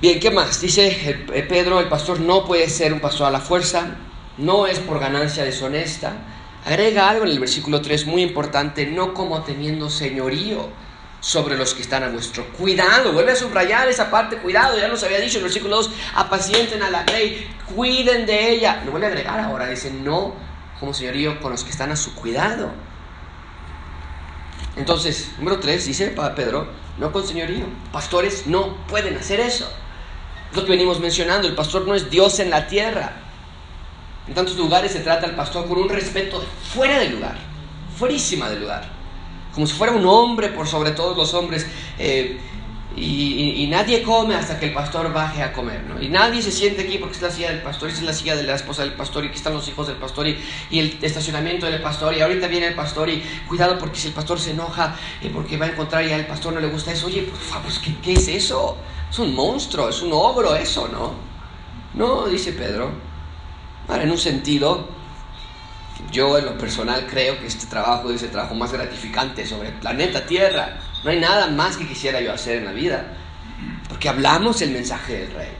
Bien, 0.00 0.20
¿qué 0.20 0.30
más? 0.30 0.60
Dice 0.60 1.24
Pedro, 1.48 1.80
el 1.80 1.88
pastor 1.88 2.20
no 2.20 2.44
puede 2.44 2.68
ser 2.68 2.92
un 2.92 3.00
pastor 3.00 3.26
a 3.26 3.30
la 3.30 3.40
fuerza, 3.40 3.96
no 4.38 4.66
es 4.66 4.78
por 4.78 5.00
ganancia 5.00 5.42
deshonesta. 5.42 6.12
Agrega 6.64 7.08
algo 7.08 7.24
en 7.24 7.30
el 7.30 7.40
versículo 7.40 7.80
3 7.80 8.06
muy 8.06 8.22
importante, 8.22 8.86
no 8.86 9.14
como 9.14 9.42
teniendo 9.42 9.88
señorío 9.88 10.68
sobre 11.26 11.56
los 11.56 11.74
que 11.74 11.82
están 11.82 12.04
a 12.04 12.08
vuestro 12.08 12.46
cuidado. 12.52 13.12
Vuelve 13.12 13.32
a 13.32 13.36
subrayar 13.36 13.88
esa 13.88 14.12
parte, 14.12 14.38
cuidado, 14.38 14.78
ya 14.78 14.86
nos 14.86 15.02
había 15.02 15.18
dicho 15.18 15.38
en 15.38 15.44
el 15.44 15.48
versículo 15.50 15.74
2, 15.78 15.90
apacienten 16.14 16.84
a 16.84 16.90
la 16.90 17.02
ley, 17.02 17.52
cuiden 17.74 18.26
de 18.26 18.50
ella. 18.50 18.80
Lo 18.84 18.92
vuelve 18.92 19.08
a 19.08 19.10
agregar 19.10 19.40
ahora, 19.40 19.66
dice, 19.66 19.90
no 19.90 20.34
como 20.78 20.94
señorío 20.94 21.40
con 21.40 21.50
los 21.50 21.64
que 21.64 21.70
están 21.70 21.90
a 21.90 21.96
su 21.96 22.14
cuidado. 22.14 22.70
Entonces, 24.76 25.32
número 25.38 25.58
3, 25.58 25.84
dice 25.84 26.14
Pedro, 26.36 26.68
no 26.96 27.10
con 27.10 27.26
señorío. 27.26 27.66
Pastores 27.90 28.46
no 28.46 28.76
pueden 28.86 29.16
hacer 29.16 29.40
eso. 29.40 29.68
Es 30.52 30.56
lo 30.56 30.64
que 30.64 30.70
venimos 30.70 31.00
mencionando, 31.00 31.48
el 31.48 31.56
pastor 31.56 31.88
no 31.88 31.96
es 31.96 32.08
Dios 32.08 32.38
en 32.38 32.50
la 32.50 32.68
tierra. 32.68 33.16
En 34.28 34.34
tantos 34.34 34.56
lugares 34.56 34.92
se 34.92 35.00
trata 35.00 35.26
al 35.26 35.34
pastor 35.34 35.66
con 35.66 35.78
un 35.78 35.88
respeto 35.88 36.40
fuera 36.72 37.00
del 37.00 37.16
lugar, 37.16 37.36
fuerísima 37.98 38.48
del 38.48 38.60
lugar. 38.60 38.95
Como 39.56 39.66
si 39.66 39.72
fuera 39.72 39.94
un 39.94 40.04
hombre 40.04 40.50
por 40.50 40.68
sobre 40.68 40.90
todos 40.90 41.16
los 41.16 41.32
hombres. 41.32 41.66
Eh, 41.98 42.38
y, 42.94 43.66
nadie 43.70 44.02
come 44.02 44.34
hasta 44.34 44.58
que 44.58 44.66
el 44.66 44.74
pastor 44.74 45.12
baje 45.12 45.42
a 45.42 45.52
comer, 45.52 45.82
¿no? 45.82 46.00
Y 46.00 46.08
nadie 46.08 46.42
se 46.42 46.52
siente 46.52 46.82
aquí 46.82 46.98
porque 46.98 47.16
es 47.16 47.22
la 47.22 47.30
silla 47.30 47.50
del 47.50 47.62
pastor, 47.62 47.88
y 47.88 47.92
es 47.92 48.02
la 48.02 48.12
silla 48.12 48.36
de 48.36 48.42
la 48.42 48.54
esposa 48.54 48.82
del 48.82 48.92
pastor, 48.92 49.24
y 49.24 49.28
aquí 49.28 49.36
están 49.36 49.54
los 49.54 49.66
hijos 49.68 49.86
del 49.86 49.96
pastor, 49.96 50.26
y, 50.28 50.38
el 50.70 50.98
estacionamiento 51.02 51.66
del 51.66 51.80
pastor, 51.80 52.14
y 52.14 52.20
ahorita 52.20 52.48
viene 52.48 52.68
el 52.68 52.74
pastor, 52.74 53.08
y 53.08 53.22
cuidado 53.48 53.78
porque 53.78 53.98
si 53.98 54.08
el 54.08 54.14
pastor 54.14 54.38
se 54.38 54.50
enoja, 54.50 54.94
y 55.22 55.28
porque 55.28 55.56
va 55.56 55.66
a 55.66 55.68
encontrar 55.70 56.04
y 56.06 56.12
al 56.12 56.26
pastor 56.26 56.52
no 56.52 56.60
le 56.60 56.68
gusta 56.68 56.92
eso, 56.92 57.06
oye, 57.06 57.22
por 57.22 57.38
favor, 57.38 57.72
¿qué, 57.82 57.96
¿qué 58.02 58.12
es 58.12 58.28
eso? 58.28 58.76
Es 59.10 59.18
un 59.18 59.34
monstruo, 59.34 59.88
es 59.88 60.02
un 60.02 60.12
ogro 60.12 60.54
eso, 60.54 60.88
¿no? 60.88 61.14
No, 61.94 62.26
dice 62.26 62.52
Pedro. 62.52 62.90
Ahora, 63.88 64.02
en 64.02 64.10
un 64.10 64.18
sentido, 64.18 64.88
yo 66.16 66.38
en 66.38 66.46
lo 66.46 66.56
personal 66.56 67.06
creo 67.06 67.38
que 67.38 67.46
este 67.46 67.66
trabajo 67.66 68.10
es 68.10 68.22
el 68.22 68.30
trabajo 68.30 68.54
más 68.54 68.72
gratificante 68.72 69.44
sobre 69.44 69.68
el 69.68 69.74
planeta 69.74 70.24
Tierra. 70.24 70.78
No 71.04 71.10
hay 71.10 71.20
nada 71.20 71.48
más 71.48 71.76
que 71.76 71.86
quisiera 71.86 72.22
yo 72.22 72.32
hacer 72.32 72.56
en 72.56 72.64
la 72.64 72.72
vida. 72.72 73.12
Porque 73.86 74.08
hablamos 74.08 74.62
el 74.62 74.70
mensaje 74.70 75.18
del 75.18 75.32
rey. 75.32 75.50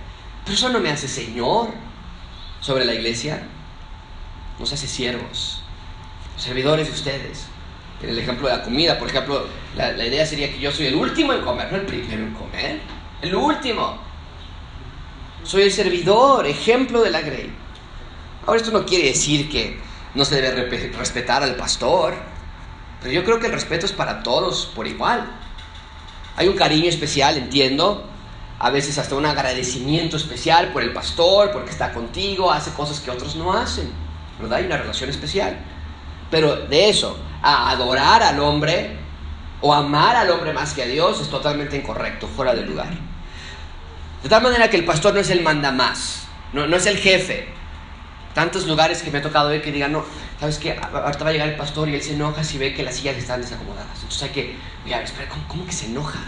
Pero 0.44 0.54
eso 0.54 0.70
no 0.70 0.80
me 0.80 0.88
hace 0.88 1.08
Señor 1.08 1.68
sobre 2.62 2.86
la 2.86 2.94
iglesia. 2.94 3.42
Nos 4.58 4.72
hace 4.72 4.86
siervos, 4.86 5.62
servidores 6.38 6.86
de 6.86 6.94
ustedes. 6.94 7.48
En 8.02 8.08
el 8.08 8.18
ejemplo 8.18 8.48
de 8.48 8.56
la 8.56 8.62
comida, 8.62 8.98
por 8.98 9.08
ejemplo, 9.08 9.46
la, 9.76 9.92
la 9.92 10.06
idea 10.06 10.24
sería 10.24 10.50
que 10.50 10.58
yo 10.58 10.72
soy 10.72 10.86
el 10.86 10.94
último 10.94 11.34
en 11.34 11.42
comer, 11.42 11.70
no 11.70 11.76
el 11.76 11.84
primero 11.84 12.22
en 12.22 12.32
comer. 12.32 12.80
El 13.20 13.34
último. 13.34 13.98
Soy 15.44 15.62
el 15.62 15.72
servidor, 15.72 16.46
ejemplo 16.46 17.02
de 17.02 17.10
la 17.10 17.20
grey. 17.20 17.52
Ahora 18.46 18.58
esto 18.58 18.72
no 18.72 18.86
quiere 18.86 19.08
decir 19.08 19.50
que 19.50 19.84
no 20.16 20.24
se 20.24 20.40
debe 20.40 20.90
respetar 20.96 21.42
al 21.42 21.54
pastor, 21.56 22.14
pero 23.00 23.12
yo 23.12 23.22
creo 23.22 23.38
que 23.38 23.46
el 23.46 23.52
respeto 23.52 23.84
es 23.86 23.92
para 23.92 24.22
todos 24.22 24.72
por 24.74 24.86
igual. 24.86 25.26
Hay 26.36 26.48
un 26.48 26.56
cariño 26.56 26.88
especial, 26.88 27.36
entiendo, 27.36 28.08
a 28.58 28.70
veces 28.70 28.96
hasta 28.96 29.14
un 29.14 29.26
agradecimiento 29.26 30.16
especial 30.16 30.72
por 30.72 30.82
el 30.82 30.92
pastor, 30.92 31.52
porque 31.52 31.70
está 31.70 31.92
contigo, 31.92 32.50
hace 32.50 32.72
cosas 32.72 33.00
que 33.00 33.10
otros 33.10 33.36
no 33.36 33.52
hacen, 33.52 33.92
¿verdad? 34.40 34.58
Hay 34.58 34.66
una 34.66 34.78
relación 34.78 35.10
especial. 35.10 35.58
Pero 36.30 36.56
de 36.56 36.88
eso, 36.88 37.18
a 37.42 37.70
adorar 37.70 38.22
al 38.22 38.40
hombre 38.40 38.96
o 39.60 39.72
amar 39.74 40.16
al 40.16 40.30
hombre 40.30 40.54
más 40.54 40.72
que 40.72 40.82
a 40.82 40.86
Dios 40.86 41.20
es 41.20 41.28
totalmente 41.28 41.76
incorrecto, 41.76 42.26
fuera 42.26 42.54
de 42.54 42.62
lugar. 42.62 42.90
De 44.22 44.28
tal 44.30 44.42
manera 44.42 44.70
que 44.70 44.78
el 44.78 44.84
pastor 44.86 45.12
no 45.12 45.20
es 45.20 45.28
el 45.28 45.42
manda 45.42 45.70
más, 45.72 46.26
no, 46.54 46.66
no 46.66 46.76
es 46.76 46.86
el 46.86 46.96
jefe, 46.96 47.48
tantos 48.36 48.66
lugares 48.66 49.02
que 49.02 49.10
me 49.10 49.16
ha 49.16 49.22
tocado 49.22 49.48
ver 49.48 49.62
que 49.62 49.72
digan, 49.72 49.92
no, 49.92 50.04
¿sabes 50.38 50.58
qué? 50.58 50.72
Ahorita 50.72 51.24
va 51.24 51.30
a 51.30 51.32
llegar 51.32 51.48
el 51.48 51.56
pastor 51.56 51.88
y 51.88 51.94
él 51.94 52.02
se 52.02 52.12
enoja 52.12 52.44
si 52.44 52.58
ve 52.58 52.74
que 52.74 52.82
las 52.82 52.96
sillas 52.96 53.16
están 53.16 53.40
desacomodadas. 53.40 53.96
Entonces 53.96 54.24
hay 54.24 54.28
que, 54.28 54.56
mira, 54.84 55.00
espera, 55.00 55.26
¿cómo, 55.48 55.64
que 55.64 55.72
se 55.72 55.86
enoja? 55.86 56.18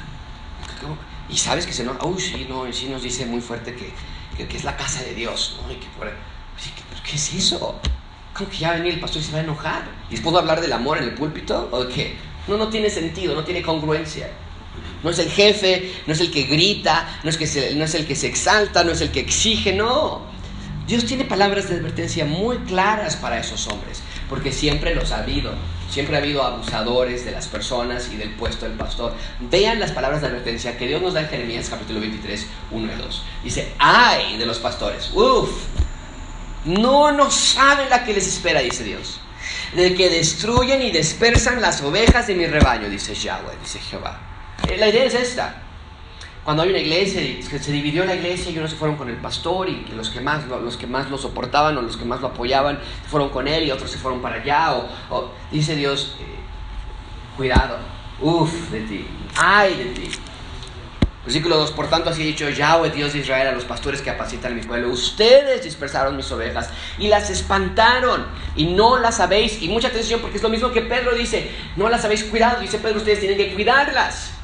Y 1.28 1.36
sabes 1.36 1.66
que 1.66 1.74
se 1.74 1.82
enoja. 1.82 2.06
Uy, 2.06 2.18
sí, 2.18 2.46
no, 2.48 2.72
sí 2.72 2.86
nos 2.86 3.02
dice 3.02 3.26
muy 3.26 3.42
fuerte 3.42 3.74
que, 3.74 4.46
que, 4.46 4.56
es 4.56 4.64
la 4.64 4.74
casa 4.74 5.02
de 5.02 5.12
Dios. 5.12 5.60
¿no? 5.62 5.70
Y 5.70 5.76
que, 5.76 5.86
¿Qué 7.04 7.16
es 7.16 7.34
eso? 7.34 7.78
¿Cómo 8.32 8.48
que 8.48 8.56
ya 8.56 8.68
va 8.68 8.74
a 8.74 8.76
venir 8.78 8.94
el 8.94 9.00
pastor 9.00 9.20
y 9.20 9.24
se 9.26 9.32
va 9.32 9.40
a 9.40 9.42
enojar? 9.42 9.82
¿Y 10.08 10.12
después 10.12 10.34
va 10.34 10.38
a 10.38 10.40
hablar 10.40 10.62
del 10.62 10.72
amor 10.72 10.96
en 10.96 11.04
el 11.04 11.12
púlpito? 11.12 11.68
¿O 11.70 11.86
qué? 11.88 12.16
No, 12.46 12.56
no 12.56 12.68
tiene 12.68 12.88
sentido, 12.88 13.34
no 13.34 13.44
tiene 13.44 13.60
congruencia. 13.60 14.30
No 15.04 15.10
es 15.10 15.18
el 15.18 15.30
jefe, 15.30 15.92
no 16.06 16.14
es 16.14 16.20
el 16.20 16.30
que 16.30 16.44
grita, 16.44 17.20
no 17.22 17.28
es, 17.28 17.36
que 17.36 17.74
no 17.74 17.84
es 17.84 17.94
el 17.94 18.06
que 18.06 18.16
se 18.16 18.28
exalta, 18.28 18.82
no 18.82 18.92
es 18.92 19.02
el 19.02 19.10
que 19.10 19.20
exige, 19.20 19.74
no. 19.74 20.37
Dios 20.88 21.04
tiene 21.04 21.26
palabras 21.26 21.68
de 21.68 21.76
advertencia 21.76 22.24
muy 22.24 22.56
claras 22.60 23.14
para 23.16 23.38
esos 23.38 23.68
hombres, 23.68 24.00
porque 24.26 24.52
siempre 24.52 24.94
los 24.94 25.12
ha 25.12 25.18
habido. 25.18 25.52
Siempre 25.90 26.16
ha 26.16 26.20
habido 26.20 26.42
abusadores 26.42 27.26
de 27.26 27.30
las 27.30 27.46
personas 27.46 28.08
y 28.10 28.16
del 28.16 28.30
puesto 28.30 28.66
del 28.66 28.74
pastor. 28.74 29.14
Vean 29.38 29.80
las 29.80 29.92
palabras 29.92 30.22
de 30.22 30.28
advertencia 30.28 30.78
que 30.78 30.86
Dios 30.86 31.02
nos 31.02 31.12
da 31.12 31.20
en 31.20 31.28
Jeremías 31.28 31.68
capítulo 31.68 32.00
23, 32.00 32.46
1 32.70 32.92
y 32.92 32.96
2. 32.96 33.24
Dice, 33.44 33.72
ay 33.78 34.38
de 34.38 34.46
los 34.46 34.60
pastores. 34.60 35.10
Uf, 35.12 35.50
no, 36.64 37.12
no 37.12 37.30
saben 37.30 37.90
la 37.90 38.04
que 38.04 38.14
les 38.14 38.26
espera, 38.26 38.60
dice 38.60 38.82
Dios. 38.82 39.20
De 39.76 39.94
que 39.94 40.08
destruyen 40.08 40.80
y 40.80 40.90
dispersan 40.90 41.60
las 41.60 41.82
ovejas 41.82 42.26
de 42.26 42.34
mi 42.34 42.46
rebaño, 42.46 42.88
dice 42.88 43.14
Yahweh, 43.14 43.58
dice 43.62 43.78
Jehová. 43.78 44.18
Eh, 44.66 44.78
la 44.78 44.88
idea 44.88 45.04
es 45.04 45.12
esta 45.12 45.67
cuando 46.48 46.62
hay 46.62 46.70
una 46.70 46.78
iglesia, 46.78 47.20
se 47.42 47.72
dividió 47.72 48.06
la 48.06 48.14
iglesia 48.14 48.50
y 48.50 48.56
unos 48.56 48.70
se 48.70 48.78
fueron 48.78 48.96
con 48.96 49.10
el 49.10 49.18
pastor 49.18 49.68
y 49.68 49.84
los 49.94 50.08
que 50.08 50.22
más, 50.22 50.46
los 50.46 50.78
que 50.78 50.86
más 50.86 51.10
lo 51.10 51.18
soportaban 51.18 51.76
o 51.76 51.82
los 51.82 51.98
que 51.98 52.06
más 52.06 52.22
lo 52.22 52.28
apoyaban 52.28 52.78
fueron 53.06 53.28
con 53.28 53.46
él 53.46 53.64
y 53.64 53.70
otros 53.70 53.90
se 53.90 53.98
fueron 53.98 54.22
para 54.22 54.36
allá. 54.36 54.72
O, 55.10 55.30
dice 55.52 55.76
Dios, 55.76 56.16
eh, 56.18 56.24
cuidado, 57.36 57.76
uff 58.22 58.70
de 58.70 58.80
ti, 58.80 59.06
ay 59.36 59.74
de 59.74 59.84
ti. 59.90 60.10
Versículo 61.22 61.58
2, 61.58 61.72
por 61.72 61.90
tanto 61.90 62.08
así 62.08 62.22
dicho 62.22 62.48
Yahweh, 62.48 62.92
Dios 62.92 63.12
de 63.12 63.18
Israel, 63.18 63.48
a 63.48 63.52
los 63.52 63.66
pastores 63.66 64.00
que 64.00 64.08
apacitan 64.08 64.54
mi 64.54 64.62
pueblo, 64.62 64.88
ustedes 64.88 65.62
dispersaron 65.62 66.16
mis 66.16 66.32
ovejas 66.32 66.70
y 66.96 67.08
las 67.08 67.28
espantaron 67.28 68.24
y 68.56 68.68
no 68.68 68.98
las 68.98 69.20
habéis, 69.20 69.60
y 69.60 69.68
mucha 69.68 69.88
atención 69.88 70.22
porque 70.22 70.38
es 70.38 70.42
lo 70.42 70.48
mismo 70.48 70.72
que 70.72 70.80
Pedro 70.80 71.14
dice, 71.14 71.50
no 71.76 71.90
las 71.90 72.06
habéis 72.06 72.24
cuidado, 72.24 72.58
dice 72.62 72.78
Pedro, 72.78 72.96
ustedes 72.96 73.20
tienen 73.20 73.36
que 73.36 73.52
cuidarlas. 73.52 74.37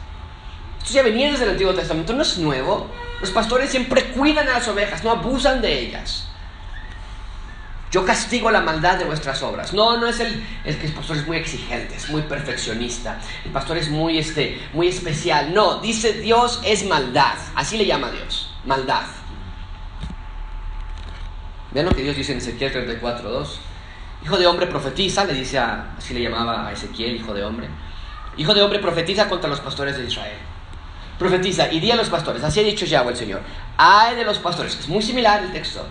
Esto 0.85 0.97
ya 0.97 1.03
venía 1.03 1.31
desde 1.31 1.45
el 1.45 1.53
Antiguo 1.53 1.73
Testamento, 1.73 2.13
no 2.13 2.21
es 2.21 2.37
nuevo. 2.37 2.91
Los 3.19 3.31
pastores 3.31 3.71
siempre 3.71 4.05
cuidan 4.09 4.47
a 4.49 4.53
las 4.53 4.69
ovejas, 4.69 5.03
no 5.03 5.13
abusan 5.13 5.63
de 5.63 5.81
ellas. 5.81 6.29
Yo 7.91 8.05
castigo 8.05 8.51
la 8.51 8.61
maldad 8.61 8.99
de 8.99 9.07
vuestras 9.07 9.43
obras. 9.43 9.73
No, 9.73 9.97
no 9.97 10.07
es 10.07 10.21
el, 10.21 10.45
el 10.63 10.77
que 10.77 10.89
el 10.89 10.93
pastor 10.93 11.17
es 11.17 11.27
muy 11.27 11.39
exigente, 11.39 11.95
es 11.97 12.11
muy 12.11 12.21
perfeccionista. 12.23 13.19
El 13.47 13.53
pastor 13.53 13.79
es 13.79 13.89
muy, 13.89 14.19
este, 14.19 14.61
muy 14.75 14.89
especial. 14.89 15.55
No, 15.55 15.79
dice 15.79 16.13
Dios 16.21 16.61
es 16.67 16.85
maldad. 16.85 17.37
Así 17.55 17.79
le 17.79 17.87
llama 17.87 18.11
Dios, 18.11 18.55
maldad. 18.67 19.07
Vean 21.73 21.87
lo 21.87 21.93
que 21.93 22.03
Dios 22.03 22.15
dice 22.15 22.33
en 22.33 22.39
Ezequiel 22.39 22.73
34, 22.73 23.31
2. 23.31 23.61
Hijo 24.25 24.37
de 24.37 24.47
hombre 24.47 24.67
profetiza, 24.67 25.25
le 25.25 25.33
dice 25.33 25.59
así 25.59 26.13
le 26.13 26.21
llamaba 26.21 26.69
a 26.69 26.73
Ezequiel, 26.73 27.17
hijo 27.17 27.33
de 27.33 27.43
hombre. 27.43 27.69
Hijo 28.37 28.53
de 28.53 28.61
hombre 28.61 28.81
profetiza 28.81 29.31
contra 29.31 29.49
los 29.49 29.61
pastores 29.61 29.97
de 29.97 30.05
Israel 30.05 30.54
profetiza 31.19 31.73
y 31.73 31.81
di 31.81 31.91
a 31.91 31.97
los 31.97 32.09
pastores, 32.09 32.43
así 32.43 32.61
ha 32.61 32.63
dicho 32.63 32.87
Yahweh 32.87 33.13
el 33.13 33.17
Señor, 33.17 33.41
hay 33.77 34.17
de 34.17 34.25
los 34.25 34.39
pastores, 34.39 34.77
es 34.79 34.89
muy 34.89 35.03
similar 35.03 35.43
el 35.43 35.53
texto, 35.53 35.87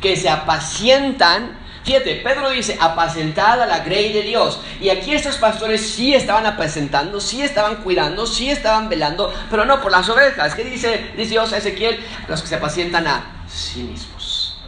que 0.00 0.16
se 0.16 0.28
apacientan 0.28 1.58
Fíjate, 1.84 2.16
Pedro 2.16 2.50
dice, 2.50 2.76
apacentada 2.78 3.64
la 3.66 3.80
grey 3.80 4.12
de 4.12 4.22
Dios. 4.22 4.60
Y 4.80 4.90
aquí 4.90 5.14
estos 5.14 5.36
pastores 5.36 5.80
sí 5.80 6.14
estaban 6.14 6.44
apacentando, 6.46 7.20
sí 7.20 7.42
estaban 7.42 7.76
cuidando, 7.76 8.26
sí 8.26 8.50
estaban 8.50 8.88
velando, 8.88 9.32
pero 9.50 9.64
no 9.64 9.80
por 9.80 9.90
las 9.90 10.08
ovejas. 10.08 10.54
¿Qué 10.54 10.64
dice, 10.64 11.12
dice 11.16 11.30
Dios 11.30 11.52
a 11.52 11.56
Ezequiel? 11.56 11.98
Los 12.28 12.42
que 12.42 12.48
se 12.48 12.56
apacientan 12.56 13.06
a 13.06 13.44
sí 13.48 13.82
mismos. 13.82 14.60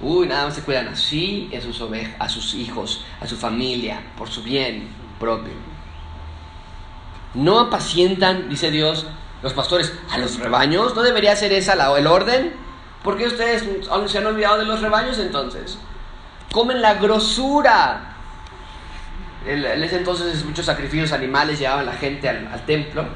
Uy, 0.00 0.26
nada 0.26 0.46
más 0.46 0.54
se 0.54 0.62
cuidan 0.62 0.88
así 0.88 1.50
a 1.56 1.60
sus 1.60 1.80
ovejas, 1.80 2.14
a 2.18 2.28
sus 2.28 2.54
hijos, 2.54 3.04
a 3.20 3.26
su 3.26 3.36
familia, 3.36 4.00
por 4.16 4.28
su 4.28 4.42
bien 4.42 4.88
propio. 5.18 5.77
No 7.34 7.60
apacientan, 7.60 8.48
dice 8.48 8.70
Dios, 8.70 9.06
los 9.42 9.52
pastores 9.52 9.92
a 10.10 10.18
los 10.18 10.38
rebaños. 10.38 10.94
¿No 10.94 11.02
debería 11.02 11.36
ser 11.36 11.52
esa 11.52 11.74
la, 11.74 11.96
el 11.98 12.06
orden? 12.06 12.52
¿Por 13.02 13.16
qué 13.16 13.26
ustedes 13.26 13.64
se 14.06 14.18
han 14.18 14.26
olvidado 14.26 14.58
de 14.58 14.64
los 14.64 14.80
rebaños 14.80 15.18
entonces? 15.18 15.78
comen 16.52 16.80
la 16.80 16.94
grosura. 16.94 18.14
En 19.46 19.82
ese 19.82 19.96
entonces 19.96 20.44
muchos 20.44 20.66
sacrificios 20.66 21.12
animales 21.12 21.58
llevaban 21.58 21.86
la 21.86 21.92
gente 21.92 22.28
al, 22.28 22.64
templo 22.66 23.06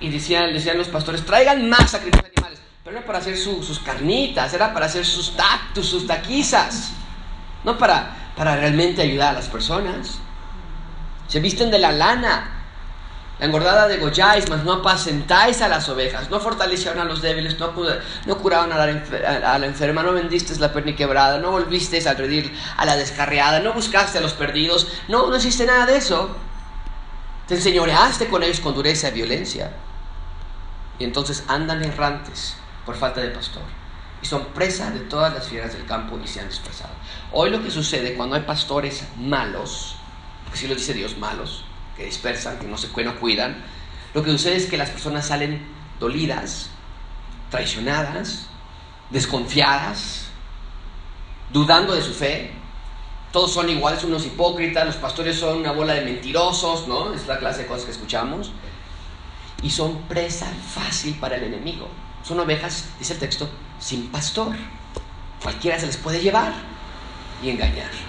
y 0.00 0.08
decían, 0.08 0.52
los 0.76 0.88
pastores, 0.88 1.24
traigan 1.24 1.68
más 1.68 1.90
sacrificios 1.90 2.30
animales. 2.36 2.60
Pero 2.82 2.98
no 2.98 3.06
para 3.06 3.18
hacer 3.18 3.36
sus 3.36 3.78
carnitas, 3.80 4.52
era 4.54 4.72
para 4.72 4.86
hacer 4.86 5.04
sus 5.04 5.36
tactus, 5.36 5.86
sus 5.86 6.06
taquizas. 6.06 6.92
No 7.64 7.76
para 7.76 8.14
realmente 8.36 9.02
ayudar 9.02 9.30
a 9.30 9.32
las 9.34 9.48
personas. 9.48 10.18
Se 11.26 11.40
visten 11.40 11.70
de 11.70 11.78
la 11.78 11.92
lana, 11.92 12.57
la 13.38 13.46
engordada 13.46 13.86
de 13.86 13.98
Goyáis, 13.98 14.48
mas 14.48 14.64
no 14.64 14.72
apacentáis 14.72 15.62
a 15.62 15.68
las 15.68 15.88
ovejas, 15.88 16.28
no 16.28 16.40
fortalecieron 16.40 16.98
a 16.98 17.04
los 17.04 17.22
débiles, 17.22 17.58
no, 17.58 17.72
no 18.26 18.38
curaron 18.38 18.72
a 18.72 18.76
la, 18.76 19.58
la, 19.58 19.66
enferma, 19.66 20.02
no 20.02 20.12
vendisteis 20.12 20.58
la 20.58 20.72
quebrada, 20.72 21.38
no 21.38 21.52
volvisteis 21.52 22.06
a 22.08 22.14
redir 22.14 22.52
a 22.76 22.84
la 22.84 22.96
descarriada, 22.96 23.60
no 23.60 23.72
buscaste 23.74 24.18
a 24.18 24.20
los 24.20 24.32
perdidos, 24.32 24.88
no, 25.06 25.28
no 25.28 25.36
existe 25.36 25.66
nada 25.66 25.86
de 25.86 25.98
eso. 25.98 26.34
Te 27.46 27.54
enseñoreaste 27.54 28.28
con 28.28 28.42
ellos 28.42 28.60
con 28.60 28.74
dureza 28.74 29.08
y 29.08 29.12
violencia. 29.12 29.72
Y 30.98 31.04
entonces 31.04 31.44
andan 31.46 31.82
errantes 31.84 32.56
por 32.84 32.96
falta 32.96 33.20
de 33.20 33.28
pastor. 33.28 33.62
Y 34.20 34.26
son 34.26 34.46
presa 34.46 34.90
de 34.90 35.00
todas 35.00 35.32
las 35.32 35.46
fieras 35.46 35.72
del 35.72 35.86
campo 35.86 36.18
y 36.22 36.26
se 36.26 36.40
han 36.40 36.48
dispersado. 36.48 36.92
Hoy 37.30 37.50
lo 37.50 37.62
que 37.62 37.70
sucede 37.70 38.14
cuando 38.14 38.34
hay 38.34 38.42
pastores 38.42 39.04
malos, 39.16 39.94
porque 40.42 40.58
si 40.58 40.66
lo 40.66 40.74
dice 40.74 40.92
Dios, 40.92 41.16
malos, 41.16 41.64
que 41.98 42.04
dispersan, 42.04 42.58
que 42.58 42.66
no 42.66 42.78
se 42.78 42.88
no 43.04 43.20
cuidan, 43.20 43.62
lo 44.14 44.22
que 44.22 44.30
sucede 44.30 44.56
es 44.56 44.66
que 44.66 44.78
las 44.78 44.88
personas 44.88 45.26
salen 45.26 45.60
dolidas, 46.00 46.70
traicionadas, 47.50 48.46
desconfiadas, 49.10 50.28
dudando 51.52 51.94
de 51.94 52.02
su 52.02 52.14
fe. 52.14 52.52
Todos 53.32 53.52
son 53.52 53.68
iguales, 53.68 54.04
unos 54.04 54.24
hipócritas, 54.24 54.86
los 54.86 54.96
pastores 54.96 55.38
son 55.38 55.58
una 55.58 55.72
bola 55.72 55.92
de 55.92 56.02
mentirosos, 56.02 56.88
¿no? 56.88 57.12
Es 57.12 57.26
la 57.26 57.38
clase 57.38 57.62
de 57.62 57.66
cosas 57.66 57.84
que 57.84 57.90
escuchamos. 57.90 58.52
Y 59.62 59.70
son 59.70 60.02
presa 60.02 60.46
fácil 60.46 61.14
para 61.16 61.36
el 61.36 61.44
enemigo. 61.44 61.88
Son 62.22 62.40
ovejas, 62.40 62.86
dice 62.98 63.14
el 63.14 63.18
texto, 63.18 63.50
sin 63.78 64.08
pastor. 64.08 64.56
Cualquiera 65.42 65.78
se 65.78 65.86
les 65.86 65.96
puede 65.96 66.20
llevar 66.20 66.54
y 67.42 67.50
engañar. 67.50 68.07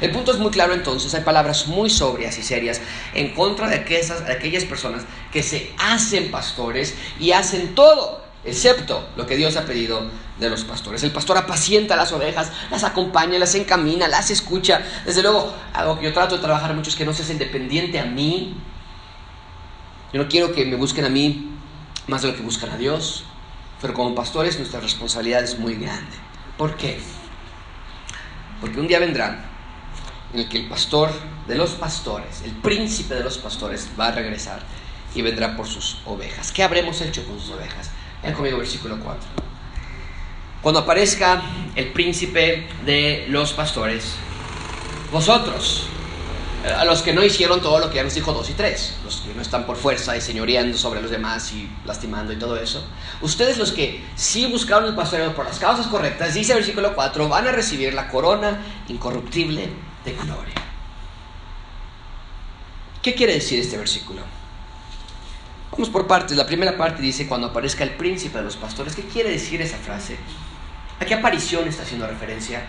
El 0.00 0.10
punto 0.12 0.32
es 0.32 0.38
muy 0.38 0.50
claro 0.50 0.72
entonces, 0.72 1.14
hay 1.14 1.22
palabras 1.22 1.66
muy 1.66 1.90
sobrias 1.90 2.38
y 2.38 2.42
serias 2.42 2.80
en 3.14 3.34
contra 3.34 3.68
de 3.68 3.76
aquellas, 3.76 4.10
aquellas 4.22 4.64
personas 4.64 5.04
que 5.30 5.42
se 5.42 5.72
hacen 5.78 6.30
pastores 6.30 6.94
y 7.18 7.32
hacen 7.32 7.74
todo, 7.74 8.24
excepto 8.44 9.06
lo 9.16 9.26
que 9.26 9.36
Dios 9.36 9.56
ha 9.56 9.66
pedido 9.66 10.10
de 10.38 10.48
los 10.48 10.64
pastores. 10.64 11.02
El 11.02 11.10
pastor 11.10 11.36
apacienta 11.36 11.96
las 11.96 12.12
ovejas, 12.12 12.50
las 12.70 12.82
acompaña, 12.82 13.38
las 13.38 13.54
encamina, 13.54 14.08
las 14.08 14.30
escucha. 14.30 14.82
Desde 15.04 15.20
luego, 15.20 15.54
algo 15.74 15.98
que 15.98 16.06
yo 16.06 16.14
trato 16.14 16.36
de 16.36 16.42
trabajar 16.42 16.74
mucho 16.74 16.88
es 16.88 16.96
que 16.96 17.04
no 17.04 17.12
seas 17.12 17.28
independiente 17.28 17.98
a 17.98 18.06
mí. 18.06 18.56
Yo 20.14 20.22
no 20.22 20.28
quiero 20.28 20.52
que 20.52 20.64
me 20.64 20.76
busquen 20.76 21.04
a 21.04 21.10
mí 21.10 21.50
más 22.06 22.22
de 22.22 22.28
lo 22.28 22.36
que 22.36 22.42
buscan 22.42 22.70
a 22.70 22.78
Dios, 22.78 23.24
pero 23.82 23.92
como 23.92 24.14
pastores 24.14 24.56
nuestra 24.56 24.80
responsabilidad 24.80 25.44
es 25.44 25.58
muy 25.58 25.74
grande. 25.74 26.16
¿Por 26.56 26.76
qué? 26.76 26.98
Porque 28.62 28.80
un 28.80 28.88
día 28.88 28.98
vendrán 28.98 29.49
en 30.32 30.40
el 30.40 30.48
que 30.48 30.58
el 30.58 30.68
pastor 30.68 31.10
de 31.46 31.56
los 31.56 31.70
pastores, 31.72 32.42
el 32.44 32.52
príncipe 32.52 33.14
de 33.14 33.24
los 33.24 33.38
pastores, 33.38 33.88
va 33.98 34.08
a 34.08 34.12
regresar 34.12 34.60
y 35.14 35.22
vendrá 35.22 35.56
por 35.56 35.66
sus 35.66 35.98
ovejas. 36.04 36.52
¿Qué 36.52 36.62
habremos 36.62 37.00
hecho 37.00 37.24
con 37.26 37.40
sus 37.40 37.50
ovejas? 37.50 37.90
Vean 38.22 38.34
conmigo 38.34 38.58
versículo 38.58 38.98
4. 39.02 39.22
Cuando 40.62 40.80
aparezca 40.80 41.42
el 41.74 41.92
príncipe 41.92 42.68
de 42.84 43.26
los 43.28 43.52
pastores, 43.52 44.14
vosotros, 45.10 45.86
a 46.76 46.84
los 46.84 47.00
que 47.00 47.14
no 47.14 47.24
hicieron 47.24 47.62
todo 47.62 47.78
lo 47.78 47.88
que 47.88 47.96
ya 47.96 48.04
nos 48.04 48.14
dijo 48.14 48.32
2 48.34 48.50
y 48.50 48.52
3, 48.52 48.98
los 49.02 49.16
que 49.22 49.34
no 49.34 49.40
están 49.40 49.64
por 49.64 49.76
fuerza 49.76 50.16
y 50.16 50.20
señoreando 50.20 50.76
sobre 50.76 51.00
los 51.00 51.10
demás 51.10 51.52
y 51.52 51.68
lastimando 51.86 52.34
y 52.34 52.36
todo 52.36 52.58
eso, 52.58 52.84
ustedes 53.22 53.56
los 53.56 53.72
que 53.72 54.04
sí 54.14 54.46
buscaron 54.46 54.86
el 54.86 54.94
pastoreo 54.94 55.34
por 55.34 55.46
las 55.46 55.58
causas 55.58 55.86
correctas, 55.86 56.34
dice 56.34 56.52
el 56.52 56.58
versículo 56.58 56.94
4, 56.94 57.28
van 57.28 57.48
a 57.48 57.52
recibir 57.52 57.94
la 57.94 58.08
corona 58.08 58.60
incorruptible 58.88 59.70
gloria. 60.12 60.54
¿Qué 63.02 63.14
quiere 63.14 63.34
decir 63.34 63.58
este 63.60 63.76
versículo? 63.76 64.22
Vamos 65.72 65.88
por 65.88 66.06
partes. 66.06 66.36
La 66.36 66.46
primera 66.46 66.76
parte 66.76 67.00
dice 67.00 67.26
cuando 67.26 67.46
aparezca 67.46 67.84
el 67.84 67.90
príncipe 67.90 68.38
de 68.38 68.44
los 68.44 68.56
pastores. 68.56 68.94
¿Qué 68.94 69.02
quiere 69.04 69.30
decir 69.30 69.62
esa 69.62 69.78
frase? 69.78 70.18
¿A 70.98 71.04
qué 71.04 71.14
aparición 71.14 71.66
está 71.66 71.84
haciendo 71.84 72.06
referencia? 72.06 72.62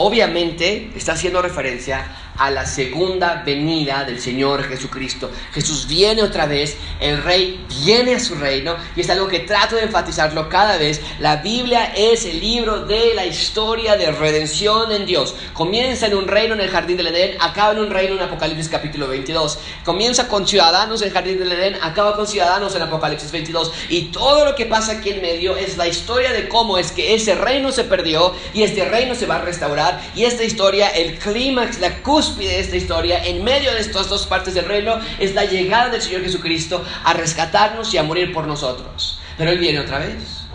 Obviamente 0.00 0.92
está 0.94 1.14
haciendo 1.14 1.42
referencia 1.42 2.06
a 2.38 2.52
la 2.52 2.64
segunda 2.66 3.42
venida 3.44 4.04
del 4.04 4.20
Señor 4.20 4.62
Jesucristo. 4.62 5.28
Jesús 5.52 5.88
viene 5.88 6.22
otra 6.22 6.46
vez, 6.46 6.76
el 7.00 7.20
rey 7.24 7.66
viene 7.82 8.14
a 8.14 8.20
su 8.20 8.36
reino 8.36 8.76
y 8.94 9.00
es 9.00 9.10
algo 9.10 9.26
que 9.26 9.40
trato 9.40 9.74
de 9.74 9.82
enfatizarlo 9.82 10.48
cada 10.48 10.76
vez. 10.76 11.00
La 11.18 11.38
Biblia 11.38 11.92
es 11.96 12.24
el 12.26 12.38
libro 12.38 12.86
de 12.86 13.12
la 13.14 13.26
historia 13.26 13.96
de 13.96 14.12
redención 14.12 14.92
en 14.92 15.04
Dios. 15.04 15.34
Comienza 15.52 16.06
en 16.06 16.14
un 16.14 16.28
reino 16.28 16.54
en 16.54 16.60
el 16.60 16.70
jardín 16.70 16.96
del 16.96 17.08
Edén, 17.08 17.36
acaba 17.40 17.72
en 17.72 17.80
un 17.80 17.90
reino 17.90 18.14
en 18.14 18.20
Apocalipsis 18.20 18.68
capítulo 18.68 19.08
22. 19.08 19.58
Comienza 19.84 20.28
con 20.28 20.46
ciudadanos 20.46 21.02
en 21.02 21.08
el 21.08 21.14
jardín 21.14 21.40
del 21.40 21.50
Edén, 21.50 21.76
acaba 21.82 22.14
con 22.14 22.28
ciudadanos 22.28 22.72
en 22.76 22.82
Apocalipsis 22.82 23.32
22. 23.32 23.72
Y 23.88 24.02
todo 24.12 24.44
lo 24.44 24.54
que 24.54 24.66
pasa 24.66 24.92
aquí 24.92 25.10
en 25.10 25.22
medio 25.22 25.56
es 25.56 25.76
la 25.76 25.88
historia 25.88 26.32
de 26.32 26.48
cómo 26.48 26.78
es 26.78 26.92
que 26.92 27.16
ese 27.16 27.34
reino 27.34 27.72
se 27.72 27.82
perdió 27.82 28.32
y 28.54 28.62
este 28.62 28.84
reino 28.84 29.16
se 29.16 29.26
va 29.26 29.36
a 29.36 29.42
restaurar. 29.42 29.87
Y 30.14 30.24
esta 30.24 30.44
historia, 30.44 30.88
el 30.88 31.18
clímax, 31.18 31.80
la 31.80 32.02
cúspide, 32.02 32.48
de 32.48 32.60
esta 32.60 32.76
historia, 32.76 33.24
en 33.24 33.44
medio 33.44 33.72
de 33.72 33.80
estas 33.80 34.08
dos 34.08 34.26
partes 34.26 34.54
del 34.54 34.66
reino, 34.66 34.98
es 35.18 35.34
la 35.34 35.44
llegada 35.44 35.90
del 35.90 36.02
Señor 36.02 36.22
Jesucristo 36.22 36.84
a 37.04 37.12
rescatarnos 37.12 37.92
y 37.94 37.98
a 37.98 38.02
morir 38.02 38.32
por 38.32 38.46
nosotros. 38.46 39.20
Pero 39.36 39.50
Él 39.50 39.58
viene 39.58 39.80
otra 39.80 39.98
vez. 39.98 40.48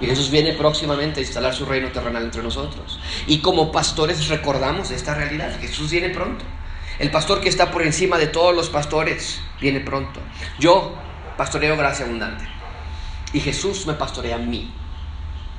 Y 0.00 0.06
Jesús 0.06 0.30
viene 0.30 0.52
próximamente 0.54 1.20
a 1.20 1.22
instalar 1.22 1.54
su 1.54 1.64
reino 1.64 1.92
terrenal 1.92 2.24
entre 2.24 2.42
nosotros. 2.42 2.98
Y 3.26 3.38
como 3.38 3.70
pastores 3.70 4.28
recordamos 4.28 4.90
esta 4.90 5.14
realidad. 5.14 5.58
Jesús 5.60 5.90
viene 5.90 6.10
pronto. 6.10 6.44
El 6.98 7.10
pastor 7.10 7.40
que 7.40 7.48
está 7.48 7.70
por 7.70 7.82
encima 7.82 8.18
de 8.18 8.26
todos 8.26 8.54
los 8.54 8.68
pastores 8.68 9.40
viene 9.60 9.80
pronto. 9.80 10.20
Yo 10.58 10.94
pastoreo 11.36 11.76
gracia 11.76 12.04
abundante. 12.04 12.44
Y 13.32 13.40
Jesús 13.40 13.86
me 13.86 13.94
pastorea 13.94 14.36
a 14.36 14.38
mí. 14.38 14.72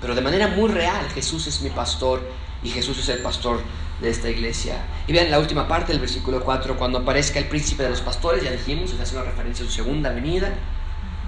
Pero 0.03 0.15
de 0.15 0.21
manera 0.21 0.49
muy 0.49 0.69
real, 0.69 1.09
Jesús 1.15 1.47
es 1.47 1.61
mi 1.61 1.69
pastor 1.69 2.21
y 2.61 2.69
Jesús 2.69 2.99
es 2.99 3.07
el 3.07 3.19
pastor 3.19 3.61
de 4.01 4.09
esta 4.09 4.29
iglesia. 4.29 4.83
Y 5.07 5.13
vean 5.13 5.31
la 5.31 5.39
última 5.39 5.65
parte 5.65 5.93
del 5.93 6.01
versículo 6.01 6.41
4, 6.43 6.75
cuando 6.75 6.99
aparezca 6.99 7.39
el 7.39 7.45
príncipe 7.45 7.83
de 7.83 7.89
los 7.89 8.01
pastores, 8.01 8.43
ya 8.43 8.51
dijimos, 8.51 8.91
es 8.91 8.99
hace 8.99 9.15
una 9.15 9.23
referencia 9.23 9.63
a 9.63 9.69
su 9.69 9.73
segunda 9.73 10.11
venida. 10.11 10.49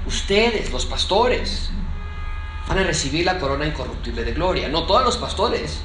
Ustedes, 0.06 0.74
los 0.74 0.86
pastores, 0.86 1.70
van 2.68 2.80
a 2.80 2.84
recibir 2.84 3.26
la 3.26 3.40
corona 3.40 3.66
incorruptible 3.66 4.26
de 4.26 4.34
gloria. 4.34 4.68
No 4.68 4.84
todos 4.84 5.06
los 5.06 5.16
pastores, 5.16 5.80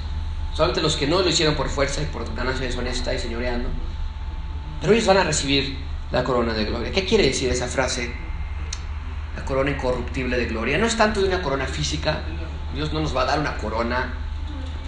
solamente 0.53 0.83
los 0.83 0.97
que 0.97 1.07
no 1.07 1.23
lo 1.23 1.29
hicieron 1.29 1.55
por 1.55 1.69
fuerza 1.69 2.03
y 2.03 2.07
por 2.07 2.35
ganancia 2.35 2.67
deshonesta 2.67 3.15
y 3.15 3.21
señoreando. 3.21 3.69
Pero 4.81 4.95
ellos 4.95 5.07
van 5.07 5.19
a 5.19 5.23
recibir 5.23 5.79
la 6.11 6.25
corona 6.25 6.55
de 6.55 6.65
gloria. 6.65 6.91
¿Qué 6.91 7.07
quiere 7.07 7.23
decir 7.23 7.51
esa 7.51 7.69
frase? 7.69 8.13
La 9.37 9.45
corona 9.45 9.71
incorruptible 9.71 10.37
de 10.37 10.47
gloria. 10.47 10.77
No 10.77 10.87
es 10.87 10.97
tanto 10.97 11.21
de 11.21 11.29
una 11.29 11.41
corona 11.41 11.67
física. 11.67 12.25
Dios 12.75 12.93
no 12.93 13.01
nos 13.01 13.17
va 13.17 13.23
a 13.23 13.27
dar 13.27 13.39
una 13.39 13.57
corona, 13.57 14.13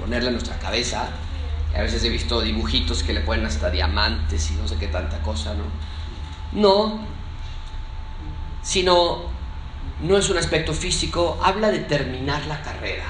ponerla 0.01 0.29
en 0.29 0.35
nuestra 0.35 0.59
cabeza, 0.59 1.09
a 1.75 1.81
veces 1.81 2.05
he 2.05 2.09
visto 2.09 2.41
dibujitos 2.41 3.03
que 3.03 3.13
le 3.13 3.21
ponen 3.21 3.47
hasta 3.47 3.71
diamantes 3.71 4.51
y 4.51 4.55
no 4.55 4.69
sé 4.69 4.77
qué 4.77 4.89
tanta 4.89 5.21
cosa, 5.23 5.55
¿no? 5.55 5.65
No, 6.53 7.07
sino 8.63 9.31
no 10.03 10.19
es 10.19 10.29
un 10.29 10.37
aspecto 10.37 10.75
físico, 10.75 11.41
habla 11.43 11.71
de 11.71 11.81
terminar 11.81 12.47
la 12.47 12.61
carrera. 12.63 13.05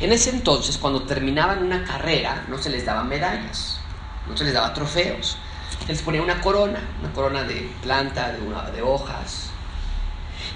En 0.00 0.12
ese 0.12 0.30
entonces, 0.30 0.78
cuando 0.78 1.02
terminaban 1.02 1.62
una 1.62 1.84
carrera, 1.84 2.44
no 2.48 2.58
se 2.58 2.70
les 2.70 2.84
daban 2.84 3.08
medallas, 3.08 3.78
no 4.28 4.36
se 4.36 4.44
les 4.44 4.54
daba 4.54 4.72
trofeos, 4.72 5.36
se 5.80 5.92
les 5.92 6.02
ponía 6.02 6.22
una 6.22 6.40
corona, 6.40 6.80
una 7.00 7.12
corona 7.12 7.42
de 7.44 7.70
planta, 7.82 8.32
de, 8.74 8.82
hojas. 8.82 9.47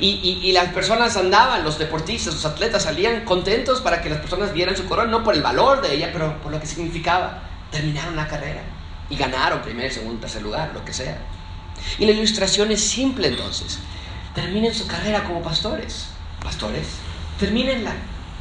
Y, 0.01 0.41
y, 0.43 0.53
las 0.53 0.73
personas 0.73 1.17
andaban, 1.17 1.65
los 1.65 1.79
deportistas, 1.79 2.35
los 2.35 2.45
atletas 2.45 2.85
salían 2.85 3.25
contentos 3.25 3.81
para 3.81 4.03
que 4.03 4.11
las 4.11 4.19
personas 4.19 4.53
vieran 4.53 4.77
su 4.77 4.87
corona, 4.87 5.11
no 5.11 5.23
por 5.23 5.35
el 5.35 5.43
valor 5.43 5.81
de 5.81 5.95
ella, 5.95 6.11
pero 6.13 6.41
por 6.43 6.51
lo 6.51 6.61
que 6.61 6.67
significaba. 6.67 7.43
Terminaron 7.71 8.17
la 8.17 8.27
carrera 8.27 8.63
y 9.09 9.17
ganaron 9.17 9.63
primer, 9.63 9.93
segundo, 9.93 10.21
tercer 10.21 10.43
lugar, 10.43 10.73
lo 10.75 10.85
que 10.85 10.93
sea. 10.93 11.19
Y 11.99 12.07
la 12.07 12.13
ilustración 12.13 12.71
es 12.71 12.83
simple 12.83 13.29
entonces. 13.29 13.79
Terminen 14.35 14.75
su 14.75 14.87
carrera 14.87 15.25
como 15.25 15.43
pastores. 15.43 16.07
Pastores, 16.43 16.87
termínenla. 17.39 17.93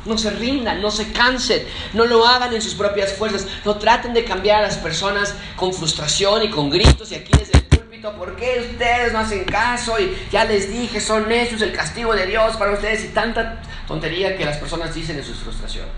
No 0.05 0.17
se 0.17 0.31
rindan, 0.31 0.81
no 0.81 0.89
se 0.89 1.11
cansen, 1.11 1.63
no 1.93 2.05
lo 2.05 2.25
hagan 2.25 2.55
en 2.55 2.61
sus 2.61 2.73
propias 2.73 3.13
fuerzas, 3.13 3.45
no 3.63 3.75
traten 3.75 4.13
de 4.13 4.25
cambiar 4.25 4.59
a 4.59 4.63
las 4.63 4.77
personas 4.77 5.35
con 5.55 5.73
frustración 5.73 6.41
y 6.41 6.49
con 6.49 6.71
gritos 6.71 7.11
y 7.11 7.15
aquí 7.15 7.31
desde 7.37 7.59
¿por 8.09 8.35
qué 8.35 8.67
ustedes 8.71 9.13
no 9.13 9.19
hacen 9.19 9.45
caso? 9.45 9.99
Y 9.99 10.17
ya 10.31 10.45
les 10.45 10.71
dije, 10.71 10.99
son 10.99 11.29
necios, 11.29 11.61
el 11.61 11.71
castigo 11.71 12.15
de 12.15 12.25
Dios 12.25 12.57
para 12.57 12.71
ustedes 12.71 13.05
y 13.05 13.09
tanta 13.09 13.61
tontería 13.87 14.35
que 14.35 14.45
las 14.45 14.57
personas 14.57 14.93
dicen 14.93 15.17
en 15.17 15.23
sus 15.23 15.37
frustraciones. 15.37 15.93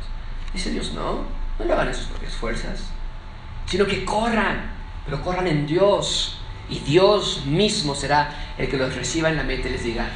Dice 0.53 0.71
Dios, 0.71 0.91
no, 0.93 1.25
no 1.57 1.65
lo 1.65 1.73
hagan 1.73 1.87
en 1.87 1.95
sus 1.95 2.05
propias 2.07 2.33
fuerzas, 2.33 2.81
sino 3.65 3.85
que 3.85 4.03
corran, 4.03 4.71
pero 5.05 5.21
corran 5.21 5.47
en 5.47 5.65
Dios. 5.65 6.39
Y 6.69 6.79
Dios 6.79 7.45
mismo 7.45 7.95
será 7.95 8.53
el 8.57 8.69
que 8.69 8.77
los 8.77 8.95
reciba 8.95 9.29
en 9.29 9.37
la 9.37 9.43
mente 9.43 9.69
y 9.69 9.73
les 9.73 9.83
diga, 9.83 10.07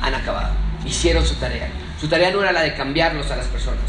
han 0.00 0.14
acabado, 0.14 0.54
hicieron 0.84 1.24
su 1.24 1.34
tarea. 1.36 1.68
Su 2.00 2.08
tarea 2.08 2.30
no 2.30 2.42
era 2.42 2.52
la 2.52 2.62
de 2.62 2.74
cambiarlos 2.74 3.30
a 3.30 3.36
las 3.36 3.46
personas. 3.46 3.84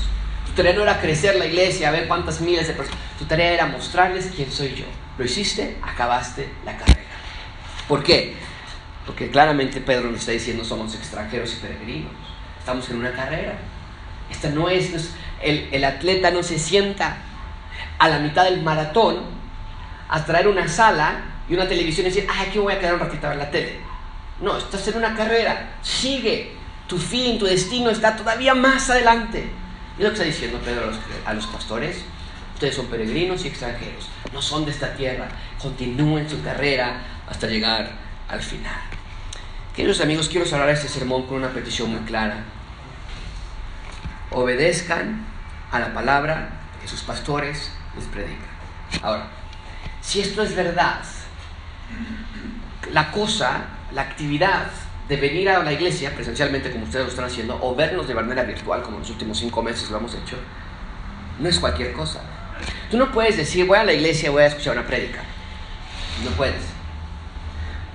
Su 0.45 0.53
tarea 0.53 0.73
no 0.73 0.83
era 0.83 1.01
crecer 1.01 1.35
la 1.35 1.45
iglesia, 1.45 1.89
a 1.89 1.91
ver 1.91 2.07
cuántas 2.07 2.41
miles 2.41 2.67
de 2.67 2.73
personas. 2.73 3.01
Su 3.17 3.25
tarea 3.25 3.51
era 3.51 3.65
mostrarles 3.65 4.31
quién 4.35 4.51
soy 4.51 4.75
yo. 4.75 4.85
Lo 5.17 5.25
hiciste, 5.25 5.77
acabaste 5.81 6.49
la 6.63 6.77
carrera. 6.77 7.02
¿Por 7.87 8.03
qué? 8.03 8.35
Porque 9.05 9.29
claramente 9.29 9.81
Pedro 9.81 10.09
nos 10.09 10.21
está 10.21 10.31
diciendo 10.31 10.63
somos 10.63 10.95
extranjeros 10.95 11.53
y 11.53 11.55
peregrinos. 11.57 12.11
Estamos 12.59 12.89
en 12.89 12.97
una 12.97 13.11
carrera. 13.11 13.57
Esta 14.31 14.49
no 14.49 14.69
es, 14.69 15.13
el, 15.41 15.69
el 15.71 15.83
atleta 15.83 16.31
no 16.31 16.43
se 16.43 16.57
sienta 16.57 17.17
a 17.99 18.09
la 18.09 18.19
mitad 18.19 18.45
del 18.45 18.61
maratón 18.61 19.17
a 20.09 20.25
traer 20.25 20.47
una 20.47 20.67
sala 20.67 21.23
y 21.49 21.53
una 21.53 21.67
televisión 21.67 22.05
y 22.05 22.09
decir, 22.09 22.27
ah, 22.29 22.45
aquí 22.47 22.59
voy 22.59 22.73
a 22.73 22.79
quedar 22.79 22.95
un 22.95 22.99
ratito 22.99 23.27
a 23.27 23.31
ver 23.31 23.39
la 23.39 23.51
tele. 23.51 23.79
No, 24.41 24.57
estás 24.57 24.87
en 24.87 24.97
una 24.97 25.15
carrera, 25.15 25.75
sigue, 25.81 26.53
tu 26.87 26.97
fin, 26.97 27.37
tu 27.37 27.45
destino 27.45 27.89
está 27.89 28.15
todavía 28.15 28.53
más 28.53 28.89
adelante. 28.89 29.49
Y 29.97 30.01
lo 30.01 30.09
que 30.09 30.13
está 30.13 30.25
diciendo 30.25 30.59
Pedro 30.63 30.91
a 31.25 31.33
los, 31.33 31.47
pastores, 31.47 32.03
ustedes 32.53 32.75
son 32.75 32.87
peregrinos 32.87 33.45
y 33.45 33.49
extranjeros, 33.49 34.09
no 34.33 34.41
son 34.41 34.65
de 34.65 34.71
esta 34.71 34.95
tierra, 34.95 35.27
continúen 35.61 36.29
su 36.29 36.41
carrera 36.41 37.01
hasta 37.27 37.47
llegar 37.47 37.91
al 38.29 38.41
final. 38.41 38.81
Queridos 39.75 40.01
amigos, 40.01 40.29
quiero 40.29 40.45
cerrar 40.45 40.69
este 40.69 40.87
sermón 40.87 41.25
con 41.25 41.37
una 41.37 41.49
petición 41.49 41.91
muy 41.91 42.01
clara. 42.01 42.43
Obedezcan 44.31 45.25
a 45.71 45.79
la 45.79 45.93
palabra 45.93 46.49
que 46.81 46.87
sus 46.87 47.01
pastores 47.01 47.71
les 47.95 48.05
predican. 48.05 48.53
Ahora, 49.01 49.27
si 50.01 50.21
esto 50.21 50.43
es 50.43 50.55
verdad, 50.55 51.01
la 52.91 53.11
cosa, 53.11 53.65
la 53.93 54.03
actividad 54.03 54.67
de 55.07 55.17
venir 55.17 55.49
a 55.49 55.63
la 55.63 55.73
iglesia 55.73 56.13
presencialmente 56.13 56.71
como 56.71 56.85
ustedes 56.85 57.05
lo 57.05 57.09
están 57.09 57.25
haciendo 57.25 57.57
o 57.61 57.75
vernos 57.75 58.07
de 58.07 58.13
manera 58.13 58.43
virtual 58.43 58.81
como 58.83 58.97
en 58.97 59.01
los 59.01 59.09
últimos 59.09 59.37
cinco 59.37 59.61
meses 59.61 59.89
lo 59.89 59.97
hemos 59.97 60.13
hecho, 60.13 60.37
no 61.39 61.49
es 61.49 61.59
cualquier 61.59 61.93
cosa. 61.93 62.21
Tú 62.89 62.97
no 62.97 63.11
puedes 63.11 63.37
decir 63.37 63.65
voy 63.65 63.77
a 63.77 63.83
la 63.83 63.93
iglesia 63.93 64.29
voy 64.29 64.43
a 64.43 64.47
escuchar 64.47 64.77
una 64.77 64.85
prédica. 64.85 65.23
No 66.23 66.29
puedes. 66.31 66.72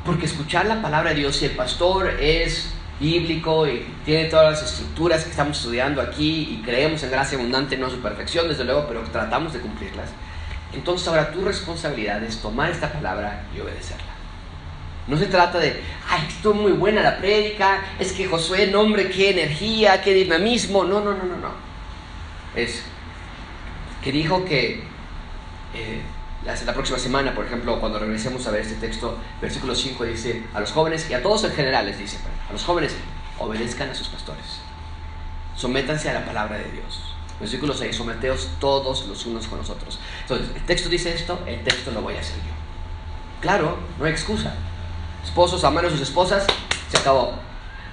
Porque 0.08 0.24
escuchar 0.24 0.64
la 0.64 0.80
palabra 0.80 1.10
de 1.10 1.16
Dios, 1.16 1.36
si 1.36 1.44
el 1.44 1.50
pastor 1.50 2.08
es 2.18 2.70
bíblico 2.98 3.68
y 3.68 3.86
tiene 4.06 4.24
todas 4.24 4.52
las 4.52 4.72
estructuras 4.72 5.22
que 5.22 5.28
estamos 5.28 5.58
estudiando 5.58 6.00
aquí 6.00 6.48
y 6.50 6.62
creemos 6.64 7.02
en 7.02 7.10
gracia 7.10 7.36
abundante, 7.36 7.76
no 7.76 7.90
su 7.90 8.00
perfección, 8.00 8.48
desde 8.48 8.64
luego, 8.64 8.86
pero 8.88 9.02
tratamos 9.02 9.52
de 9.52 9.60
cumplirlas. 9.60 10.08
Entonces 10.72 11.06
ahora 11.08 11.30
tu 11.30 11.44
responsabilidad 11.44 12.22
es 12.22 12.38
tomar 12.38 12.70
esta 12.70 12.90
palabra 12.90 13.44
y 13.54 13.60
obedecerla. 13.60 14.14
No 15.08 15.18
se 15.18 15.26
trata 15.26 15.58
de, 15.58 15.78
ay, 16.08 16.24
estuvo 16.26 16.54
muy 16.54 16.72
buena 16.72 17.02
la 17.02 17.18
prédica, 17.18 17.82
es 17.98 18.12
que 18.12 18.26
Josué, 18.26 18.68
nombre, 18.68 19.10
qué 19.10 19.32
energía, 19.32 20.00
qué 20.00 20.14
dinamismo. 20.14 20.84
No, 20.84 21.00
no, 21.00 21.12
no, 21.12 21.24
no, 21.24 21.36
no. 21.36 21.50
Es 22.56 22.82
que 24.02 24.10
dijo 24.10 24.42
que 24.46 24.84
eh, 25.74 26.00
la, 26.44 26.72
próxima 26.72 26.98
semana, 26.98 27.34
por 27.34 27.46
ejemplo, 27.46 27.78
cuando 27.80 27.98
regresemos 27.98 28.46
a 28.46 28.50
ver 28.50 28.62
este 28.62 28.74
texto, 28.76 29.18
versículo 29.40 29.74
5 29.74 30.04
dice, 30.04 30.44
a 30.54 30.60
los 30.60 30.72
jóvenes 30.72 31.08
y 31.10 31.14
a 31.14 31.22
todos 31.22 31.44
en 31.44 31.52
general 31.52 31.86
les 31.86 31.98
dice, 31.98 32.18
a 32.48 32.52
los 32.52 32.64
jóvenes, 32.64 32.94
obedezcan 33.38 33.90
a 33.90 33.94
sus 33.94 34.08
pastores, 34.08 34.60
sométanse 35.56 36.10
a 36.10 36.14
la 36.14 36.24
palabra 36.24 36.58
de 36.58 36.70
Dios. 36.70 37.14
Versículo 37.40 37.72
6, 37.72 37.94
someteos 37.94 38.48
todos 38.58 39.06
los 39.06 39.24
unos 39.26 39.46
con 39.46 39.58
los 39.58 39.70
otros. 39.70 40.00
Entonces, 40.22 40.48
el 40.56 40.66
texto 40.66 40.88
dice 40.88 41.14
esto, 41.14 41.38
el 41.46 41.62
texto 41.62 41.92
lo 41.92 42.02
voy 42.02 42.16
a 42.16 42.20
hacer 42.20 42.36
yo. 42.38 42.52
Claro, 43.40 43.78
no 43.96 44.04
hay 44.04 44.10
excusa 44.10 44.56
esposos 45.28 45.62
aman 45.64 45.86
a 45.86 45.90
sus 45.90 46.00
esposas, 46.00 46.46
se 46.90 46.96
acabó. 46.96 47.34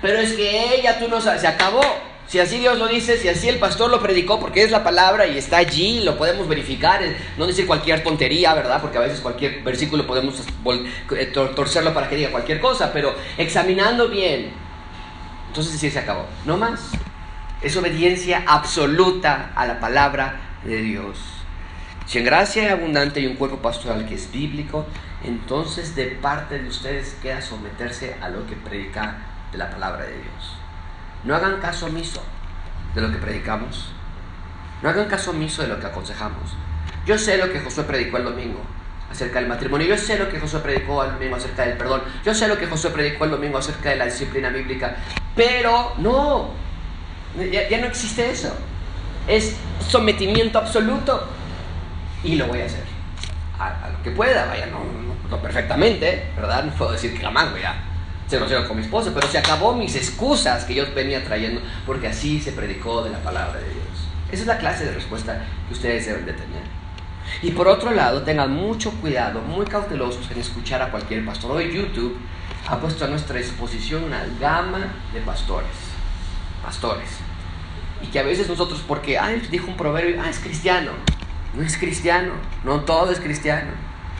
Pero 0.01 0.19
es 0.19 0.33
que 0.33 0.75
ella, 0.75 0.97
tú 0.97 1.07
no 1.07 1.21
sabes, 1.21 1.41
se 1.41 1.47
acabó. 1.47 1.81
Si 2.27 2.39
así 2.39 2.57
Dios 2.57 2.79
lo 2.79 2.87
dice, 2.87 3.17
si 3.17 3.29
así 3.29 3.47
el 3.47 3.59
pastor 3.59 3.91
lo 3.91 4.01
predicó, 4.01 4.39
porque 4.39 4.63
es 4.63 4.71
la 4.71 4.83
palabra 4.83 5.27
y 5.27 5.37
está 5.37 5.57
allí, 5.57 6.01
lo 6.01 6.17
podemos 6.17 6.47
verificar, 6.47 7.01
no 7.37 7.45
decir 7.45 7.67
cualquier 7.67 8.03
tontería, 8.03 8.53
¿verdad? 8.55 8.81
Porque 8.81 8.97
a 8.97 9.01
veces 9.01 9.19
cualquier 9.19 9.61
versículo 9.61 10.07
podemos 10.07 10.41
eh, 11.11 11.25
torcerlo 11.27 11.93
para 11.93 12.09
que 12.09 12.15
diga 12.15 12.31
cualquier 12.31 12.59
cosa, 12.59 12.91
pero 12.91 13.13
examinando 13.37 14.09
bien, 14.09 14.51
entonces 15.49 15.79
sí 15.79 15.91
se 15.91 15.99
acabó. 15.99 16.25
No 16.45 16.57
más. 16.57 16.91
Es 17.61 17.77
obediencia 17.77 18.43
absoluta 18.47 19.51
a 19.55 19.65
la 19.65 19.79
palabra 19.79 20.59
de 20.63 20.81
Dios. 20.81 21.17
Si 22.07 22.17
en 22.19 22.25
gracia 22.25 22.65
es 22.65 22.71
abundante 22.71 23.19
y 23.19 23.27
un 23.27 23.35
cuerpo 23.35 23.57
pastoral 23.57 24.05
que 24.07 24.15
es 24.15 24.31
bíblico, 24.31 24.85
entonces 25.23 25.95
de 25.95 26.07
parte 26.07 26.59
de 26.59 26.67
ustedes 26.67 27.15
queda 27.21 27.41
someterse 27.41 28.15
a 28.21 28.29
lo 28.29 28.45
que 28.45 28.55
predica 28.55 29.17
de 29.51 29.57
la 29.57 29.69
palabra 29.69 30.03
de 30.03 30.13
Dios. 30.13 30.64
No 31.25 31.35
hagan 31.35 31.59
caso 31.59 31.87
omiso 31.87 32.23
de 32.93 33.01
lo 33.01 33.11
que 33.11 33.17
predicamos. 33.17 33.91
No 34.81 34.89
hagan 34.89 35.07
caso 35.07 35.31
omiso 35.31 35.63
de 35.63 35.67
lo 35.67 35.79
que 35.79 35.87
aconsejamos. 35.87 36.55
Yo 37.05 37.17
sé 37.17 37.37
lo 37.37 37.51
que 37.51 37.59
Josué 37.59 37.83
predicó 37.83 38.17
el 38.17 38.25
domingo 38.25 38.61
acerca 39.11 39.39
del 39.39 39.49
matrimonio. 39.49 39.87
Yo 39.87 39.97
sé 39.97 40.19
lo 40.19 40.29
que 40.29 40.39
Josué 40.39 40.59
predicó 40.59 41.03
el 41.03 41.13
domingo 41.13 41.35
acerca 41.35 41.63
del 41.63 41.77
perdón. 41.77 42.03
Yo 42.23 42.33
sé 42.33 42.47
lo 42.47 42.57
que 42.57 42.67
Josué 42.67 42.91
predicó 42.91 43.25
el 43.25 43.31
domingo 43.31 43.57
acerca 43.57 43.89
de 43.89 43.95
la 43.95 44.05
disciplina 44.05 44.49
bíblica. 44.49 44.97
Pero 45.35 45.93
no, 45.97 46.51
ya, 47.51 47.77
no 47.79 47.87
existe 47.87 48.29
eso. 48.29 48.55
Es 49.27 49.55
sometimiento 49.87 50.59
absoluto. 50.59 51.27
Y 52.23 52.35
lo 52.35 52.45
voy 52.47 52.61
a 52.61 52.65
hacer. 52.65 52.83
A, 53.59 53.89
lo 53.91 54.03
que 54.03 54.11
pueda, 54.11 54.45
vaya, 54.45 54.67
no, 54.67 55.37
perfectamente, 55.37 56.31
¿verdad? 56.35 56.65
No 56.65 56.71
puedo 56.73 56.91
decir 56.91 57.13
que 57.13 57.23
jamás 57.23 57.51
voy 57.51 57.63
a 57.63 57.94
ser 58.27 58.39
grosero 58.39 58.67
con 58.67 58.77
mi 58.77 58.83
esposa, 58.83 59.11
pero 59.13 59.27
se 59.27 59.37
acabó 59.37 59.73
mis 59.73 59.95
excusas 59.95 60.63
que 60.65 60.73
yo 60.73 60.85
venía 60.93 61.23
trayendo 61.23 61.61
porque 61.85 62.07
así 62.07 62.39
se 62.39 62.51
predicó 62.51 63.03
de 63.03 63.11
la 63.11 63.19
palabra 63.19 63.59
de 63.59 63.69
Dios. 63.69 63.85
Esa 64.31 64.41
es 64.41 64.47
la 64.47 64.57
clase 64.57 64.85
de 64.85 64.93
respuesta 64.93 65.45
que 65.67 65.73
ustedes 65.73 66.05
deben 66.07 66.25
de 66.25 66.33
tener. 66.33 66.63
Y 67.41 67.51
por 67.51 67.67
otro 67.67 67.91
lado, 67.91 68.23
tengan 68.23 68.51
mucho 68.51 68.91
cuidado, 68.91 69.41
muy 69.41 69.65
cautelosos 69.65 70.29
en 70.31 70.39
escuchar 70.39 70.81
a 70.81 70.91
cualquier 70.91 71.25
pastor. 71.25 71.51
Hoy 71.51 71.73
YouTube 71.73 72.17
ha 72.67 72.79
puesto 72.79 73.05
a 73.05 73.07
nuestra 73.07 73.37
disposición 73.37 74.03
una 74.03 74.25
gama 74.39 74.93
de 75.13 75.21
pastores, 75.21 75.69
pastores. 76.63 77.09
Y 78.01 78.07
que 78.07 78.19
a 78.19 78.23
veces 78.23 78.47
nosotros, 78.47 78.83
porque, 78.87 79.17
ay, 79.17 79.41
dijo 79.49 79.67
un 79.67 79.77
proverbio, 79.77 80.21
ah, 80.21 80.29
es 80.29 80.39
cristiano. 80.39 80.91
No 81.53 81.63
es 81.63 81.77
cristiano, 81.77 82.33
no 82.63 82.81
todo 82.81 83.11
es 83.11 83.19
cristiano. 83.19 83.71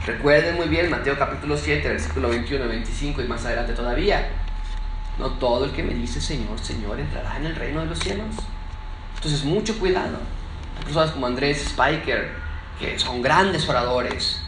Recuerden 0.06 0.54
muy 0.54 0.68
bien 0.68 0.88
Mateo 0.88 1.18
capítulo 1.18 1.56
7, 1.56 1.88
versículo 1.88 2.28
21 2.28 2.68
25 2.68 3.22
y 3.22 3.26
más 3.26 3.44
adelante 3.44 3.72
todavía. 3.72 4.28
No 5.18 5.30
todo 5.30 5.64
el 5.64 5.72
que 5.72 5.82
me 5.82 5.94
dice 5.94 6.20
Señor, 6.20 6.60
Señor 6.60 7.00
entrará 7.00 7.36
en 7.36 7.46
el 7.46 7.56
reino 7.56 7.80
de 7.80 7.86
los 7.86 7.98
cielos. 7.98 8.36
Entonces, 9.16 9.42
mucho 9.42 9.76
cuidado. 9.80 10.18
Hay 10.78 10.84
personas 10.84 11.10
como 11.10 11.26
Andrés 11.26 11.70
Spiker, 11.70 12.30
que 12.78 12.96
son 13.00 13.20
grandes 13.20 13.68
oradores, 13.68 14.40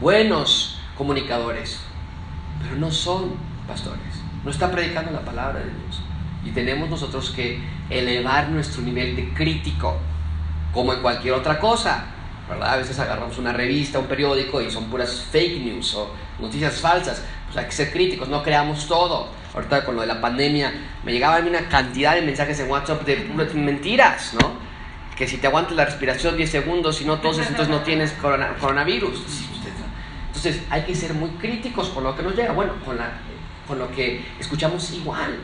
buenos 0.00 0.80
comunicadores, 0.96 1.80
pero 2.62 2.76
no 2.76 2.92
son 2.92 3.34
pastores. 3.66 4.22
No 4.44 4.52
están 4.52 4.70
predicando 4.70 5.10
la 5.10 5.24
palabra 5.24 5.58
de 5.58 5.72
Dios. 5.72 6.02
Y 6.44 6.52
tenemos 6.52 6.88
nosotros 6.88 7.30
que 7.30 7.60
elevar 7.88 8.48
nuestro 8.50 8.80
nivel 8.82 9.16
de 9.16 9.34
crítico, 9.34 9.98
como 10.72 10.92
en 10.92 11.02
cualquier 11.02 11.34
otra 11.34 11.58
cosa. 11.58 12.04
A 12.50 12.76
veces 12.76 12.98
agarramos 12.98 13.38
una 13.38 13.52
revista, 13.52 13.98
un 13.98 14.06
periódico 14.06 14.60
y 14.60 14.70
son 14.70 14.86
puras 14.86 15.26
fake 15.30 15.60
news 15.60 15.94
o 15.94 16.12
noticias 16.40 16.80
falsas. 16.80 17.22
Pues 17.46 17.56
hay 17.58 17.64
que 17.66 17.72
ser 17.72 17.92
críticos, 17.92 18.28
no 18.28 18.42
creamos 18.42 18.86
todo. 18.86 19.28
Ahorita 19.54 19.84
con 19.84 19.96
lo 19.96 20.02
de 20.02 20.06
la 20.06 20.20
pandemia 20.20 20.72
me 21.04 21.12
llegaba 21.12 21.36
a 21.36 21.40
mí 21.40 21.48
una 21.48 21.68
cantidad 21.68 22.14
de 22.14 22.22
mensajes 22.22 22.58
en 22.60 22.70
WhatsApp 22.70 23.04
de 23.04 23.16
mentiras, 23.54 24.34
¿no? 24.40 24.52
Que 25.16 25.26
si 25.26 25.38
te 25.38 25.46
aguantas 25.46 25.74
la 25.74 25.84
respiración 25.84 26.36
10 26.36 26.50
segundos 26.50 27.00
y 27.00 27.04
no 27.04 27.20
toses, 27.20 27.46
entonces 27.48 27.68
no 27.68 27.82
tienes 27.82 28.12
coronavirus. 28.60 29.22
Entonces 30.28 30.62
hay 30.70 30.82
que 30.82 30.94
ser 30.94 31.14
muy 31.14 31.30
críticos 31.30 31.90
con 31.90 32.04
lo 32.04 32.16
que 32.16 32.22
nos 32.22 32.34
llega. 32.34 32.52
Bueno, 32.52 32.72
con, 32.84 32.96
la, 32.96 33.12
con 33.66 33.78
lo 33.78 33.90
que 33.90 34.24
escuchamos 34.38 34.90
igual. 34.92 35.38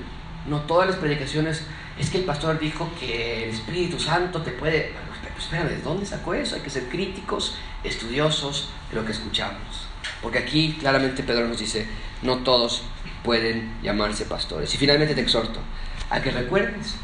No 0.46 0.60
todas 0.60 0.88
las 0.88 0.96
predicaciones, 0.96 1.66
es 1.98 2.08
que 2.08 2.18
el 2.18 2.24
pastor 2.24 2.58
dijo 2.58 2.88
que 3.00 3.44
el 3.44 3.50
Espíritu 3.50 3.98
Santo 3.98 4.42
te 4.42 4.52
puede... 4.52 4.92
Bueno, 5.36 5.44
espera, 5.44 5.64
¿de 5.64 5.82
dónde 5.82 6.06
sacó 6.06 6.32
eso? 6.32 6.54
Hay 6.54 6.62
que 6.62 6.70
ser 6.70 6.88
críticos, 6.88 7.56
estudiosos 7.84 8.70
de 8.90 8.96
lo 8.96 9.04
que 9.04 9.12
escuchamos. 9.12 9.86
Porque 10.22 10.38
aquí 10.38 10.76
claramente 10.80 11.22
Pedro 11.22 11.46
nos 11.46 11.58
dice, 11.58 11.86
no 12.22 12.38
todos 12.38 12.82
pueden 13.22 13.76
llamarse 13.82 14.24
pastores. 14.24 14.74
Y 14.74 14.78
finalmente 14.78 15.14
te 15.14 15.20
exhorto 15.20 15.60
a 16.08 16.20
que 16.20 16.30
recuerdes 16.30 16.94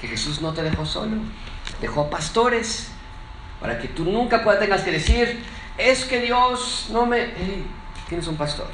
que 0.00 0.08
Jesús 0.08 0.40
no 0.40 0.54
te 0.54 0.62
dejó 0.62 0.86
solo, 0.86 1.16
dejó 1.80 2.08
pastores 2.08 2.88
para 3.60 3.78
que 3.78 3.88
tú 3.88 4.04
nunca 4.04 4.42
tengas 4.58 4.82
que 4.82 4.92
decir, 4.92 5.42
es 5.76 6.04
que 6.04 6.20
Dios 6.20 6.88
no 6.90 7.04
me... 7.06 7.30
tienes 8.08 8.26
un 8.26 8.36
pastor 8.36 8.68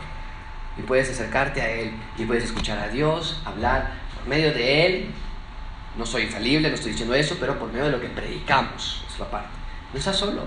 y 0.78 0.82
puedes 0.82 1.10
acercarte 1.10 1.60
a 1.60 1.70
Él 1.70 1.92
y 2.16 2.24
puedes 2.24 2.44
escuchar 2.44 2.78
a 2.78 2.88
Dios, 2.88 3.40
hablar 3.44 3.94
por 4.14 4.28
medio 4.28 4.52
de 4.52 4.86
Él. 4.86 5.10
No 5.96 6.06
soy 6.06 6.22
infalible, 6.22 6.68
no 6.68 6.76
estoy 6.76 6.92
diciendo 6.92 7.14
eso, 7.14 7.36
pero 7.40 7.58
por 7.58 7.72
medio 7.72 7.86
de 7.86 7.90
lo 7.90 8.00
que 8.00 8.08
predicamos, 8.08 9.02
es 9.18 9.20
la 9.20 9.30
parte. 9.30 9.48
No 9.92 9.98
estás 9.98 10.16
solo, 10.16 10.42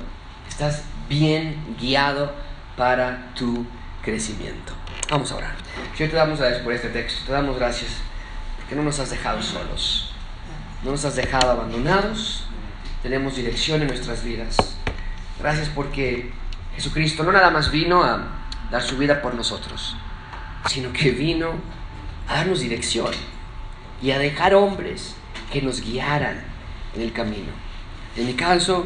estás 0.47 0.83
bien 1.09 1.75
guiado 1.79 2.31
para 2.77 3.33
tu 3.35 3.65
crecimiento. 4.01 4.73
Vamos 5.09 5.31
a 5.31 5.35
orar. 5.35 5.55
Señor, 5.95 6.11
te 6.11 6.17
damos 6.17 6.39
gracias 6.39 6.61
por 6.61 6.73
este 6.73 6.89
texto, 6.89 7.25
te 7.25 7.33
damos 7.33 7.57
gracias 7.57 7.91
porque 8.57 8.75
no 8.75 8.83
nos 8.83 8.99
has 8.99 9.09
dejado 9.09 9.41
solos, 9.41 10.13
no 10.83 10.91
nos 10.91 11.03
has 11.03 11.15
dejado 11.15 11.51
abandonados, 11.51 12.45
tenemos 13.03 13.35
dirección 13.35 13.81
en 13.81 13.87
nuestras 13.87 14.23
vidas. 14.23 14.55
Gracias 15.39 15.69
porque 15.69 16.31
Jesucristo 16.75 17.23
no 17.23 17.31
nada 17.31 17.49
más 17.49 17.71
vino 17.71 18.03
a 18.03 18.27
dar 18.69 18.81
su 18.81 18.97
vida 18.97 19.21
por 19.21 19.35
nosotros, 19.35 19.95
sino 20.67 20.93
que 20.93 21.11
vino 21.11 21.55
a 22.27 22.35
darnos 22.35 22.61
dirección 22.61 23.11
y 24.01 24.11
a 24.11 24.19
dejar 24.19 24.55
hombres 24.55 25.15
que 25.51 25.61
nos 25.61 25.81
guiaran 25.81 26.41
en 26.95 27.01
el 27.01 27.11
camino. 27.11 27.70
En 28.15 28.25
mi 28.27 28.33
caso, 28.33 28.85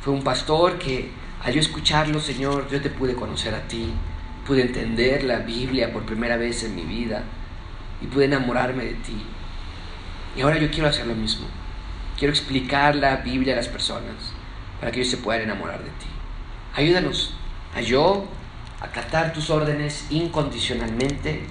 fue 0.00 0.12
un 0.14 0.22
pastor 0.22 0.78
que 0.78 1.10
al 1.42 1.56
escucharlo, 1.56 2.20
Señor, 2.20 2.68
yo 2.70 2.80
te 2.80 2.90
pude 2.90 3.14
conocer 3.14 3.54
a 3.54 3.68
ti, 3.68 3.92
pude 4.46 4.62
entender 4.62 5.24
la 5.24 5.40
Biblia 5.40 5.92
por 5.92 6.04
primera 6.04 6.36
vez 6.36 6.64
en 6.64 6.74
mi 6.74 6.82
vida 6.82 7.22
y 8.00 8.06
pude 8.06 8.24
enamorarme 8.24 8.84
de 8.84 8.94
ti. 8.94 9.22
Y 10.36 10.40
ahora 10.40 10.58
yo 10.58 10.70
quiero 10.70 10.88
hacer 10.88 11.06
lo 11.06 11.14
mismo. 11.14 11.46
Quiero 12.18 12.32
explicar 12.32 12.96
la 12.96 13.16
Biblia 13.16 13.52
a 13.52 13.56
las 13.56 13.68
personas 13.68 14.32
para 14.80 14.90
que 14.90 15.00
ellos 15.00 15.10
se 15.10 15.18
puedan 15.18 15.42
enamorar 15.42 15.78
de 15.78 15.90
ti. 15.90 16.06
Ayúdanos 16.74 17.34
a 17.74 17.82
yo 17.82 18.26
acatar 18.80 19.32
tus 19.32 19.50
órdenes 19.50 20.06
incondicionalmente 20.10 21.42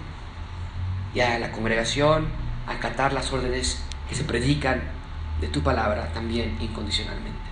y 1.14 1.20
a 1.20 1.38
la 1.38 1.52
congregación 1.52 2.28
a 2.68 2.74
acatar 2.74 3.14
las 3.14 3.32
órdenes 3.32 3.84
que 4.10 4.16
se 4.16 4.24
predican 4.24 4.95
de 5.42 5.48
tu 5.48 5.62
palabra 5.62 6.12
también 6.14 6.58
incondicionalmente, 6.62 7.50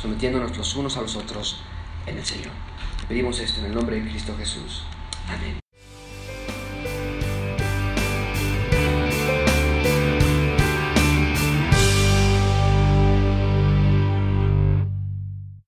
sometiéndonos 0.00 0.56
los 0.56 0.76
unos 0.76 0.96
a 0.96 1.02
los 1.02 1.16
otros 1.16 1.60
en 2.06 2.18
el 2.18 2.24
Señor. 2.24 2.52
Pedimos 3.08 3.38
esto 3.40 3.60
en 3.60 3.66
el 3.66 3.74
nombre 3.74 3.96
de 3.96 4.08
Cristo 4.08 4.34
Jesús. 4.38 4.84
Amén. 5.28 5.67